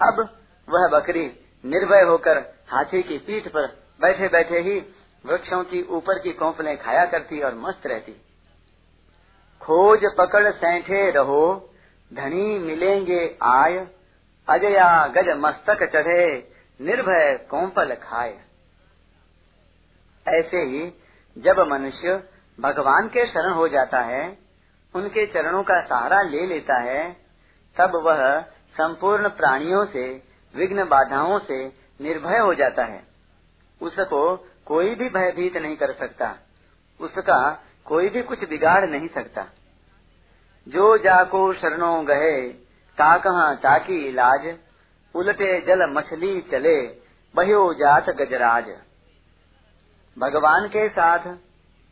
[0.00, 0.20] अब
[0.68, 1.24] वह बकरी
[1.64, 2.38] निर्भय होकर
[2.68, 3.66] हाथी की पीठ पर
[4.00, 4.78] बैठे बैठे ही
[5.24, 8.12] वृक्षों की ऊपर की कोंपलें खाया करती और मस्त रहती।
[9.62, 11.70] खोज पकड़ सैठे रहो,
[12.14, 13.86] धनी मिलेंगे आय।
[14.48, 18.40] अजया गज मस्तक चढ़े, निर्भय कोंपल खाए।
[20.28, 20.92] ऐसे ही
[21.38, 22.28] जब मनुष्य
[22.60, 24.38] भगवान के शरण हो जाता है,
[24.94, 27.16] उनके चरणों का सहारा ले लेता है,
[27.76, 28.40] तब वह
[28.76, 30.22] संपूर्ण प्राणियों से,
[30.56, 31.66] विघ्न बाधाओं से
[32.00, 33.02] निर्भय हो जाता है।
[33.82, 34.36] उसको
[34.66, 36.36] कोई भी भयभीत नहीं कर सकता।
[37.00, 39.46] उसका कोई भी कुछ बिगाड़ नहीं सकता।
[40.68, 42.48] जो जाको शरणों गए
[42.98, 44.58] ता कहा ताकी इलाज?
[45.14, 46.82] उलटे जल मछली चले
[47.36, 48.64] बहो जात गजराज।
[50.18, 51.18] भगवान के साथ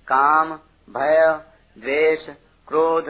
[0.09, 0.53] काम,
[0.90, 1.40] भय,
[1.78, 2.26] द्वेष,
[2.68, 3.05] क्रोध,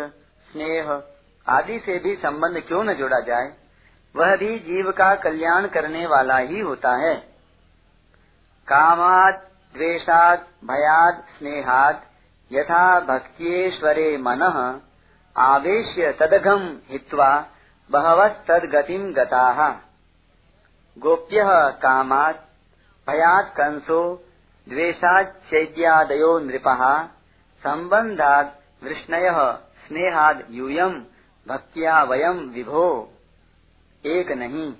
[0.52, 1.02] स्नेह
[1.48, 3.54] आदि से भी संबंध क्यों न जोड़ा जाए?
[4.16, 7.14] वह भी जीव का कल्याण करने वाला ही होता है।
[8.68, 9.34] कामाद
[9.74, 12.07] द्वेषाद भयाद स्नेहाद
[12.52, 14.42] यथा भक्त्येश्वरे मन
[15.36, 17.46] आवेश्य तदघम हित्वा
[17.90, 19.70] बहवस्तद्गतिं गताः।
[20.98, 22.36] गोप्यः कामात्,
[23.10, 24.24] भयात् कंसो
[24.68, 27.04] द्वेषाच्चैद्यादयो नृपः
[27.62, 31.04] सम्बन्धात् वृष्णयः स्नेहाद यूयम
[31.48, 33.12] भक्तिया वयम विभो।
[34.06, 34.72] एक नहीं।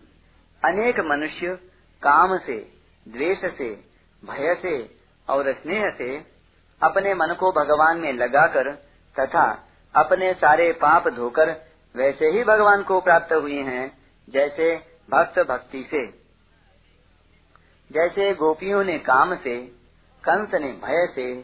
[0.65, 1.55] अनेक मनुष्य
[2.03, 2.73] काम से,
[3.09, 3.85] द्वेष से,
[4.25, 4.99] भय से
[5.29, 6.38] और स्नेह से
[6.83, 8.75] अपने मन को भगवान में लगाकर
[9.21, 9.65] तथा
[9.95, 13.99] अपने सारे पाप धोकर वैसे ही भगवान को प्राप्त हुए हैं,
[14.29, 14.77] जैसे
[15.11, 16.07] भक्त भक्ति से।
[17.93, 19.57] जैसे गोपियों ने काम से,
[20.25, 21.43] कंस ने भय से,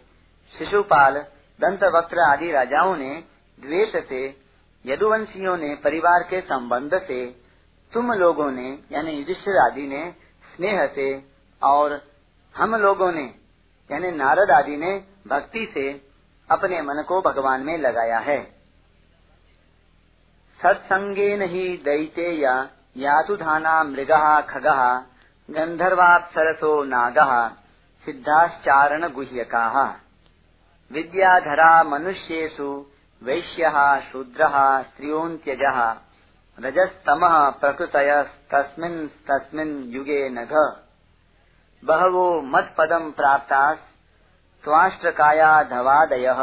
[0.59, 1.27] शिशुपाल
[1.61, 3.24] दंत वक्र आदि राजाओं ने
[3.61, 4.40] द्वेष से,
[4.86, 7.36] यदुवंशियों ने परिवार के संबंध से,
[7.93, 10.11] तुम लोगों ने, यानी युधिष्ठिर आदि ने
[10.56, 11.24] स्नेह से,
[11.62, 12.01] और
[12.56, 13.35] हम लोगों ने,
[13.90, 16.09] यानी नारद आदि ने भक्ति से
[16.51, 18.45] अपने मन को भगवान में लगाया है।
[20.63, 24.67] सत्संगे ही दैते या, यातु धाना मृगा खग
[25.51, 27.51] गंधर्वापसरसो नाग,
[28.05, 29.97] सिद्धाश्चारण गुह्यका।
[30.93, 32.87] विद्याधरा मनुष्येषु,
[33.23, 33.63] वैश्य,
[34.13, 34.49] शूद्र
[34.83, 35.59] स्त्रियोन्त्यज
[36.61, 39.09] रजस्तमः प्रकृतयस्तस्मिन्
[40.31, 40.53] नघ।
[41.85, 43.94] बहवो मत्पदम् प्राप्ताः
[44.65, 46.41] स्वाष्ट्रकाया धवादयः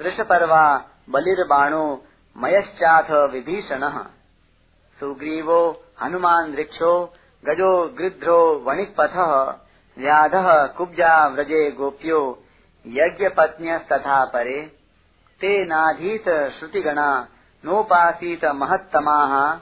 [0.00, 2.04] वृषपर्वा बलिर्बाणो
[2.36, 4.02] मयश्चाथ विभीषणः।
[5.00, 7.14] सुग्रीवो हनुमान् वृक्षो
[7.44, 9.54] गजो गृध्रो वणिक्पथः।
[9.98, 12.42] व्याधः कुब्जा व्रजे गोप्यो
[12.86, 14.72] यज्ञपत्न्यस्तथा परे।
[15.40, 17.28] ते नाधीत श्रुतिगणा
[17.64, 19.60] नोपासीत महत्तमाः।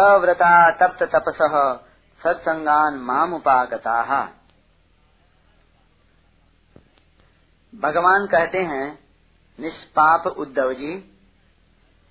[0.00, 1.74] अव्रता तप्त तपसः
[2.22, 4.41] सत्संगान मामुपागताः।
[7.74, 8.98] भगवान कहते हैं,
[9.60, 10.92] निष्पाप उद्धव जी,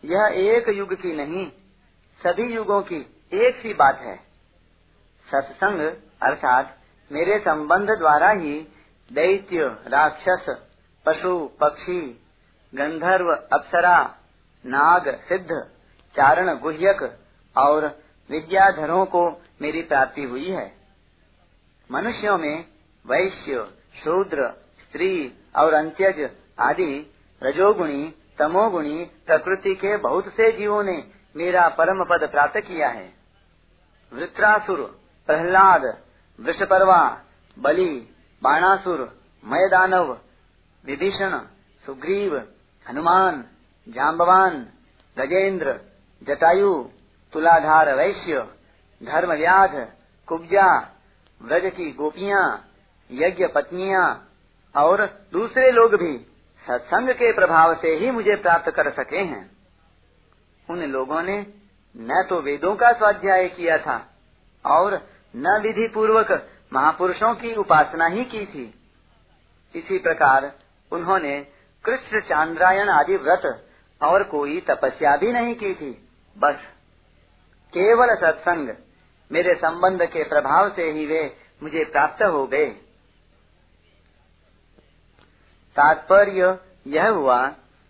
[0.05, 1.47] यह एक युग की नहीं,
[2.23, 2.95] सभी युगों की
[3.33, 4.17] एक सी बात है।
[5.31, 5.79] सत्संग,
[6.21, 6.79] अर्थात
[7.11, 8.67] मेरे संबंध द्वारा ही
[9.13, 10.45] दैत्य, राक्षस,
[11.05, 12.21] पशु, पक्षी,
[12.75, 14.15] गंधर्व, अप्सरा,
[14.65, 15.69] नाग, सिद्ध,
[16.15, 17.19] चारण, गुह्यक
[17.57, 17.85] और
[18.29, 20.75] विद्याधरों को मेरी प्राप्ति हुई है।
[21.91, 22.65] मनुष्यों में
[23.07, 23.67] वैश्य,
[24.03, 26.29] शूद्र, स्त्री और अंत्यज
[26.59, 27.13] आदि
[27.43, 31.03] रजोगुणी, तमोगुणी, प्रकृति के बहुत से जीवों ने
[31.35, 33.13] मेरा परम पद प्राप्त किया है।
[34.13, 35.97] वृत्रासुर, प्रहलाद,
[36.39, 37.21] वृषपर्वा,
[37.59, 38.09] बलि,
[38.43, 40.17] बाणासुर, मयदानव,
[40.85, 41.37] विभीषण,
[41.85, 42.35] सुग्रीव,
[42.89, 43.45] हनुमान
[43.89, 44.67] जाम्बवान
[45.17, 45.79] गजेंद्र,
[46.23, 46.89] जटायु,
[47.33, 48.47] तुलाधार वैश्य
[49.01, 49.93] धर्म व्याध
[50.27, 50.67] कुब्जा,
[51.41, 52.69] व्रज की गोपियाँ,
[53.11, 54.30] यज्ञ पत्नियाँ
[54.75, 56.17] और दूसरे लोग भी
[56.67, 59.49] सत्संग के प्रभाव से ही मुझे प्राप्त कर सके हैं।
[60.69, 61.37] उन लोगों ने
[61.95, 63.95] न तो वेदों का स्वाध्याय किया था
[64.65, 64.95] और
[65.35, 66.31] न विधि पूर्वक
[66.73, 68.63] महापुरुषों की उपासना ही की थी।
[69.75, 70.51] इसी प्रकार
[70.91, 71.39] उन्होंने
[71.85, 73.65] कृष्ण चांद्रायण आदि व्रत
[74.01, 75.91] और कोई तपस्या भी नहीं की थी।
[76.37, 76.55] बस
[77.73, 78.69] केवल सत्संग
[79.31, 81.23] मेरे संबंध के प्रभाव से ही वे
[81.63, 82.65] मुझे प्राप्त हो गए।
[85.75, 87.47] तात्पर्य यह हुआ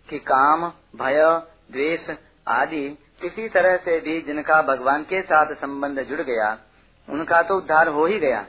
[0.08, 1.42] कि काम, भय,
[1.72, 2.16] द्वेष
[2.48, 6.58] आदि किसी तरह से भी जिनका भगवान के साथ संबंध जुड़ गया,
[7.10, 8.40] उनका तो उद्धार हो ही गया।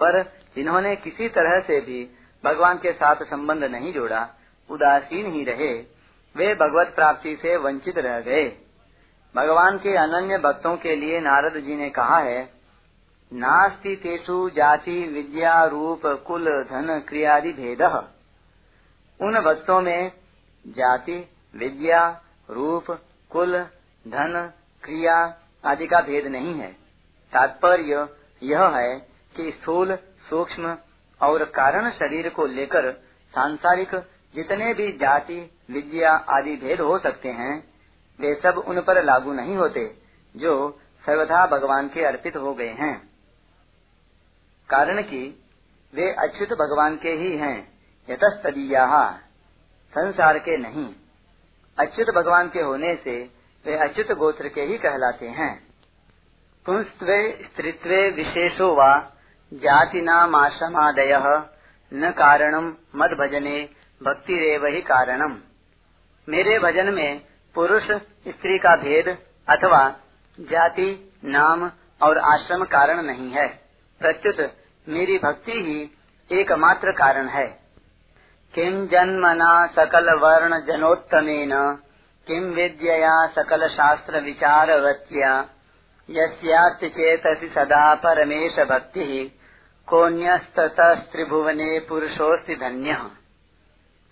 [0.00, 0.22] पर
[0.56, 2.10] जिन्होंने किसी तरह से भी
[2.44, 4.28] भगवान के साथ संबंध नहीं जोड़ा,
[4.70, 5.72] उदासीन ही रहे,
[6.36, 8.56] वे भगवत प्राप्ति से वंचित रह गए।
[9.36, 12.50] भगवान के अनन्य भक्तों के लिए नारद जी ने कहा है,
[13.32, 18.08] नास्ति तेषु जाति, विद्या, रूप, कुल, धन, क्रियादि भेद।
[19.20, 20.12] उन भक्तों में
[20.66, 22.84] जाति, विद्या, रूप,
[23.30, 23.58] कुल,
[24.08, 24.52] धन,
[24.82, 26.72] क्रिया आदि का भेद नहीं है।
[27.32, 28.08] तात्पर्य
[28.42, 28.98] यह है
[29.36, 29.96] कि स्थूल,
[30.30, 30.78] सूक्ष्म
[31.22, 32.92] और कारण शरीर को लेकर
[33.34, 33.94] सांसारिक
[34.34, 37.74] जितने भी जाति, विद्या आदि भेद हो सकते हैं,
[38.20, 39.98] वे सब उन पर लागू नहीं होते,
[40.36, 43.10] जो सर्वथा भगवान के अर्पित हो गए हैं।
[44.68, 45.44] कारण कि
[45.94, 47.75] वे अच्युत भगवान के ही हैं।
[48.10, 49.10] यतस्तदीया।
[49.90, 50.94] संसार के नहीं।
[51.78, 53.30] अच्युत भगवान के होने से
[53.66, 55.66] वे अच्युत गोत्र के ही कहलाते हैं।
[56.66, 59.12] पुंस्त्वे, स्त्रीत्वे, विशेषो वा
[60.36, 61.44] आश्रमादय
[61.94, 63.68] न कारणम मद भजने
[64.02, 65.38] भक्ति रेव ही कारणम
[66.28, 67.22] मेरे भजन में
[67.54, 67.82] पुरुष,
[68.28, 69.18] स्त्री का भेद
[69.48, 69.96] अथवा
[70.40, 71.70] जाति, नाम
[72.02, 73.48] और आश्रम कारण नहीं है।
[74.00, 74.52] प्रत्युत,
[74.88, 75.90] मेरी भक्ति ही
[76.40, 77.65] एकमात्र कारण है।
[78.56, 81.50] किम जन्मना सकल वर्ण जनोत्तमेन
[82.26, 85.44] किम विद्यया सकल शास्त्र विचार वत्या
[86.10, 89.38] यस्यास्ति चेतसि सदा परमेश भक्ति
[89.86, 92.94] कोन्यस्तत्रिभुवने पुरुषोस्ति धन्य।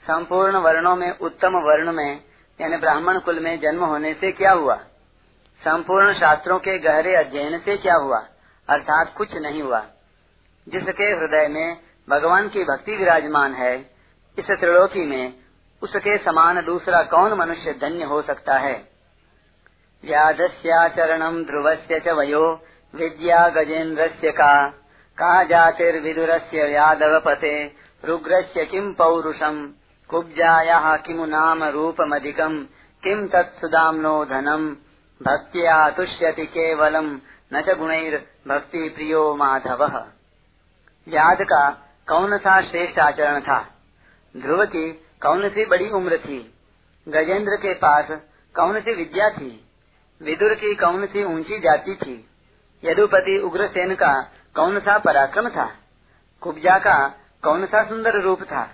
[0.05, 2.21] संपूर्ण वर्णों में, उत्तम वर्ण में,
[2.61, 4.77] यानी ब्राह्मण कुल में जन्म होने से क्या हुआ?
[5.65, 8.27] संपूर्ण शास्त्रों के गहरे अध्ययन से क्या हुआ?
[8.69, 9.87] अर्थात कुछ नहीं हुआ।
[10.69, 11.77] जिसके हृदय में
[12.11, 13.94] भगवान की भक्ति विराजमान है
[14.39, 15.35] इस त्रिलोकी में
[15.83, 18.89] उसके समान दूसरा कौन मनुष्य धन्य हो सकता है?
[20.05, 22.61] व्याधस्याचरणम ध्रुवस्य च वयो
[22.95, 24.69] विद्या गजेन्द्रस्य का।
[25.19, 27.75] का जातिर्विदुरस्य व्याधव पते
[28.05, 29.75] रुग्रस्य किम पौरुषम?
[30.09, 32.67] कुब्जायाः किमु नाम रूपमधिकम?
[33.03, 34.77] किम तत्सुदाम्नो धनम?
[35.23, 37.21] भक्त्या तुष्यति केवलम,
[37.55, 39.85] न च गुणैर भक्ति प्रियो माधव।
[41.09, 41.71] व्याध का
[42.09, 43.74] कौन सा श्रेष्ठ आचरण था?
[44.35, 44.91] ध्रुव की
[45.23, 46.39] कौन सी बड़ी उम्र थी?
[47.09, 48.09] गजेंद्र के पास
[48.55, 49.51] कौन सी विद्या थी?
[50.21, 52.25] विदुर की कौन सी ऊँची जाति थी?
[52.85, 54.13] यदुपति उग्रसेन का
[54.57, 55.71] कौन सा पराक्रम था?
[56.43, 56.97] कुब्जा का
[57.45, 58.65] कौन सा सुंदर रूप था?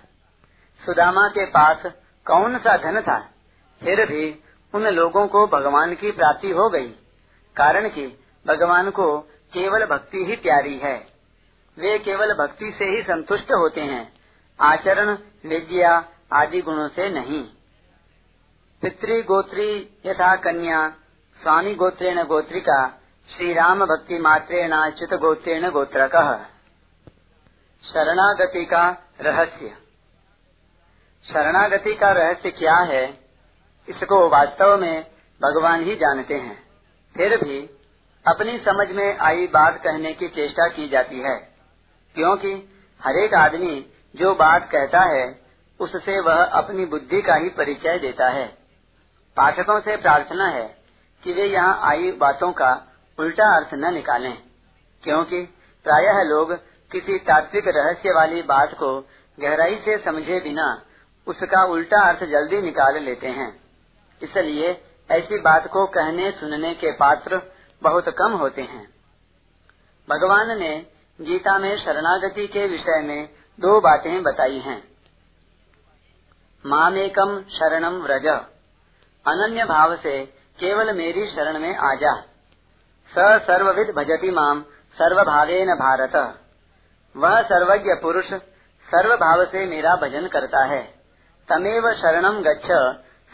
[0.82, 1.82] सुदामा के पास
[2.26, 3.18] कौन सा धन था?
[3.82, 4.42] फिर भी
[4.74, 6.88] उन लोगों को भगवान की प्राप्ति हो गई,
[7.56, 8.06] कारण कि
[8.46, 9.18] भगवान को
[9.52, 10.96] केवल भक्ति ही प्यारी है।
[11.76, 14.19] वे केवल भक्ति से ही संतुष्ट होते हैं।
[14.60, 15.16] आचरण
[15.46, 15.92] विद्या
[16.32, 17.42] आदि गुणों से नहीं।
[18.82, 19.70] पितृ गोत्री
[20.06, 20.88] यथा कन्या
[21.40, 22.86] स्वामी गोत्रेण गोत्रिका
[23.28, 26.16] श्री राम भक्ति मात्रेण च्युत गोत्रेण गोत्रक।
[27.84, 28.84] शरणागति का
[29.20, 29.76] रहस्य।
[31.24, 33.04] शरणागति का रहस्य क्या है,
[33.88, 35.06] इसको वास्तव में
[35.40, 36.56] भगवान ही जानते हैं।
[37.14, 37.60] फिर भी
[38.24, 41.36] अपनी समझ में आई बात कहने की चेष्टा की जाती है,
[42.14, 42.52] क्योंकि
[43.00, 43.74] हरेक आदमी
[44.14, 45.24] जो बात कहता है,
[45.80, 48.46] उससे वह अपनी बुद्धि का ही परिचय देता है।
[49.36, 50.66] पाठकों से प्रार्थना है
[51.22, 52.72] कि वे यहाँ आई बातों का
[53.18, 54.36] उल्टा अर्थ न निकालें,
[55.04, 55.42] क्योंकि
[55.86, 56.52] प्रायः लोग
[56.90, 58.98] किसी तात्विक रहस्य वाली बात को
[59.38, 60.66] गहराई से समझे बिना
[61.26, 63.48] उसका उल्टा अर्थ जल्दी निकाल लेते हैं।
[64.20, 64.70] इसलिए
[65.10, 67.40] ऐसी बात को कहने सुनने के पात्र
[67.82, 68.86] बहुत कम होते हैं।
[70.08, 70.74] भगवान ने
[71.18, 73.28] गीता में शरणागति के विषय में
[73.60, 74.88] दो बातें बताई हैं।
[76.66, 78.26] मामेकम शरणम व्रज।
[79.26, 80.26] अनन्य भाव से
[80.58, 82.20] केवल मेरी शरण में आ जा
[83.10, 84.62] स सर्वविद भजति माम
[84.98, 86.40] सर्वभावेन भारत।
[87.16, 88.24] वह सर्वज्ञ पुरुष
[88.88, 90.82] सर्व भाव से मेरा भजन करता है।
[91.48, 92.66] तमेव शरणम गच्छ,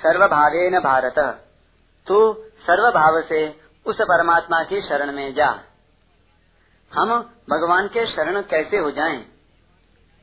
[0.03, 1.19] सर्वभावेन भारत।
[2.07, 5.61] तू सर्व भाव से उस परमात्मा की शरण में जा।
[6.93, 9.36] हम भगवान के शरण कैसे हो जाएँ?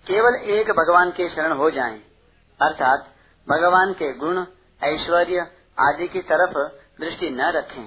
[0.07, 1.99] केवल एक भगवान के शरण हो जाएँ,
[2.59, 3.05] अर्थात
[3.47, 4.45] भगवान के गुण
[4.81, 5.41] ऐश्वर्य
[5.79, 6.57] आदि की तरफ़
[7.01, 7.85] दृष्टि न रखें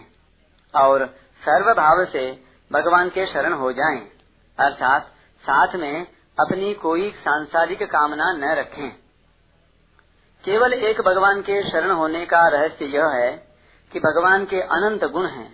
[0.74, 1.06] और
[1.42, 2.24] सर्व भाव से
[2.70, 4.00] भगवान के शरण हो जाएँ,
[4.58, 5.12] अर्थात
[5.44, 6.06] साथ में
[6.38, 8.90] अपनी कोई सांसारिक कामना न रखें।
[10.44, 13.30] केवल एक भगवान के शरण होने का रहस्य यह है
[13.92, 15.48] कि भगवान के अनंत गुण हैं,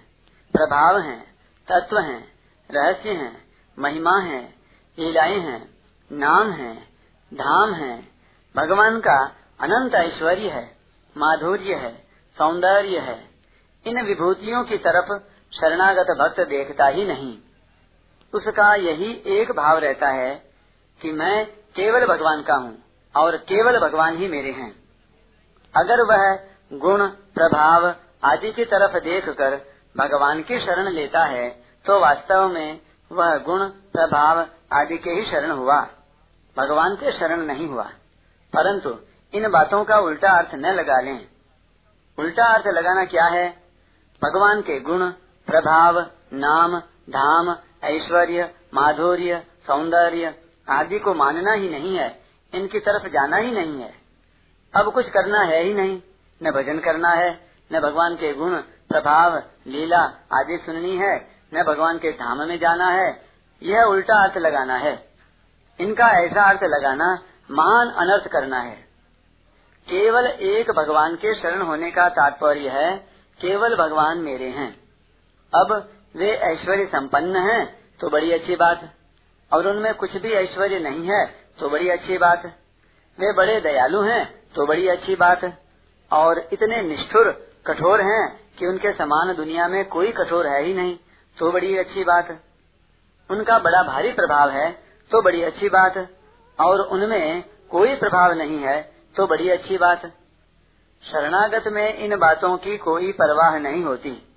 [0.55, 1.20] प्रभाव हैं,
[1.68, 2.24] तत्व हैं,
[2.70, 3.36] रहस्य हैं,
[3.78, 4.43] महिमा है
[4.98, 5.60] लीलाएँ हैं
[6.12, 6.74] नाम है,
[7.32, 7.97] धाम है।
[8.55, 9.18] भगवान का
[9.60, 10.64] अनंत ऐश्वर्य है,
[11.16, 11.93] माधुर्य है,
[12.39, 13.18] सौंदर्य है।
[13.84, 15.18] इन विभूतियों की तरफ़
[15.52, 17.39] शरणागत भक्त देखता ही नहीं।
[18.32, 20.34] उसका यही एक भाव रहता है
[21.01, 22.76] कि मैं केवल भगवान का हूँ
[23.14, 24.70] और केवल भगवान ही मेरे हैं।
[25.74, 26.39] अगर वह
[26.72, 27.94] गुण, प्रभाव
[28.24, 29.60] आदि की तरफ़ देखकर
[29.97, 31.48] भगवान की शरण लेता है
[31.84, 32.80] तो वास्तव में
[33.12, 34.39] वह गुण, प्रभाव
[34.72, 35.80] आदि के ही शरण हुआ।
[36.57, 37.85] भगवान के शरण नहीं हुआ।
[38.53, 38.99] परंतु
[39.35, 41.27] इन बातों का उल्टा अर्थ न लगा लें।
[42.19, 43.62] उल्टा अर्थ लगाना क्या है?
[44.24, 45.11] भगवान के गुण,
[45.47, 46.01] प्रभाव,
[46.33, 46.81] नाम,
[47.11, 50.35] धाम, ऐश्वर्य, माधुर्य, सौंदर्य
[50.69, 52.23] आदि को मानना ही नहीं है।
[52.55, 53.95] इनकी तरफ़ जाना ही नहीं है।
[54.74, 56.03] अब कुछ करना है ही नहीं।
[56.43, 60.01] न भजन करना है, न भगवान के गुण, प्रभाव, लीला
[60.33, 63.23] आदि सुननी है, न भगवान के धाम में जाना है।
[63.62, 65.11] यह उल्टा अर्थ लगाना है।
[65.83, 67.07] इनका ऐसा अर्थ लगाना
[67.51, 68.77] महान अनर्थ करना है।
[69.89, 72.97] केवल एक भगवान के शरण होने का तात्पर्य है,
[73.41, 74.71] केवल भगवान मेरे हैं।
[75.53, 75.73] अब
[76.17, 77.63] वे ऐश्वर्य संपन्न हैं
[78.01, 78.91] तो बड़ी अच्छी बात।
[79.53, 81.25] और उनमें कुछ भी ऐश्वर्य नहीं है
[81.59, 82.47] तो बड़ी अच्छी बात।
[83.19, 85.41] वे बड़े दयालु हैं तो बड़ी अच्छी बात।
[86.11, 87.31] और इतने निष्ठुर,
[87.67, 90.97] कठोर हैं कि उनके समान दुनिया में कोई कठोर है ही नहीं
[91.39, 92.41] तो बड़ी अच्छी बात।
[93.31, 94.71] उनका बड़ा भारी प्रभाव है
[95.12, 96.09] तो बड़ी अच्छी बात।
[96.60, 100.06] और उनमें कोई प्रभाव नहीं है तो बड़ी अच्छी बात।
[101.02, 104.28] शरणागत में इन बातों की कोई परवाह नहीं होती।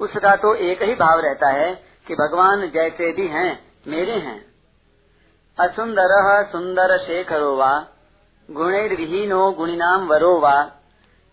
[0.00, 1.74] उसका तो एक ही भाव रहता है
[2.06, 4.46] कि भगवान जैसे भी हैं, मेरे हैं।
[5.60, 7.86] असुंदर सुंदर शेखरो वा,
[8.50, 10.62] गुणैर्विहीनो गुणिनाम वरो वा,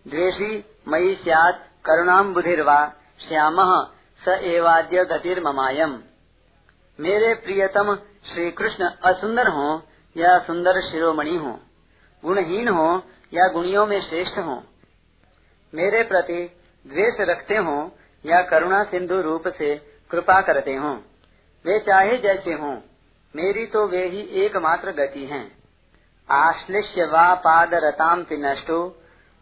[0.08, 2.92] द्वेषी मयि स्यात् करुणाम बुधिर्वा,
[3.28, 3.56] श्याम
[4.26, 6.00] स एवाद्य गतिर्ममायम।
[7.00, 7.98] मेरे प्रियतम
[8.28, 9.82] श्री कृष्ण असुंदर हो
[10.16, 11.52] या सुंदर शिरोमणि हो,
[12.24, 12.88] गुणहीन हो
[13.34, 14.56] या गुणियों में श्रेष्ठ हो,
[15.74, 16.40] मेरे प्रति
[16.86, 17.78] द्वेष रखते हो
[18.26, 19.76] या करुणा सिंधु रूप से
[20.12, 20.92] कृपा करते हो,
[21.66, 22.72] वे चाहे जैसे हो,
[23.36, 25.46] मेरी तो वे ही एकमात्र गति हैं।
[26.30, 28.80] आश्लिष्य वा पाद रताम नष्टो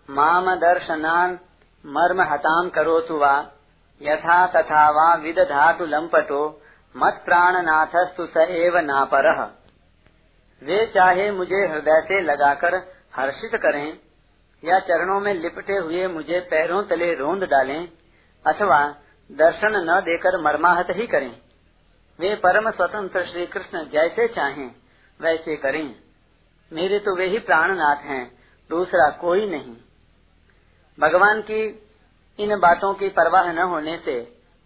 [0.09, 1.39] माम दर्शनान
[1.85, 3.33] मर्म हताम करोतु वा,
[4.01, 6.41] यथा तथा वा विदधातु लंपटो
[6.97, 9.31] मत प्राणनाथस्तु स एव नापर।
[10.61, 12.75] वे चाहे मुझे हृदय से लगाकर
[13.15, 13.97] हर्षित करें,
[14.63, 17.89] या चरणों में लिपटे हुए मुझे पैरों तले रोंद डालें,
[18.45, 18.95] अथवा
[19.31, 21.31] दर्शन न देकर मर्माहत ही करें।
[22.19, 24.71] वे परम स्वतंत्र श्री कृष्ण जैसे चाहें,
[25.19, 25.95] वैसे करें।
[26.71, 28.31] मेरे तो वे ही प्राणनाथ हैं,
[28.69, 29.75] दूसरा कोई नहीं।
[30.99, 31.61] भगवान की
[32.39, 34.19] इन बातों की परवाह न होने से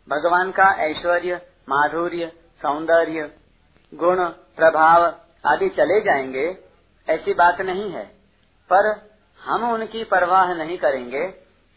[0.08, 2.32] भगवान का ऐश्वर्य माधुर्य,
[2.62, 3.36] सौंदर्य,
[3.94, 5.04] गुण, प्रभाव
[5.46, 6.58] आदि चले जाएँगे,
[7.10, 8.06] ऐसी बात नहीं है।
[8.74, 9.10] पर
[9.42, 11.28] हम उनकी परवाह नहीं करेंगे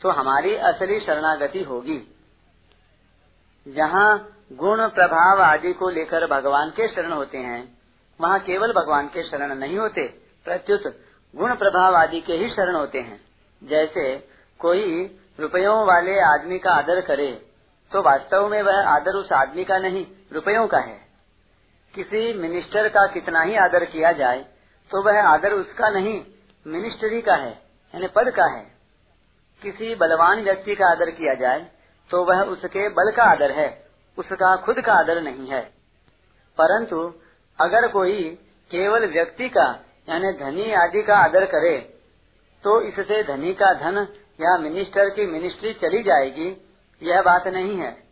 [0.03, 2.17] तो हमारी असली शरणागति होगी।
[3.69, 7.79] जहाँ गुण, प्रभाव आदि को लेकर भगवान के शरण होते हैं,
[8.21, 10.09] वहाँ केवल भगवान के शरण नहीं होते,
[10.45, 10.83] प्रत्युत
[11.35, 13.21] गुण, प्रभाव आदि के ही शरण होते हैं।
[13.65, 14.29] जैसे
[14.59, 17.52] कोई रुपयों वाले आदमी का आदर करे
[17.93, 21.01] तो वास्तव में वह आदर उस आदमी का नहीं, रुपयों का है।
[21.95, 24.45] किसी मिनिस्टर का कितना ही आदर किया जाए
[24.91, 26.21] तो वह आदर उसका नहीं
[26.67, 27.51] मिनिस्ट्री का है,
[27.95, 28.65] यानी पद का है।
[29.63, 31.67] किसी बलवान व्यक्ति का आदर किया जाए
[32.11, 33.69] तो वह उसके बल का आदर है,
[34.19, 35.61] उसका खुद का आदर नहीं है।
[36.59, 37.03] परंतु
[37.59, 38.23] अगर कोई
[38.71, 39.69] केवल व्यक्ति का,
[40.09, 41.79] यानी धनी आदि का आदर करे
[42.65, 44.07] तो इससे धनी का धन
[44.41, 46.51] या मिनिस्टर की मिनिस्ट्री चली जाएगी
[47.03, 48.03] यह बात नहीं है।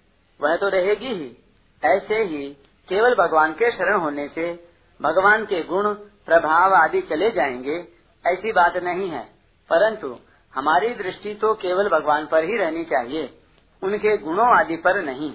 [0.41, 1.37] वह तो रहेगी ही।
[1.85, 2.57] ऐसे ही
[2.89, 4.69] केवल भगवान के शरण होने से
[5.03, 7.89] भगवान के गुण, प्रभाव आदि चले जाएँगे,
[8.27, 9.25] ऐसी बात नहीं है।
[9.71, 10.19] परंतु
[10.55, 13.39] हमारी दृष्टि तो केवल भगवान पर ही रहनी चाहिए,
[13.83, 15.33] उनके गुणों आदि पर नहीं।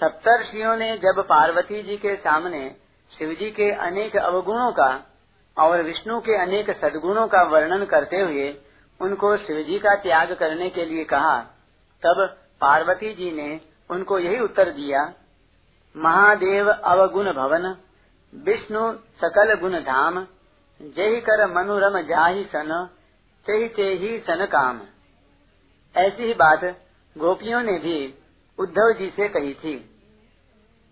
[0.00, 2.76] सप्तर्षियों ने जब पार्वती जी के सामने
[3.18, 5.02] शिव जी के अनेक अवगुणों का
[5.58, 8.56] और विष्णु के अनेक सदगुणों का वर्णन करते हुए
[9.00, 11.55] उनको शिव जी का त्याग करने के लिए कहा
[12.02, 13.60] तब पार्वती जी ने
[13.90, 15.14] उनको यही उत्तर दिया,
[15.96, 17.76] महादेव अवगुण भवन,
[18.34, 20.26] विष्णु सकल गुण धाम
[20.82, 22.88] जय कर मनुरम जाहि सन
[23.46, 24.80] ते ही सन काम.
[25.96, 26.64] ऐसी ही बात
[27.18, 28.14] गोपियों ने भी
[28.58, 29.76] उद्धव जी से कही थी।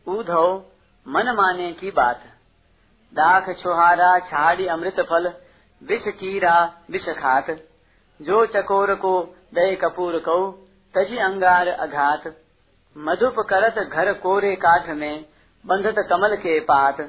[0.06, 0.64] उद्धव,
[1.08, 2.20] मन माने की बात,
[3.14, 5.28] दाख छोहारा छाड़ी अमृत फल,
[5.82, 7.50] विष कीरा विष खात,
[8.22, 10.63] जो चकोर को दय कपूर को
[10.94, 12.22] तजी अंगार अघात
[12.96, 15.24] मधुप करत घर कोरे काठ में,
[15.66, 17.00] बंधत कमल के पात।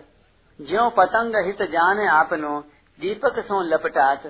[0.62, 2.60] ज्यो पतंग हित जान आपनो,
[3.00, 4.28] दीपक सो लपटात।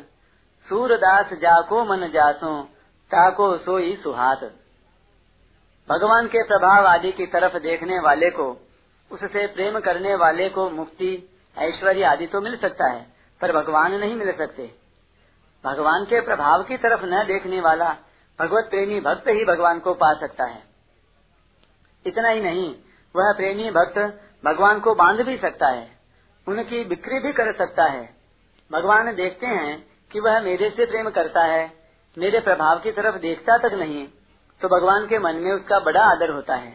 [0.69, 2.63] सूरदास जाको मन जासो,
[3.11, 4.43] ताको सोई सुहात।
[5.89, 8.57] भगवान के प्रभाव आदि की तरफ़ देखने वाले को,
[9.11, 13.05] उससे प्रेम करने वाले को मुक्ति, ऐश्वर्य आदि तो मिल सकता है,
[13.41, 14.71] पर भगवान नहीं मिल सकते।
[15.65, 17.95] भगवान के प्रभाव की तरफ़ न देखने वाला
[18.39, 20.63] भगवत प्रेमी भक्त ही भगवान को पा सकता है।
[22.05, 22.75] इतना ही नहीं,
[23.15, 23.97] वह प्रेमी भक्त
[24.45, 25.87] भगवान को बाँध भी सकता है,
[26.47, 28.09] उनकी बिक्री भी कर सकता है।
[28.71, 31.71] भगवान देखते हैं कि वह मेरे से प्रेम करता है,
[32.17, 34.07] मेरे प्रभाव की तरफ़ देखता तक नहीं
[34.61, 36.71] तो भगवान के मन में उसका बड़ा आदर होता है।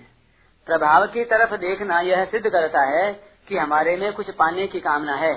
[0.67, 3.13] प्रभाव की तरफ़ देखना यह सिद्ध करता है
[3.49, 5.33] कि हमारे में कुछ पाने की कामना है।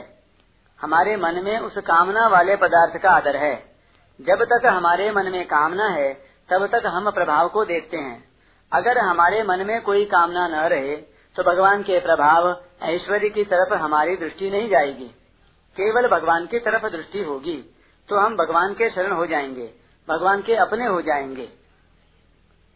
[0.79, 3.72] हमारे मन में उस कामना वाले पदार्थ का आदर है।
[4.21, 6.13] जब तक हमारे मन में कामना है,
[6.49, 8.23] तब तक हम प्रभाव को देखते हैं।
[8.73, 10.95] अगर हमारे मन में कोई कामना न रहे
[11.35, 15.05] तो भगवान के प्रभाव ऐश्वर्य की तरफ़ हमारी दृष्टि नहीं जाएगी।
[15.77, 17.75] केवल भगवान की तरफ़ दृष्टि होगी
[18.09, 19.73] तो हम भगवान के शरण हो जाएँगे,
[20.09, 21.49] भगवान के अपने हो जाएँगे।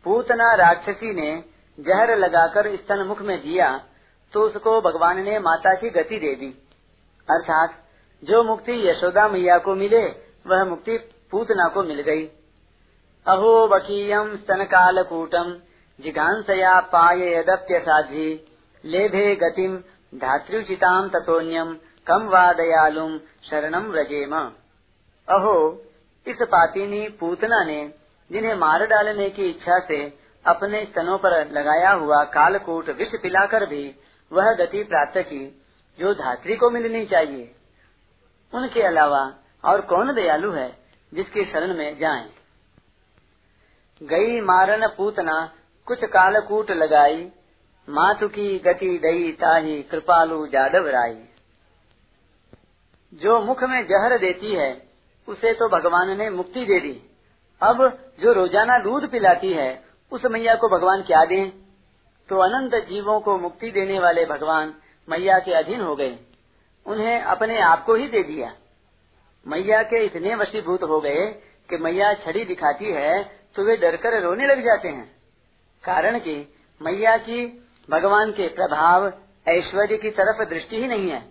[0.03, 1.43] पूतना राक्षसी ने
[1.79, 3.81] जहर लगाकर स्तन मुख में दिया
[4.33, 6.67] तो उसको भगवान ने माता की गति दे दी।
[7.29, 7.83] अर्थात,
[8.23, 10.05] जो मुक्ति यशोदा मैया को मिले,
[10.47, 10.97] वह मुक्ति
[11.31, 12.25] पूतना को मिल गई।
[13.25, 15.55] अहो बकीयम स्तन काल कूटम
[15.99, 18.29] जिघांसया पाय यद्य साधी
[18.85, 19.77] लेभे गतिम
[20.15, 21.77] धातृचिताम तथोन्यम
[22.07, 23.17] कम वा दयालुम
[23.49, 24.35] शरणम व्रजेम।
[25.27, 25.83] अहो,
[26.27, 27.93] इस पातिनी पूतना ने
[28.31, 33.95] जिन्हें मार डालने की इच्छा से अपने स्तनों पर लगाया हुआ कालकूट विष पिलाकर भी
[34.31, 35.63] वह गति प्राप्त की,
[35.99, 37.55] जो धात्री को मिलनी चाहिए।
[38.53, 39.33] उनके अलावा
[39.65, 40.86] और कौन दयालु है?
[41.13, 42.29] जिसके शरण में जाएँ?
[44.03, 45.53] गई मारन पूतना,
[45.85, 47.31] कुछ कालकूट लगाई
[47.89, 51.25] मातु की गति दई ताही कृपालु जादव राई।
[53.13, 54.87] जो मुख में जहर देती है,
[55.27, 57.09] उसे तो भगवान ने मुक्ति दे दी।
[57.61, 61.53] अब जो रोज़ाना दूध पिलाती है, उस मैया को भगवान क्या दे?
[62.29, 64.73] तो अनंत जीवों को मुक्ति देने वाले भगवान
[65.09, 66.19] मैया के अधीन हो गए।
[66.85, 68.53] उन्हें अपने आप को ही दे दिया।
[69.47, 71.25] मैया के इतने वशीभूत हो गए
[71.69, 73.23] कि मैया छड़ी दिखाती है
[73.55, 75.15] तो वे डरकर रोने लग जाते हैं।
[75.83, 76.35] कारण कि
[76.81, 79.13] मैया की भगवान के प्रभाव
[79.47, 81.23] ऐश्वर्य की तरफ़ दृष्टि ही नहीं है।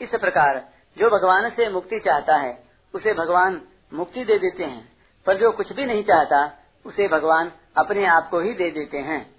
[0.00, 0.68] इस प्रकार
[0.98, 2.64] जो भगवान से मुक्ति चाहता है,
[2.94, 3.62] उसे भगवान
[3.94, 4.92] मुक्ति दे देते हैं।
[5.26, 9.30] पर जो कुछ भी नहीं चाहता, उसे भगवान अपने आप को ही दे देते हैं।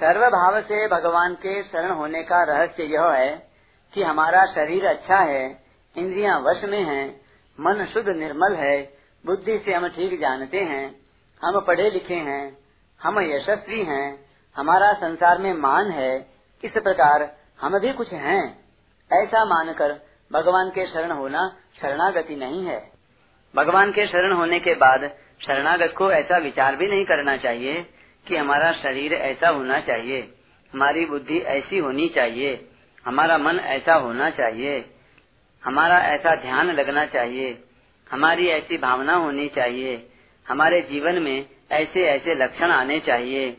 [0.00, 3.50] सर्व भाव से भगवान के शरण होने का रहस्य यह है
[3.94, 5.65] कि हमारा शरीर अच्छा है
[5.96, 7.04] इंद्रियाँ वश में हैं,
[7.58, 8.76] मन शुद्ध निर्मल है
[9.24, 10.84] बुद्धि से हम ठीक जानते हैं
[11.42, 12.56] हम पढ़े लिखे हैं
[13.00, 14.06] हम यशस्वी हैं
[14.56, 16.12] हमारा संसार में मान है
[16.64, 18.42] इस प्रकार हम भी कुछ हैं।
[19.10, 19.92] ऐसा मानकर
[20.32, 22.78] भगवान के शरण होना शरणागति नहीं है।
[23.54, 25.10] भगवान के शरण होने के बाद
[25.46, 27.82] शरणागत को ऐसा विचार भी नहीं करना चाहिए
[28.26, 30.20] कि हमारा शरीर ऐसा होना चाहिए
[30.72, 32.68] हमारी बुद्धि ऐसी होनी चाहिए
[33.06, 34.80] हमारा मन ऐसा होना चाहिए।
[35.64, 37.64] हमारा ऐसा ध्यान लगना चाहिए।
[38.10, 40.08] हमारी ऐसी भावना होनी चाहिए।
[40.48, 43.56] हमारे जीवन में ऐसे ऐसे लक्षण आने चाहिए।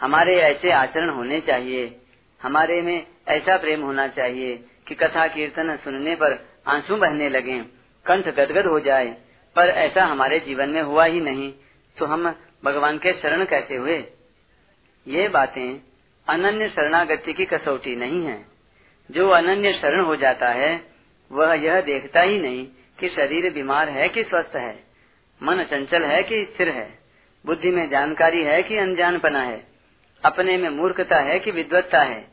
[0.00, 2.00] हमारे ऐसे आचरण होने चाहिए।
[2.42, 7.60] हमारे में ऐसा प्रेम होना चाहिए कि कथा कीर्तन सुनने पर आँसू बहने लगे,
[8.06, 9.16] कंठ गदगद हो जाए।
[9.56, 11.52] पर ऐसा हमारे जीवन में हुआ ही नहीं
[11.98, 12.34] तो हम
[12.64, 14.04] भगवान के शरण कैसे हुए?
[15.06, 15.80] ये बातें
[16.28, 18.44] अनन्य शरणागति की कसौटी नहीं है।
[19.10, 20.87] जो अनन्य शरण हो जाता है
[21.30, 22.66] वह यह देखता ही नहीं
[22.98, 24.74] कि शरीर बीमार है कि स्वस्थ है।
[25.40, 26.88] मन चंचल है कि स्थिर है।
[27.44, 29.62] बुद्धि में जानकारी है कि अनजानपना है।
[30.22, 32.26] अपने में मूर्खता है कि विद्वत्ता है।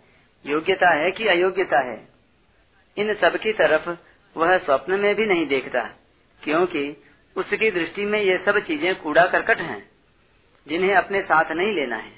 [0.45, 1.99] योग्यता है कि अयोग्यता है।
[2.97, 3.89] इन सब की तरफ़
[4.35, 5.81] वह स्वप्न में भी नहीं देखता,
[6.41, 7.03] क्योंकि
[7.35, 9.81] उसकी दृष्टि में ये सब चीज़ें कूड़ा करकट हैं,
[10.67, 12.11] जिन्हें अपने साथ नहीं लेना है।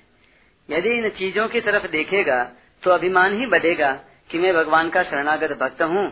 [0.70, 2.44] यदि इन चीज़ों की तरफ़ देखेगा
[2.84, 3.92] तो अभिमान ही बढ़ेगा
[4.30, 6.08] कि मैं भगवान का शरणागत भक्त हूँ।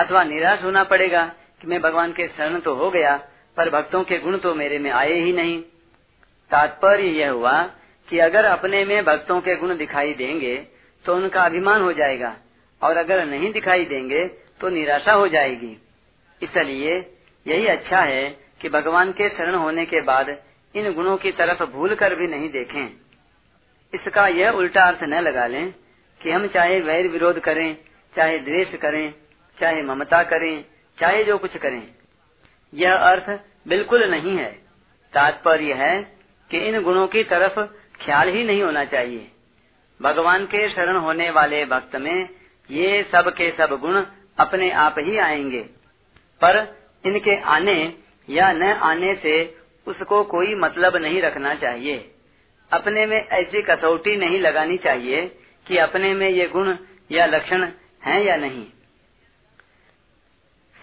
[0.00, 1.24] अथवा निराश होना पड़ेगा
[1.60, 3.16] कि मैं भगवान के शरण तो हो गया,
[3.56, 5.60] पर भक्तों के गुण तो मेरे में आए ही नहीं।
[6.50, 7.62] तात्पर्य यह हुआ
[8.08, 10.56] कि अगर अपने में भक्तों के गुण दिखाई देंगे
[11.04, 12.34] तो उनका अभिमान हो जाएगा,
[12.82, 14.26] और अगर नहीं दिखाई देंगे
[14.60, 15.76] तो निराशा हो जाएगी।
[16.42, 16.96] इसलिए
[17.46, 18.28] यही अच्छा है
[18.60, 20.28] कि भगवान के शरण होने के बाद
[20.74, 22.86] इन गुणों की तरफ़ भूल कर भी नहीं देखें।
[23.92, 25.72] इसका यह उल्टा अर्थ न लगा लें
[26.20, 27.76] कि हम चाहे वैर विरोध करें,
[28.14, 29.12] चाहे द्वेष करें
[29.60, 30.64] चाहे ममता करें,
[31.00, 31.88] चाहे जो कुछ करें,
[32.74, 34.52] यह अर्थ बिल्कुल नहीं है।
[35.12, 36.02] तात्पर्य है
[36.50, 37.60] कि इन गुणों की तरफ़
[38.04, 39.28] ख्याल ही नहीं होना चाहिए।
[40.02, 42.28] भगवान के शरण होने वाले भक्त में
[42.70, 44.04] ये सब के सब गुण
[44.38, 45.62] अपने आप ही आएँगे।
[46.44, 46.76] पर
[47.06, 47.94] इनके आने
[48.30, 49.56] या न आने से
[49.86, 52.14] उसको कोई मतलब नहीं रखना चाहिए।
[52.72, 55.26] अपने में ऐसी कसौटी नहीं लगानी चाहिए
[55.66, 56.76] कि अपने में ये गुण
[57.10, 57.68] या लक्षण
[58.04, 58.66] हैं या नहीं।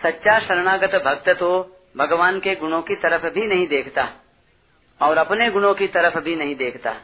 [0.02, 1.50] सच्चा शरणागत भक्त तो
[1.98, 4.10] भगवान के गुणों की तरफ़ भी नहीं देखता
[5.02, 6.96] और अपने गुणों की तरफ़ भी नहीं देखता।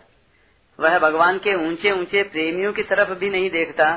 [0.79, 3.91] वह भगवान के ऊँचे ऊँचे प्रेमियों की तरफ़ भी नहीं देखता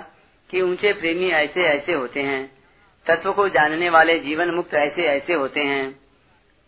[0.51, 2.41] कि ऊँचे प्रेमी ऐसे ऐसे होते हैं।
[3.07, 5.93] तत्व को जानने वाले जीवन मुक्त ऐसे ऐसे होते हैं।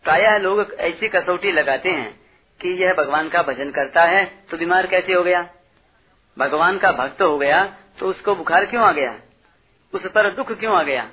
[0.05, 2.11] प्रायः लोग ऐसी कसौटी लगाते हैं
[2.61, 5.47] कि यह भगवान का भजन करता है तो बीमार कैसे हो गया?
[6.37, 7.65] भगवान का भक्त हो गया
[7.99, 9.15] तो उसको बुखार क्यों आ गया?
[9.93, 11.11] उस पर दुख क्यों आ गया?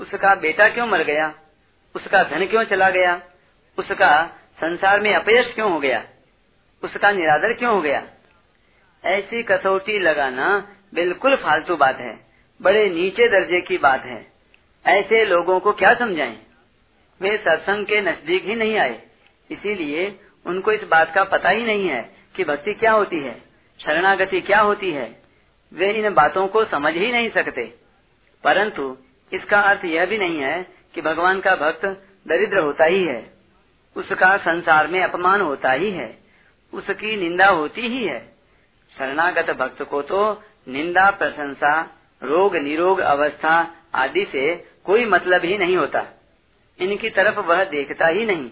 [0.00, 1.34] उसका बेटा क्यों मर गया?
[1.94, 3.22] उसका धन क्यों चला गया?
[3.78, 4.26] उसका
[4.60, 6.04] संसार में अपयश क्यों हो गया?
[6.82, 8.06] उसका निरादर क्यों हो गया?
[9.04, 12.18] ऐसी कसौटी लगाना बिल्कुल फालतू बात है।
[12.62, 14.26] बड़े नीचे दर्जे की बात है।
[14.86, 16.38] ऐसे लोगों को क्या समझाएँ?
[17.20, 19.02] वे सत्संग के नज़दीक ही नहीं आए।
[19.50, 23.42] इसीलिए उनको इस बात का पता ही नहीं है कि भक्ति क्या होती है,
[23.80, 25.22] शरणागति क्या होती है।
[25.72, 27.74] वे इन बातों को समझ ही नहीं सकते।
[28.44, 28.96] परंतु
[29.32, 31.84] इसका अर्थ यह भी नहीं है कि भगवान का भक्त
[32.28, 33.30] दरिद्र होता ही है।
[33.96, 36.18] उसका संसार में अपमान होता ही है।
[36.72, 38.32] उसकी निंदा होती ही है।
[38.98, 45.76] शरणागत भक्त को तो निंदा, प्रशंसा, रोग, निरोग अवस्था आदि से कोई मतलब ही नहीं
[45.76, 46.06] होता।
[46.78, 48.50] इनकी तरफ़ वह देखता ही नहीं।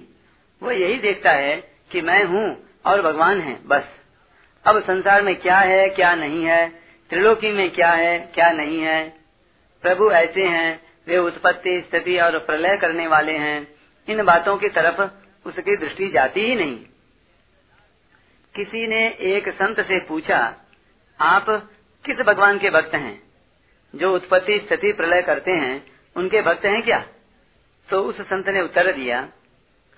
[0.62, 3.84] वह यही देखता है कि मैं हूँ और भगवान है, बस।
[4.64, 6.68] अब संसार में क्या है, क्या नहीं है?
[7.10, 9.15] त्रिलोकी में क्या है, क्या नहीं है?
[9.86, 13.74] प्रभु ऐसे हैं, वे उत्पत्ति, स्थिति और प्रलय करने वाले हैं।
[14.08, 15.00] इन बातों की तरफ़
[15.48, 16.76] उसकी दृष्टि जाती ही नहीं।
[18.54, 20.56] किसी ने एक संत से पूछा,
[21.20, 21.46] आप
[22.04, 23.22] किस भगवान के भक्त हैं?
[23.94, 25.86] जो उत्पत्ति, स्थिति, प्रलय करते हैं,
[26.16, 27.06] उनके भक्त हैं क्या?
[27.90, 29.28] तो उस संत ने उत्तर दिया,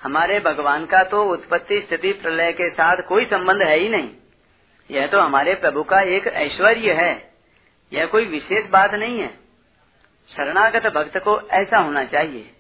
[0.03, 4.11] हमारे भगवान का तो उत्पत्ति, स्थिति, प्रलय के साथ कोई संबंध है ही नहीं।
[4.91, 7.33] यह तो हमारे प्रभु का एक ऐश्वर्य है।
[7.93, 9.48] यह कोई विशेष बात नहीं है।
[10.37, 12.51] शरणागत भक्त को ऐसा होना चाहिए।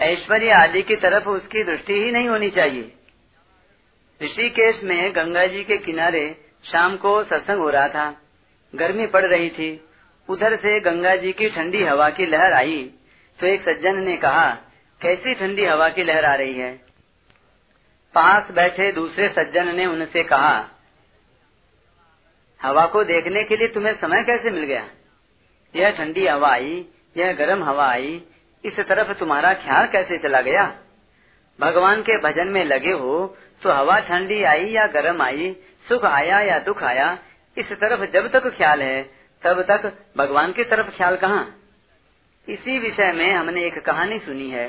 [0.00, 2.92] ऐश्वर्य आदि की तरफ़ उसकी दृष्टि ही नहीं होनी चाहिए।
[4.22, 8.22] ऋषिकेश में गंगा जी के किनारे शाम को सत्संग हो रहा था।
[8.74, 9.84] गर्मी पड़ रही थी।
[10.28, 12.90] उधर से गंगा जी की ठंडी हवा की लहर आई।
[13.40, 14.56] तो एक सज्जन ने कहा,
[15.00, 16.80] कैसी ठंडी हवा की लहर आ रही है?
[18.14, 20.68] पास बैठे दूसरे सज्जन ने उनसे कहा,
[22.62, 24.88] हवा को देखने के लिए तुम्हें समय कैसे मिल गया?
[25.74, 26.84] यह ठंडी हवा आई
[27.16, 28.22] यह गर्म हवा आई
[28.64, 30.64] इस तरफ़ तुम्हारा ख्याल कैसे चला गया?
[31.58, 35.56] भगवान के भजन में लगे हो तो हवा ठंडी आई या गर्म आई,
[35.88, 37.18] सुख आया या दुख आया,
[37.58, 39.02] इस तरफ़ जब तक ख्याल है,
[39.42, 41.54] तब तक भगवान की तरफ़ ख्याल कहाँ?
[42.48, 44.68] इसी विषय में हमने एक कहानी सुनी है।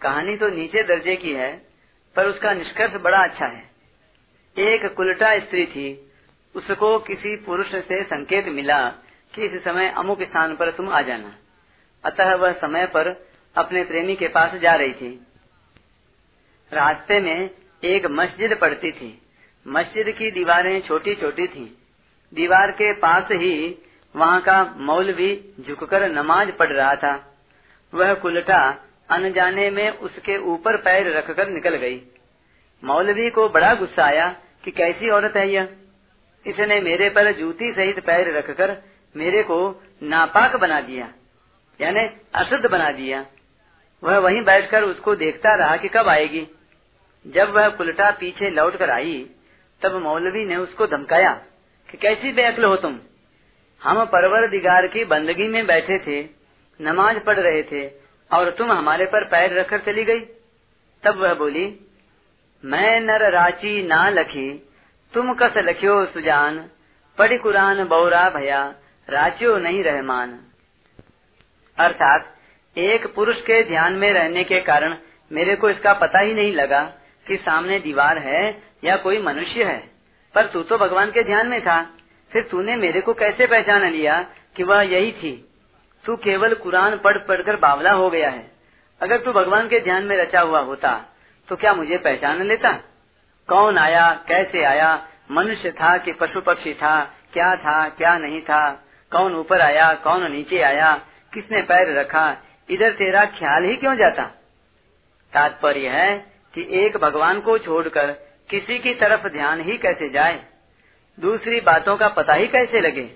[0.00, 1.50] कहानी तो नीचे दर्जे की है,
[2.16, 3.62] पर उसका निष्कर्ष बड़ा अच्छा है।
[4.56, 6.12] एक कुलटा स्त्री थी,
[6.54, 8.78] उसको किसी पुरुष से संकेत मिला
[9.36, 11.34] कि इस समय अमुक स्थान पर तुम आ जाना।
[12.04, 15.26] अतः वह समय पर अपने प्रेमी के पास जा रही थी।
[16.72, 17.50] रास्ते में
[17.84, 19.22] एक मस्जिद पड़ती थी।
[19.68, 21.78] मस्जिद की दीवारें छोटी छोटी थी।
[22.34, 23.78] दीवार के पास ही
[24.16, 27.38] वहाँ का मौलवी झुककर नमाज़ पढ़ रहा था।
[27.94, 28.76] वह कुलटा
[29.10, 32.02] अनजाने में उसके ऊपर पैर रखकर निकल गई।
[32.84, 35.68] मौलवी को बड़ा गुस्सा आया कि कैसी औरत है यह?
[36.46, 38.82] इसने मेरे पर जूती सहित पैर रखकर
[39.16, 39.58] मेरे को
[40.02, 41.08] नापाक बना दिया,
[41.80, 42.00] यानी
[42.34, 43.24] अशुद्ध बना दिया।
[44.02, 46.46] वह वहीं बैठकर उसको देखता रहा कि कब आएगी।
[47.26, 49.26] जब वह उल्टा पीछे लौट कर आई,
[49.82, 51.32] तब मौलवी ने उसको धमकाया
[51.88, 52.98] कि कैसी बेअकल हो तुम?
[53.82, 56.22] हम परवर दिगार की बंदगी में बैठे थे,
[56.80, 57.90] नमाज़ पढ़ रहे थे,
[58.30, 60.20] और तुम हमारे पर पैर रखकर चली गई।
[61.02, 61.66] तब वह बोली,
[62.64, 64.50] मैं नर राची ना लखी,
[65.14, 66.58] तुम कस लखियो सुजान,
[67.18, 68.74] पढ़ी कुरान बौरा भया
[69.10, 70.40] राचियो नहीं रहमान।
[71.78, 72.36] अर्थात,
[72.78, 74.96] एक पुरुष के ध्यान में रहने के कारण
[75.32, 76.82] मेरे को इसका पता ही नहीं लगा
[77.26, 79.90] कि सामने दीवार है या कोई मनुष्य है।
[80.34, 81.90] पर तू तो भगवान के ध्यान में था।
[82.32, 84.26] फिर तूने मेरे को कैसे पहचान लिया
[84.56, 85.48] कि वह यही थी?
[86.04, 88.52] तू केवल कुरान पढ़ पढ़कर बावला हो गया है।
[89.02, 91.04] अगर तू भगवान के ध्यान में रचा हुआ होता
[91.48, 92.72] तो क्या मुझे पहचान लेता?
[93.48, 94.24] कौन आया?
[94.28, 95.08] कैसे आया?
[95.30, 97.14] मनुष्य था कि पशु पक्षी था?
[97.32, 97.88] क्या था?
[97.88, 98.82] क्या नहीं था?
[99.12, 101.00] कौन ऊपर आया, कौन नीचे आया,
[101.34, 102.36] किसने पैर रखा,
[102.70, 104.22] इधर तेरा ख्याल ही क्यों जाता?
[105.32, 108.12] तात्पर्य है कि एक भगवान को छोड़कर
[108.50, 110.44] किसी की तरफ़ ध्यान ही कैसे जाए?
[111.20, 113.10] दूसरी बातों का पता ही कैसे लगे?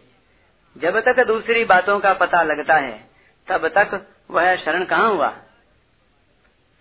[0.78, 3.04] जब तक दूसरी बातों का पता लगता है,
[3.48, 5.28] तब तक वह शरण कहाँ हुआ?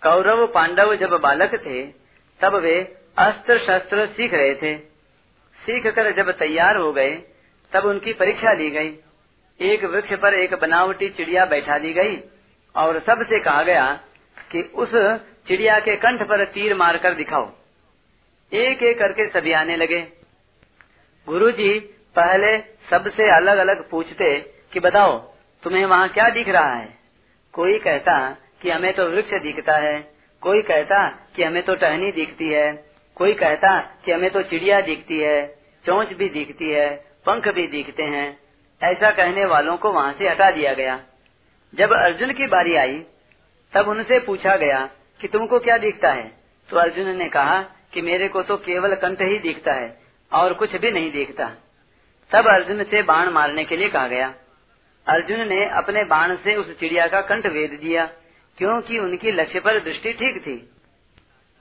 [0.04, 1.84] कौरव पांडव जब बालक थे,
[2.42, 4.78] तब वे अस्त्र शस्त्र सीख रहे थे।
[5.66, 7.22] सीख कर जब तैयार हो गए
[7.74, 8.96] तब उनकी परीक्षा ली गई।
[9.62, 12.24] एक वृक्ष पर एक बनावटी चिड़िया बैठा दी गई
[12.76, 14.00] और सबसे कहा गया
[14.52, 14.92] कि उस
[15.48, 17.52] चिड़िया के कंठ पर तीर मारकर दिखाओ।
[18.54, 20.08] एक एक करके सभी आने लगे।
[21.28, 21.80] गुरु जी
[22.16, 22.58] पहले
[22.90, 25.20] सबसे अलग अलग पूछते कि बताओ,
[25.64, 26.98] तुम्हें वहाँ क्या दिख रहा है?
[27.54, 32.50] कोई कहता कि हमें तो वृक्ष दिखता है। कोई कहता कि हमें तो टहनी दिखती
[32.50, 35.48] है। कोई कहता कि हमें तो चिड़िया दिखती है।
[35.86, 38.28] चोंच भी दिखती है। पंख भी दिखते हैं।
[38.82, 41.00] ऐसा कहने वालों को वहाँ से हटा दिया गया।
[41.74, 43.02] जब अर्जुन की बारी आई,
[43.74, 44.90] तब उनसे पूछा गया
[45.20, 46.32] कि तुमको क्या दिखता है?
[46.70, 47.62] तो अर्जुन ने कहा
[47.94, 49.98] कि मेरे को तो केवल कंठ ही दिखता है
[50.32, 51.50] और कुछ भी नहीं दिखता।
[52.32, 54.34] तब अर्जुन से बाण मारने के लिए कहा गया।
[55.08, 58.06] अर्जुन ने अपने बाण से उस चिड़िया का कंठ वेद दिया,
[58.58, 60.58] क्योंकि उनकी लक्ष्य पर दृष्टि ठीक थी।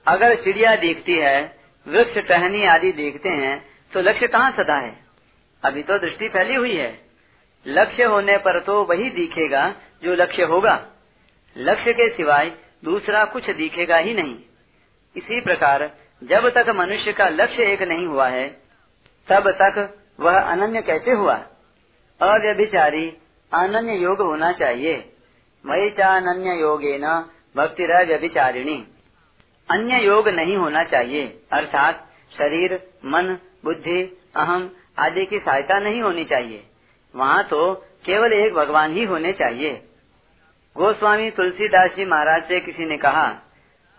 [0.05, 1.37] अगर चिड़िया देखती है,
[1.85, 3.57] वृक्ष टहनी आदि देखते हैं
[3.93, 5.08] तो लक्ष्य कहाँ सदा है?
[5.63, 6.99] अभी तो दृष्टि फैली हुई है।
[7.67, 10.87] लक्ष्य होने पर तो वही दिखेगा जो लक्ष्य होगा।
[11.57, 12.51] लक्ष्य के सिवाय
[12.83, 14.39] दूसरा कुछ दिखेगा ही नहीं।
[15.17, 15.91] इसी प्रकार
[16.23, 18.49] जब तक मनुष्य का लक्ष्य एक नहीं हुआ है,
[19.27, 21.35] तब तक वह अनन्य कैसे हुआ?
[22.21, 23.17] अव्यभिचारी
[23.53, 25.13] अनन्य योग होना चाहिए।
[25.65, 27.25] मई चान्य योगे न
[27.55, 28.87] भक्ति व्यभिचारिणी
[29.71, 32.07] अन्य योग नहीं होना चाहिए। अर्थात
[32.37, 36.63] शरीर, मन, बुद्धि अहम आदि की सहायता नहीं होनी चाहिए।
[37.13, 37.73] वहाँ तो
[38.05, 39.73] केवल एक भगवान ही होने चाहिए।
[40.75, 43.27] गोस्वामी तुलसीदास जी महाराज से किसी ने कहा,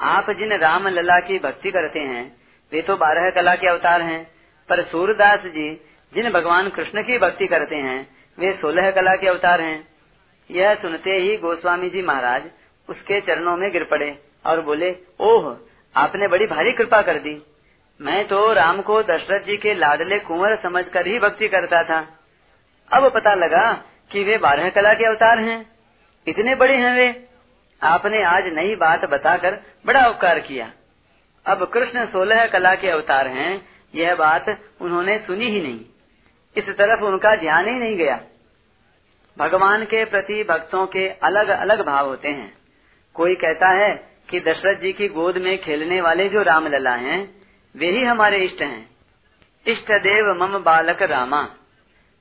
[0.00, 2.24] आप जिन राम लला की भक्ति करते हैं,
[2.72, 4.22] वे तो बारह कला के अवतार हैं,
[4.68, 5.68] पर सूरदास जी
[6.12, 8.06] जिन भगवान कृष्ण की भक्ति करते हैं,
[8.38, 9.88] वे सोलह कला के अवतार हैं।
[10.50, 12.50] यह सुनते ही गोस्वामी जी महाराज
[12.88, 14.16] उसके चरणों में गिर पड़े
[14.46, 15.56] और बोले, ओह,
[15.96, 17.34] आपने बड़ी भारी कृपा कर दी।
[18.00, 22.18] मैं तो राम को दशरथ जी के लाडले कुंवर समझकर ही भक्ति करता था।
[22.92, 25.66] अब पता लगा कि वे बारह कला के अवतार हैं।
[26.26, 27.26] इतने बड़े हैं वे।
[27.82, 30.72] आपने आज नई बात बताकर बड़ा उपकार किया।
[31.46, 34.44] अब कृष्ण सोलह कला के अवतार हैं, यह बात
[34.80, 35.80] उन्होंने सुनी ही नहीं।
[36.56, 38.20] इस तरफ़ उनका ध्यान ही नहीं गया।
[39.38, 42.52] भगवान के प्रति भक्तों के अलग अलग भाव होते हैं।
[43.14, 47.39] कोई कहता है कि दशरथ जी की गोद में खेलने वाले जो राम लला हैं
[47.74, 48.88] वे ही हमारे इष्ट हैं।
[49.66, 51.42] इष्ट देव मम बालक रामा।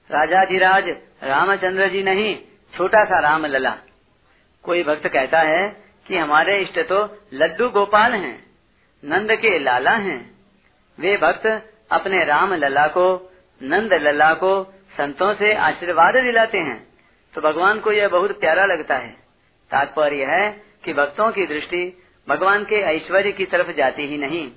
[0.10, 0.90] राजाधिराज
[1.24, 2.36] रामचंद्र जी नहीं,
[2.74, 3.78] छोटा सा राम लला
[4.64, 5.68] कोई भक्त कहता है
[6.08, 7.00] कि हमारे इष्ट तो
[7.34, 8.46] लड्डू गोपाल हैं,
[9.04, 10.20] नंद के लाला हैं।
[10.98, 11.46] वे भक्त
[11.92, 13.32] अपने राम लला को,
[13.62, 14.64] नंद लला को
[14.98, 16.88] संतों से आशीर्वाद दिलाते हैं।
[17.34, 19.10] तो भगवान को यह बहुत प्यारा लगता है।
[19.72, 20.50] तात्पर्य है
[20.84, 24.52] कि भक्तों की दृष्टि भगवान के ऐश्वर्य की तरफ़ जाती ही नहीं।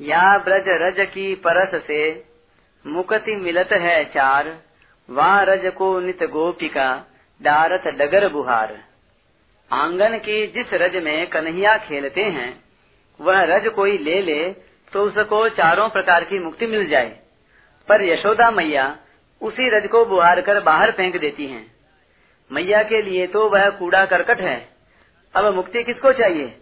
[0.00, 2.02] या ब्रज रज की परस से
[2.84, 4.56] मुक्ति मिलत है चार
[5.08, 6.88] वहाँ रज को नित गोपिका
[7.40, 8.78] डारत डगर बुहार।
[9.70, 12.52] आँगन की जिस रज में कन्हैया खेलते हैं,
[13.20, 14.42] वह रज कोई ले ले
[14.92, 17.18] तो उसको चारों प्रकार की मुक्ति मिल जाए।
[17.88, 18.86] पर यशोदा मैया
[19.42, 21.66] उसी रज को बुहार कर बाहर फेंक देती हैं।
[22.50, 24.56] मैया के लिए तो वह कूड़ा करकट है।
[25.34, 26.56] अब मुक्ति किसको चाहिए?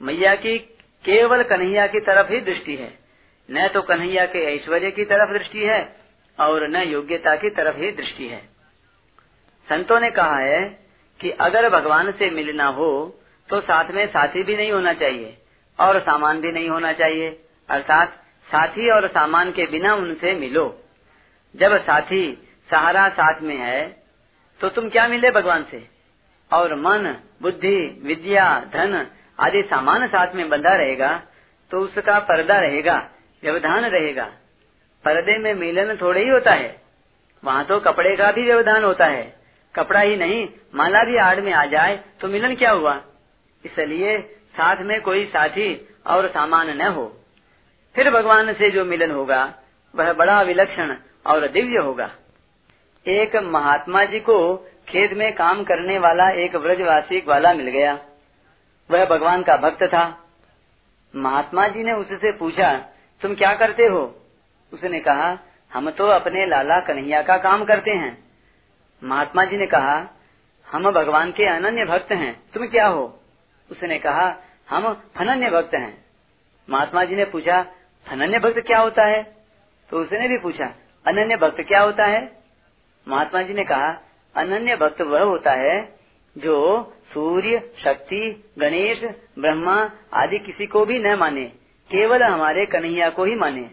[0.00, 0.58] मैया की
[1.04, 2.98] केवल कन्हैया की तरफ़ ही दृष्टि है।
[3.48, 5.80] न तो कन्हैया के ऐश्वर्य की तरफ़ दृष्टि है
[6.38, 8.40] और न योग्यता की तरफ़ ही दृष्टि है।
[9.68, 10.62] संतों ने कहा है
[11.20, 12.90] कि अगर भगवान से मिलना हो
[13.48, 15.36] तो साथ में साथी भी नहीं होना चाहिए
[15.78, 17.30] और सामान भी नहीं होना चाहिए।
[17.68, 18.12] अर्थात
[18.48, 20.66] साथी और सामान के बिना उनसे मिलो।
[21.54, 22.22] जब साथी
[22.70, 23.80] सहारा साथ में है
[24.60, 25.86] तो तुम क्या मिले भगवान से?
[26.50, 29.06] और मन, बुद्धि, विद्या, धन
[29.38, 31.20] आदि सामान साथ में बंधा रहेगा
[31.70, 32.96] तो उसका पर्दा रहेगा,
[33.42, 34.24] व्यवधान रहेगा।
[35.04, 36.80] पर्दे में मिलन थोड़े ही होता है।
[37.44, 39.36] वहाँ तो कपड़े का भी व्यवधान होता है।
[39.74, 43.00] कपड़ा ही नहीं, माला भी आड़ में आ जाए तो मिलन क्या हुआ?
[43.64, 44.18] इसलिए
[44.56, 47.04] साथ में कोई साथी और सामान न हो।
[47.94, 49.54] फिर भगवान से जो मिलन होगा,
[49.94, 50.96] वह बड़ा विलक्षण
[51.26, 52.10] और दिव्य होगा।
[53.06, 54.56] एक महात्मा जी को
[54.88, 57.98] खेत में काम करने वाला एक व्रजवासी ग्वाला मिल गया।
[58.90, 60.04] वह भगवान का भक्त था।
[61.14, 62.72] महात्मा जी ने उससे पूछा,
[63.20, 64.02] तुम क्या करते हो?
[64.72, 65.38] उसने कहा,
[65.72, 68.16] हम तो अपने लाला कन्हैया का काम करते हैं।
[69.02, 70.08] महात्मा जी ने कहा,
[70.66, 73.20] हम भगवान के अनन्य भक्त हैं। तुम क्या हो?
[73.70, 74.36] उसने कहा,
[74.68, 76.04] हम फनन्य भक्त हैं।
[76.68, 77.62] महात्मा जी ने पूछा
[78.06, 79.22] फनन्य भक्त क्या होता है?
[79.90, 80.66] तो उसने भी पूछा,
[81.06, 82.38] अनन्य भक्त क्या होता है?
[83.08, 83.88] महात्मा जी ने कहा,
[84.34, 85.97] अनन्य भक्त वह होता है
[86.36, 86.56] जो
[87.12, 88.20] सूर्य, शक्ति,
[88.58, 89.04] गणेश,
[89.38, 89.76] ब्रह्मा
[90.12, 91.44] आदि किसी को भी न माने,
[91.90, 93.68] केवल हमारे कन्हैया को ही माने।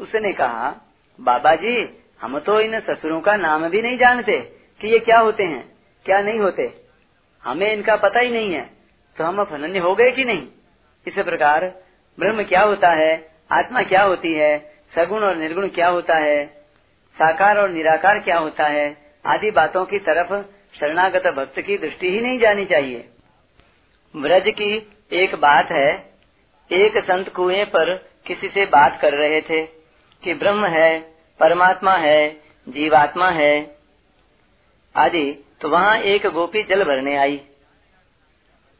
[0.00, 0.74] उसने कहा,
[1.18, 1.76] बाबा जी,
[2.20, 4.38] हम तो इन ससुरों का नाम भी नहीं जानते
[4.80, 5.64] कि ये क्या होते हैं,
[6.06, 6.72] क्या नहीं होते।
[7.44, 8.64] हमें इनका पता ही नहीं है
[9.18, 10.46] तो हम फनन्य हो गए कि नहीं?
[11.06, 11.64] इस प्रकार
[12.18, 14.58] ब्रह्म क्या होता है, आत्मा क्या होती है,
[14.94, 16.44] सगुण और निर्गुण क्या होता है,
[17.16, 18.96] साकार और निराकार क्या होता है,
[19.26, 20.32] आदि बातों की तरफ़
[20.80, 23.08] शरणागत भक्त की दृष्टि ही नहीं जानी चाहिए।
[24.14, 24.72] ब्रज की
[25.12, 25.90] एक बात है,
[26.70, 27.94] एक संत कुएँ पर
[28.26, 29.62] किसी से बात कर रहे थे
[30.22, 30.98] कि ब्रह्म है,
[31.40, 32.30] परमात्मा है,
[32.66, 33.76] जीवात्मा है।
[34.94, 37.40] आदि तो वहाँ एक गोपी जल भरने आई।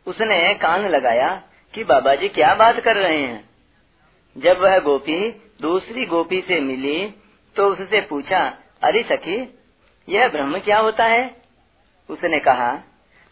[0.06, 1.30] उसने कान लगाया
[1.74, 3.48] कि बाबा जी क्या बात कर रहे हैं।
[4.36, 5.18] जब वह गोपी
[5.62, 7.14] दूसरी गोपी से मिली
[7.56, 8.40] तो उससे पूछा,
[8.82, 9.36] अरे सखी,
[10.08, 11.45] यह ब्रह्म क्या होता है?
[12.08, 12.78] उसने कहा,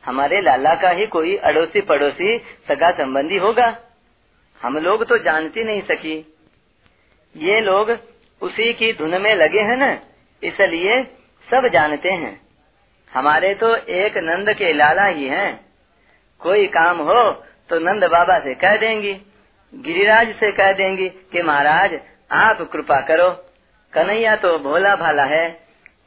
[0.05, 2.39] हमारे लाला का ही कोई अड़ोसी पड़ोसी
[2.69, 3.77] सगा संबंधी होगा?
[4.61, 6.17] हम लोग तो जानती नहीं सकी।
[7.35, 7.91] ये लोग
[8.43, 9.99] उसी की धुन में लगे हैं न,
[10.43, 11.03] इसलिए
[11.49, 12.41] सब जानते हैं।
[13.13, 15.61] हमारे तो एक नंद के लाला ही हैं।
[16.41, 17.31] कोई काम हो
[17.71, 19.13] तो नंद बाबा से कह देंगी,
[19.73, 21.99] गिरिराज से कह देंगी कि महाराज,
[22.33, 23.31] आप कृपा करो।
[23.93, 25.47] कन्हैया तो भोला भाला है,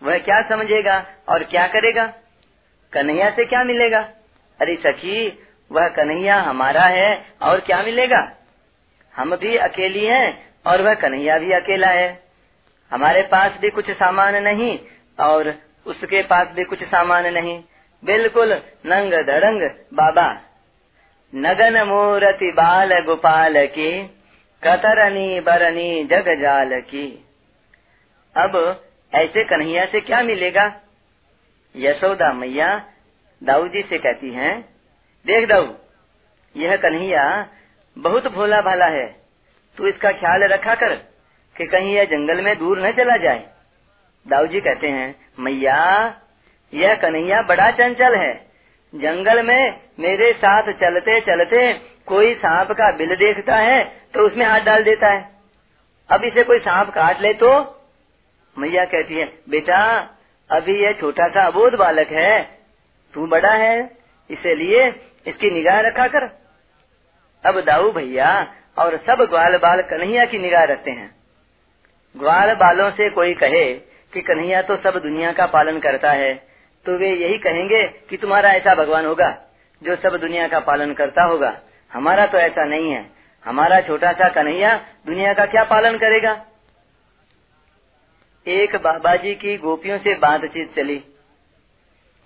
[0.03, 2.11] वह क्या समझेगा और क्या करेगा?
[2.93, 3.99] कन्हैया से क्या मिलेगा?
[4.61, 8.31] अरे सखी, वह कन्हैया हमारा है, और क्या मिलेगा?
[9.15, 12.23] हम भी अकेली हैं, और वह कन्हैया भी अकेला है।
[12.91, 14.80] हमारे पास भी कुछ सामान नहीं,
[15.19, 15.53] और
[15.85, 17.64] उसके पास भी कुछ सामान नहीं।
[18.05, 18.53] बिल्कुल
[18.85, 19.61] नंग दड़ंग
[19.93, 20.41] बाबा।
[21.35, 24.03] नगन मूर्ति बाल गोपाल की,
[24.64, 27.26] कतरनी बरनी जग जाल की।
[28.38, 28.84] अब
[29.14, 30.81] ऐसे कन्हैया से क्या मिलेगा?
[31.77, 32.69] यशोदा मैया
[33.41, 34.53] दाऊ जी से कहती हैं,
[35.25, 35.73] देख दाऊ
[36.55, 37.25] यह कन्हैया
[37.97, 39.05] बहुत भोला भाला है।
[39.77, 40.95] तू इसका ख्याल रखा कर
[41.55, 43.45] कि कहीं यह जंगल में दूर न चला जाए।
[44.25, 46.21] दाऊ जी कहते हैं, मैया,
[46.73, 48.33] यह कन्हैया बड़ा चंचल है।
[48.93, 51.61] जंगल में मेरे साथ चलते चलते
[52.07, 53.83] कोई सांप का बिल देखता है
[54.13, 55.29] तो उसमें हाथ डाल देता है।
[56.09, 57.49] अब इसे कोई सांप काट ले तो?
[58.55, 59.79] मैया कहती है, बेटा
[60.49, 62.41] अभी यह छोटा सा अबोध बालक है।
[63.13, 63.79] तू बड़ा है
[64.29, 64.87] इसलिए
[65.25, 66.29] इसकी निगाह रखा कर।
[67.43, 68.31] अब दाऊ भैया
[68.77, 71.09] और सब ग्वाल बाल कन्हैया की निगाह रखते हैं।
[72.15, 73.63] ग्वाल बालों से कोई कहे
[74.13, 76.33] कि कन्हैया तो सब दुनिया का पालन करता है
[76.85, 79.29] तो वे यही कहेंगे कि तुम्हारा ऐसा भगवान होगा,
[79.81, 81.53] जो सब दुनिया का पालन करता होगा।
[81.91, 83.05] हमारा तो ऐसा नहीं है।
[83.45, 84.75] हमारा छोटा सा कन्हैया
[85.07, 86.33] दुनिया का क्या पालन करेगा?
[88.47, 91.03] एक बाबा जी की गोपियों से बातचीत चली।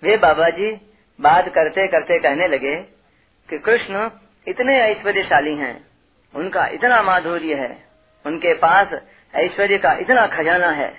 [0.04, 0.72] वे बाबा जी
[1.20, 2.76] बात करते करते कहने लगे
[3.50, 4.10] कि कृष्ण
[4.48, 5.88] इतने ऐश्वर्यशाली हैं,
[6.34, 7.84] उनका इतना माधुर्य है,
[8.26, 8.88] उनके पास
[9.34, 10.94] ऐश्वर्य का इतना खजाना है।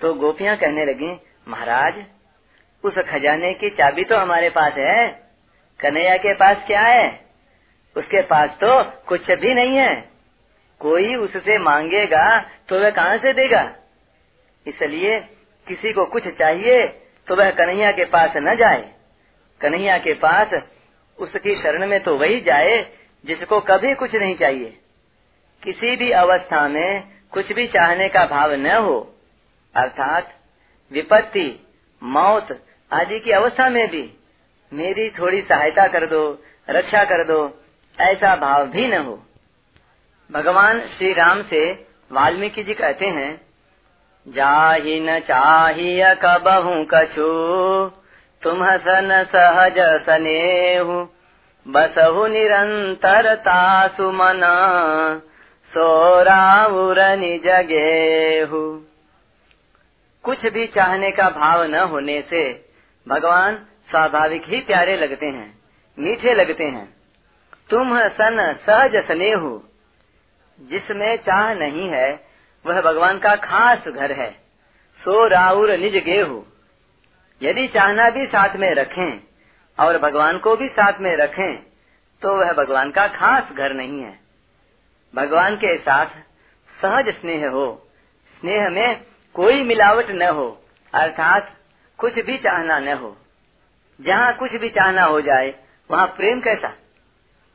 [0.00, 1.14] तो गोपियाँ कहने लगी,
[1.48, 2.04] महाराज,
[2.84, 5.08] उस खजाने की चाबी तो हमारे पास है,
[5.80, 7.08] कन्हैया के पास क्या है?
[7.96, 9.94] उसके पास तो कुछ भी नहीं है।
[10.80, 12.38] कोई उससे मांगेगा
[12.68, 13.74] तो वह कहाँ से देगा?
[14.68, 15.18] इसलिए
[15.66, 16.86] किसी को कुछ चाहिए
[17.28, 18.82] तो वह कन्हैया के पास न जाए।
[19.60, 20.50] कन्हैया के पास
[21.18, 22.76] उसकी शरण में तो वही जाए
[23.24, 24.76] जिसको कभी कुछ नहीं चाहिए।
[25.62, 28.98] किसी भी अवस्था में कुछ भी चाहने का भाव न हो,
[29.74, 30.34] अर्थात
[30.90, 31.48] विपत्ति,
[32.02, 32.52] मौत
[32.90, 34.10] आदि की अवस्था में भी
[34.72, 36.22] मेरी थोड़ी सहायता कर दो,
[36.68, 37.40] रक्षा कर दो,
[37.98, 39.22] ऐसा भाव भी न हो।
[40.30, 41.60] भगवान श्री राम से
[42.12, 43.30] वाल्मीकि जी कहते हैं
[44.28, 47.28] जाहि न चाहिए कबहू कछु
[48.42, 51.06] तुम सन सहज सनेहु।
[51.66, 54.52] बसहु निरंतरता सुमना
[55.72, 58.60] सोराउर निज गेहु।
[60.24, 62.44] कुछ भी चाहने का भाव न होने से
[63.06, 63.54] भगवान
[63.90, 65.50] स्वाभाविक ही प्यारे लगते हैं,
[65.98, 66.88] मीठे लगते हैं।
[67.70, 68.36] तुम सन
[68.66, 69.44] सहज स्नेह,
[70.60, 72.08] जिसमें चाह नहीं है
[72.66, 74.30] वह भगवान का खास घर है।
[75.00, 76.44] सो राउर निज गेहू।
[77.42, 79.20] यदि चाहना भी साथ में रखें
[79.78, 81.62] और भगवान को भी साथ में रखें
[82.22, 84.18] तो वह भगवान का खास घर नहीं है।
[85.14, 86.06] भगवान के साथ
[86.82, 87.88] सहज स्नेह हो।
[88.40, 89.04] स्नेह में
[89.34, 90.64] कोई मिलावट न हो,
[90.94, 91.56] अर्थात
[91.98, 93.16] कुछ भी चाहना न हो।
[94.00, 95.54] जहाँ कुछ भी चाहना हो जाए,
[95.90, 96.72] वहाँ प्रेम कैसा?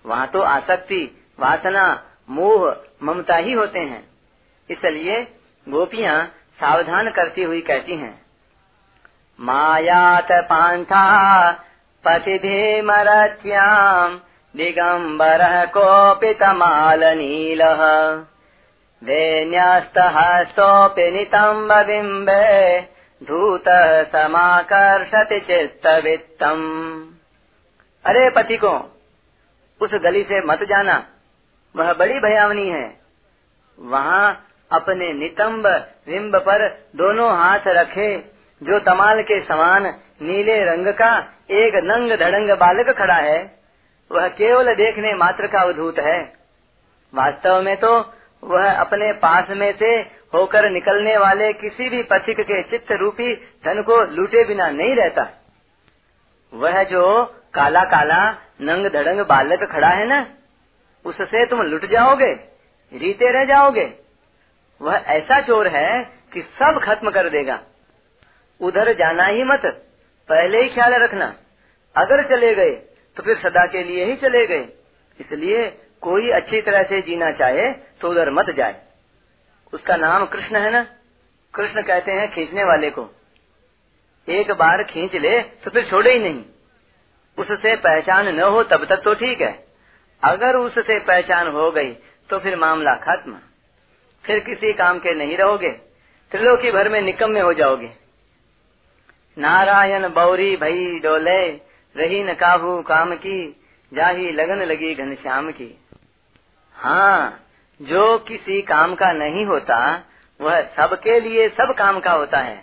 [0.05, 4.12] वहाँ तो आसक्ति, वासना, मोह, ममता ही होते हैं।
[4.69, 5.21] इसलिए
[5.67, 6.25] गोपियाँ
[6.59, 8.21] सावधान करती हुई कहती हैं,
[9.39, 11.03] मायात पांथा
[12.03, 14.19] पति मरत्याम
[14.55, 17.61] दिगंबर कोपितमाल नील
[19.01, 19.99] वेन्यस्तहस्तोऽपि
[23.21, 23.67] धूत
[24.11, 26.63] समाकर्षति चित्तवित्तम्।
[28.05, 28.71] अरे पति को
[29.81, 31.03] उस गली से मत जाना,
[31.75, 32.85] वह बड़ी भयावनी है।
[33.77, 35.67] वहाँ अपने नितंब
[36.07, 38.15] बिंब पर दोनों हाथ रखे,
[38.61, 39.85] जो तमाल के समान
[40.21, 41.11] नीले रंग का
[41.51, 43.39] एक नंग धड़ंग बालक खड़ा है,
[44.11, 46.21] वह केवल देखने मात्र का अवधूत है।
[47.13, 47.93] वास्तव में तो
[48.43, 49.95] वह अपने पास में से
[50.33, 53.33] होकर निकलने वाले किसी भी पथिक के चित्त रूपी
[53.65, 55.27] धन को लूटे बिना नहीं रहता।
[56.53, 57.23] वह जो
[57.53, 58.21] काला काला
[58.61, 60.25] नंग धड़ंग बालक खड़ा है ना,
[61.05, 62.31] उससे तुम लुट जाओगे
[62.91, 63.85] रीते रह जाओगे।
[64.83, 66.03] वह ऐसा चोर है
[66.33, 67.59] कि सब खत्म कर देगा।
[68.61, 69.61] उधर जाना ही मत,
[70.29, 71.33] पहले ही ख्याल रखना।
[71.95, 72.71] अगर चले गए
[73.17, 74.67] तो फिर सदा के लिए ही चले गए।
[75.19, 75.67] इसलिए
[76.01, 78.81] कोई अच्छी तरह से जीना चाहे तो उधर मत जाए।
[79.73, 80.85] उसका नाम कृष्ण है ना?
[81.53, 83.09] कृष्ण कहते हैं खींचने वाले को।
[84.27, 86.43] एक बार खींच ले तो फिर छोड़े ही नहीं।
[87.37, 89.53] उससे पहचान न हो, तब तक तो ठीक है।
[90.23, 91.91] अगर उससे पहचान हो गई
[92.29, 93.37] तो फिर मामला खत्म।
[94.23, 95.69] फिर किसी काम के नहीं रहोगे,
[96.31, 97.91] त्रिलोकी भर में निकम में हो जाओगे।
[99.37, 101.41] नारायण बौरी भई डोले
[101.95, 103.39] रही न काबू काम की,
[103.91, 105.75] जाही लगन लगी घनश्याम की।
[106.75, 107.39] हाँ
[107.79, 109.77] जो किसी काम का नहीं होता,
[110.39, 112.55] वह सबके लिए सब काम का होता है,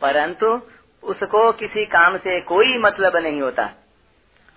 [0.00, 0.60] परंतु
[1.02, 3.66] उसको किसी काम से कोई मतलब नहीं होता।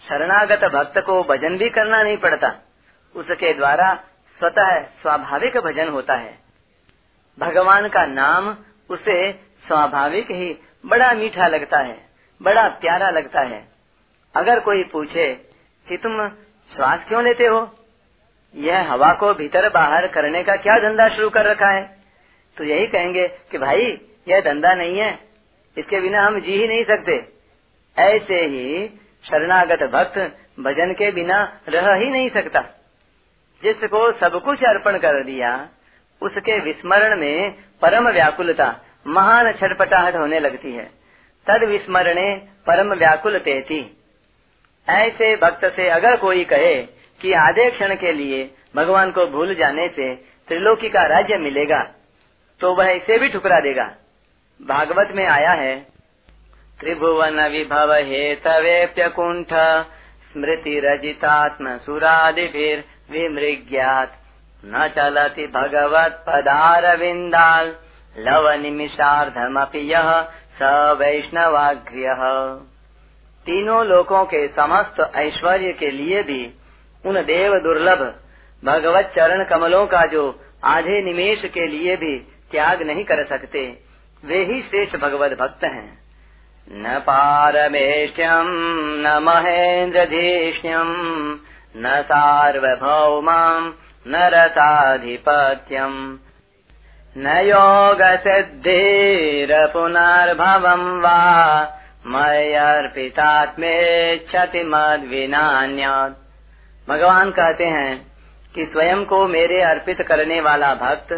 [0.03, 2.55] शरणागत भक्त को भजन भी करना नहीं पड़ता,
[3.15, 3.91] उसके द्वारा
[4.39, 6.37] स्वतः स्वाभाविक भजन होता है।
[7.39, 8.57] भगवान का नाम
[8.89, 9.31] उसे
[9.67, 12.09] स्वाभाविक ही बड़ा मीठा लगता है,
[12.41, 13.67] बड़ा प्यारा लगता है।
[14.35, 15.49] अगर कोई पूछे
[15.87, 16.27] कि तुम
[16.75, 17.75] श्वास क्यों लेते हो?
[18.55, 21.97] यह हवा को भीतर बाहर करने का क्या धंधा शुरू कर रखा है?
[22.57, 25.19] तो यही कहेंगे कि भाई, यह धंधा नहीं है।
[25.77, 27.33] इसके बिना हम जी ही नहीं सकते।
[27.97, 28.87] ऐसे ही
[29.23, 32.76] शरणागत भक्त भजन के बिना रह ही नहीं सकता।
[33.61, 35.51] जिसको सब कुछ अर्पण कर दिया,
[36.21, 38.75] उसके विस्मरण में परम व्याकुलता,
[39.07, 40.89] महान छटपटाहट होने लगती है।
[41.47, 42.29] तद विस्मरणे
[42.67, 43.81] परम व्याकुल थी
[44.87, 46.75] ऐसे भक्त से अगर कोई कहे
[47.21, 48.43] कि आधे क्षण के लिए
[48.75, 50.13] भगवान को भूल जाने से
[50.47, 51.79] त्रिलोकी का राज्य मिलेगा
[52.61, 53.85] तो वह इसे भी ठुकरा देगा।
[54.59, 55.75] भागवत में आया है,
[56.79, 59.53] त्रिभुवन विभव हे तवेप्य कुंठ
[60.31, 64.13] स्मृति रजितात्म सुरादिभिर विमृग्यात
[64.65, 67.75] न चलति भगवत पदार विंदाल
[68.17, 70.09] लव निमिषार्धमपि यह
[70.59, 72.15] स वैष्णवाग्र्य।
[73.45, 76.53] तीनों लोकों के समस्त ऐश्वर्य के लिए भी
[77.05, 78.15] उन देव दुर्लभ
[78.63, 80.23] भगवत चरण कमलों का जो
[80.63, 82.17] आधे निमेश के लिए भी
[82.51, 83.79] त्याग नहीं कर सकते,
[84.25, 85.99] वे ही श्रेष्ठ भगवत भक्त हैं।
[86.71, 88.47] न पारमेष्यम
[88.99, 90.89] न महेन्द्रधीष्यम
[91.77, 93.29] न सार्वभौम
[94.07, 96.19] न रसाधिपत्यम
[97.17, 98.01] न योग
[99.73, 101.17] पुनर्भवम् वा
[104.65, 106.17] मद विनान्यात
[106.89, 108.11] भगवान कहते हैं
[108.55, 111.13] कि स्वयं को मेरे अर्पित करने वाला भक्त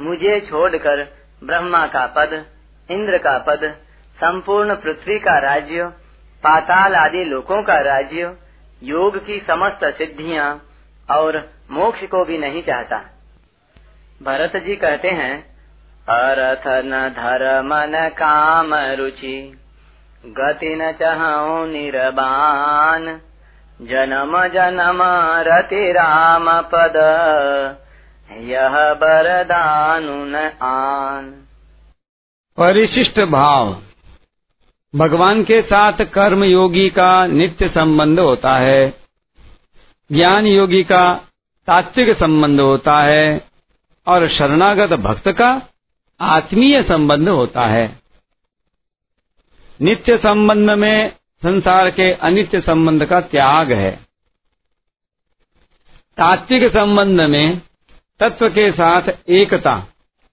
[0.00, 1.02] मुझे छोड़कर
[1.44, 2.44] ब्रह्मा का पद,
[2.90, 3.74] इंद्र का पद,
[4.16, 5.84] संपूर्ण पृथ्वी का राज्य,
[6.44, 8.36] पाताल आदि लोकों का राज्य
[8.82, 10.62] योग की समस्त सिद्धियाँ
[11.10, 12.98] और मोक्ष को भी नहीं चाहता।
[14.22, 15.50] भरत जी कहते हैं,
[16.08, 19.58] अर्थ न धर्म न काम रुचि,
[20.26, 23.20] गति न चाहो निर्बान
[23.82, 24.98] जन्म जन्म
[25.48, 26.96] रति राम पद,
[28.32, 31.46] यह बरदानु न आन।
[32.58, 33.82] परिशिष्ट भाव।
[34.94, 38.94] भगवान के साथ कर्म योगी का नित्य संबंध होता है।
[40.12, 41.14] ज्ञान योगी का
[41.66, 43.48] तात्विक संबंध होता है
[44.06, 45.62] और शरणागत भक्त का
[46.20, 48.00] आत्मीय संबंध होता है।
[49.80, 51.10] नित्य संबंध में
[51.42, 53.90] संसार के अनित्य संबंध का त्याग है।
[56.16, 57.62] तात्विक संबंध में
[58.20, 59.86] तत्व के साथ एकता,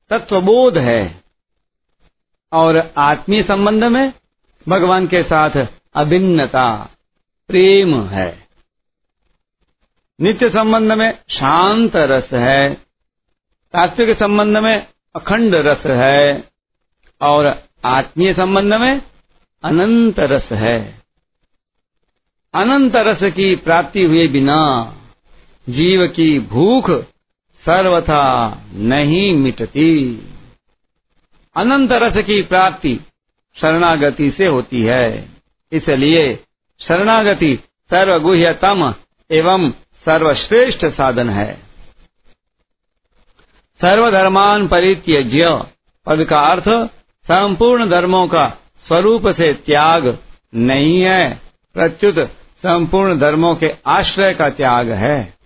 [0.10, 1.22] तत्वबोध है
[2.52, 4.14] और आत्मीय संबंध में
[4.69, 6.89] भगवान के साथ अभिन्नता,
[7.48, 8.48] प्रेम है।
[10.22, 12.73] नित्य संबंध में शांत रस है,
[13.73, 16.49] तात्विक संबंध में अखंड रस है,
[17.22, 19.02] और आत्मीय संबंध में
[19.64, 21.02] अनंत रस है।
[22.53, 24.94] अनंत रस की प्राप्ति हुए बिना
[25.69, 26.91] जीव की भूख
[27.65, 30.22] सर्वथा नहीं मिटती।
[31.56, 32.99] अनंत रस की प्राप्ति
[33.62, 35.30] शरणागति से होती है।
[35.72, 36.40] इसलिए
[36.82, 37.60] शरणागति
[37.90, 38.94] सर्वगुह्यतम
[39.32, 39.72] एवं
[40.06, 41.54] सर्वश्रेष्ठ साधन है।
[43.82, 45.64] सर्वधर्मान परित्यज्य
[46.06, 46.70] पद का अर्थ
[47.26, 48.58] संपूर्ण धर्मों का
[48.88, 50.20] स्वरूप से त्याग
[50.56, 51.42] नहीं है।
[51.74, 52.20] प्रत्युत
[52.64, 55.38] संपूर्ण धर्मों के आश्रय का त्याग है।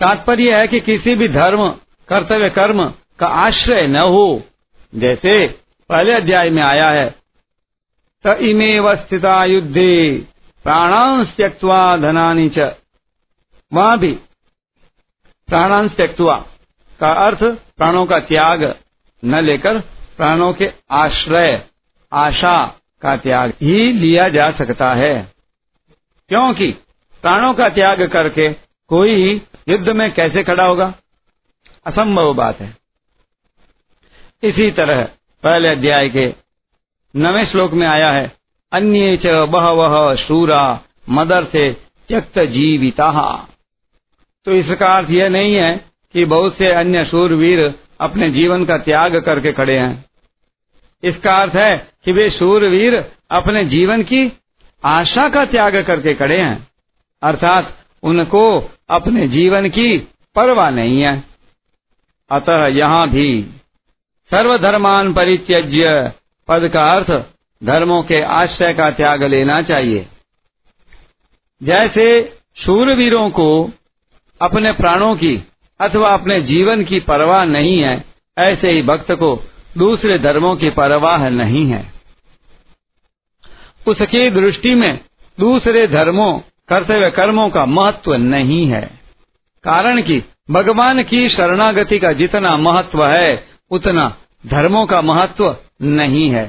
[0.00, 1.70] तात्पर्य है कि किसी भी धर्म,
[2.08, 4.42] कर्तव्य कर्म का आश्रय न हो।
[4.94, 7.14] जैसे पहले अध्याय में आया है,
[8.24, 10.26] त इमेव स्थिता युद्धे
[10.64, 12.58] प्राणांश त्यक्वा धनानी च।
[13.72, 14.12] वहाँ भी
[15.46, 16.46] प्राणांश त्यक्वा
[17.00, 17.44] का अर्थ
[17.76, 18.78] प्राणों का त्याग
[19.24, 19.80] न लेकर
[20.16, 21.64] प्राणों के आश्रय,
[22.12, 25.32] आशा का त्याग ही लिया जा सकता है।
[26.28, 26.72] क्योंकि
[27.22, 28.52] प्राणों का त्याग करके
[28.88, 30.94] कोई युद्ध में कैसे खड़ा होगा?
[31.86, 32.76] असंभव बात है।
[34.42, 35.08] इसी तरह
[35.42, 36.26] पहले अध्याय के
[37.14, 38.32] नवे श्लोक में आया है,
[38.72, 40.62] अन्य च बह वह शूरा
[41.08, 41.70] मदर से
[42.08, 43.10] त्यक्त जीविता।
[44.46, 45.74] तो इसका अर्थ यह नहीं है
[46.14, 47.62] कि बहुत से अन्य शूरवीर
[48.00, 50.04] अपने जीवन का त्याग करके खड़े हैं।
[51.02, 52.96] इसका अर्थ है कि वे शूरवीर
[53.30, 54.30] अपने जीवन की
[54.82, 56.66] आशा का त्याग करके खड़े हैं,
[57.22, 58.44] अर्थात उनको
[58.90, 59.96] अपने जीवन की
[60.36, 61.22] परवाह नहीं है।
[62.30, 63.30] अतः यहाँ भी
[64.30, 66.12] सर्वधर्मान परित्यज्य।
[66.48, 67.10] पद का अर्थ,
[67.64, 70.06] धर्मों के आश्रय का त्याग लेना चाहिए।
[71.62, 73.70] जैसे शूरवीरों को
[74.42, 75.44] अपने प्राणों की
[75.80, 78.04] अथवा अपने जीवन की परवाह नहीं है,
[78.38, 79.44] ऐसे ही भक्त को
[79.78, 81.92] दूसरे धर्मों की परवाह नहीं है।
[83.86, 85.00] उसकी दृष्टि में
[85.40, 86.38] दूसरे धर्मों,
[86.68, 89.00] कर्तव्य कर्मों का महत्व नहीं है।
[89.64, 94.08] कारण कि भगवान की शरणागति का जितना महत्व है उतना
[94.46, 96.46] धर्मों का महत्व नहीं है।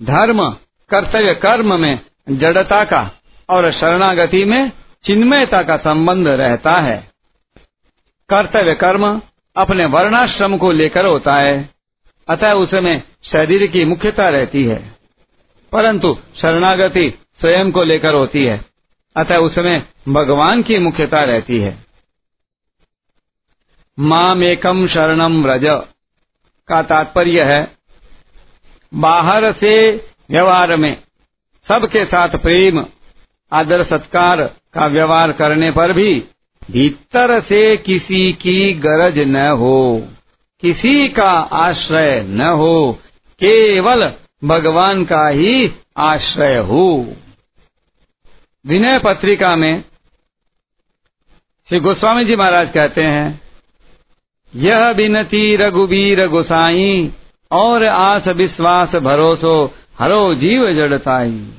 [0.00, 0.48] धर्म
[0.90, 2.00] कर्तव्य कर्म में
[2.30, 3.10] जड़ता का
[3.48, 4.70] और शरणागति में
[5.04, 6.96] चिन्मयता का संबंध रहता है।
[8.28, 9.20] कर्तव्य कर्म
[9.56, 11.70] अपने वर्णाश्रम को लेकर होता है,
[12.28, 14.78] अतः उसमें शरीर की मुख्यता रहती है,
[15.72, 17.08] परंतु शरणागति
[17.40, 18.64] स्वयं को लेकर होती है,
[19.16, 21.76] अतः उसमें भगवान की मुख्यता रहती है।
[23.98, 25.66] माम एकम शरणम रज
[26.68, 27.62] का तात्पर्य है,
[28.92, 29.74] बाहर से
[30.30, 30.96] व्यवहार में
[31.66, 32.84] सबके साथ प्रेम,
[33.52, 34.42] आदर सत्कार
[34.74, 36.12] का व्यवहार करने पर भी
[36.62, 40.08] भीतर से किसी की गरज न हो,
[40.62, 41.30] किसी का
[41.60, 42.98] आश्रय न हो,
[43.40, 44.12] केवल
[44.44, 47.14] भगवान का ही आश्रय हो।
[48.64, 49.84] विनय पत्रिका में
[51.68, 53.40] श्री गोस्वामी जी महाराज कहते हैं
[54.56, 57.12] यह बिनती रघुवीर गोसाई,
[57.52, 61.52] और आस विश्वास भरोसो हरो जीव जड़ताई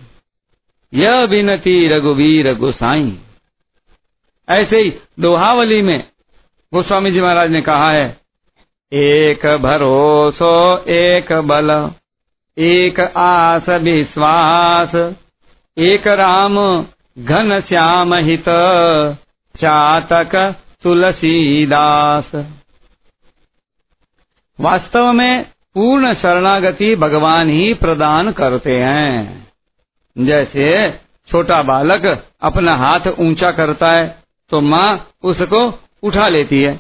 [0.94, 3.18] यह बिनती रघुवीर गोसाई।
[4.50, 6.04] ऐसे ही दोहावली में
[6.74, 8.18] गोस्वामी जी महाराज ने कहा है,
[8.94, 11.92] एक भरोसो, एक बल,
[12.58, 15.16] एक आस विश्वास,
[15.78, 16.86] एक राम
[17.20, 18.50] घन श्याम हित,
[19.56, 20.36] चातक
[20.84, 22.32] तुलसीदास।
[24.60, 25.44] वास्तव में
[25.76, 29.48] पूर्ण शरणागति भगवान ही प्रदान करते हैं।
[30.16, 30.68] जैसे
[31.30, 32.06] छोटा बालक
[32.42, 34.08] अपना हाथ ऊँचा करता है
[34.52, 34.90] तो माँ
[35.24, 35.62] उसको
[36.04, 36.80] उठा लेती है।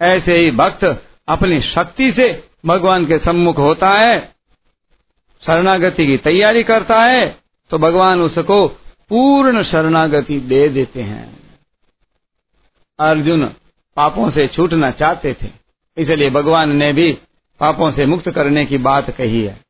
[0.00, 0.84] ऐसे ही भक्त
[1.28, 2.28] अपनी शक्ति से
[2.66, 4.20] भगवान के सम्मुख होता है,
[5.42, 7.26] शरणागति की तैयारी करता है
[7.70, 8.66] तो भगवान उसको
[9.10, 11.26] पूर्ण शरणागति दे देते हैं।
[12.98, 13.44] अर्जुन
[13.96, 15.63] पापों से छूटना चाहते थे।
[15.98, 17.12] इसलिए भगवान ने भी
[17.60, 19.60] पापों से मुक्त करने की बात कही है।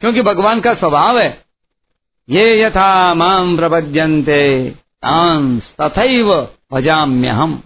[0.00, 1.44] क्योंकि भगवान का स्वभाव है,
[2.28, 4.74] ये यथा माम प्रपद्यन्ते
[5.80, 7.62] तथैव भजाम्य हम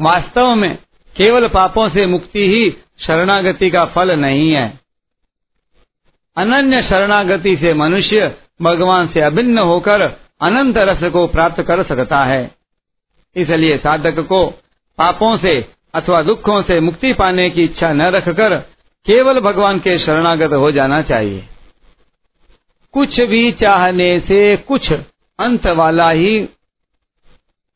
[0.00, 0.76] वास्तव में
[1.16, 4.80] केवल पापों से मुक्ति ही शरणागति का फल नहीं है।
[6.36, 10.00] अनन्य शरणागति से मनुष्य भगवान से अभिन्न होकर
[10.40, 12.54] अनंत रस को प्राप्त कर सकता है।
[13.36, 14.61] इसलिए साधक को
[14.98, 18.58] पापों से अथवा दुखों से मुक्ति पाने की इच्छा न रखकर
[19.06, 21.48] केवल भगवान के शरणागत हो जाना चाहिए।
[22.92, 24.92] कुछ भी चाहने से कुछ
[25.38, 26.48] अंत वाला ही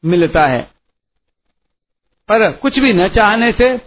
[0.05, 0.71] मिलता है।
[2.29, 3.79] पर कुछ भी न चाहने से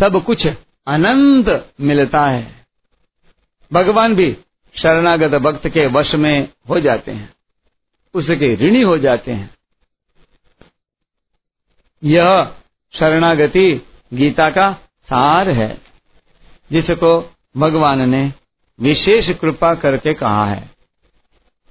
[0.00, 0.46] सब कुछ
[0.86, 2.66] अनंत मिलता है।
[3.72, 4.36] भगवान भी
[4.82, 7.34] शरणागत भक्त के वश में हो जाते हैं।
[8.14, 9.54] उसके ऋणी हो जाते हैं।
[12.04, 12.54] यह
[12.98, 14.72] शरणागति गीता का
[15.08, 15.78] सार है,
[16.72, 18.32] जिसको भगवान ने
[18.80, 20.70] विशेष कृपा करके कहा है।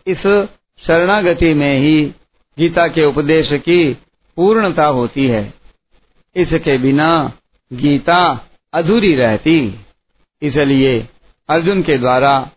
[0.08, 0.48] इस
[0.80, 2.02] शरणागति में ही
[2.58, 3.94] गीता के उपदेश की
[4.38, 5.54] पूर्णता होती है।
[6.36, 7.32] इसके बिना
[7.74, 8.22] गीता
[8.74, 9.86] अधूरी रहती।
[10.42, 11.08] इसलिए
[11.50, 12.50] अर्जुन के द्वारा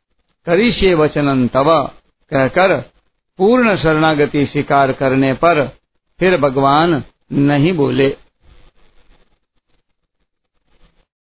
[0.47, 1.91] करिष्य वचनन तव
[2.32, 2.77] कहकर
[3.39, 5.66] पूर्ण शरणागति स्वीकार करने पर
[6.20, 8.16] फिर भगवान नहीं बोले।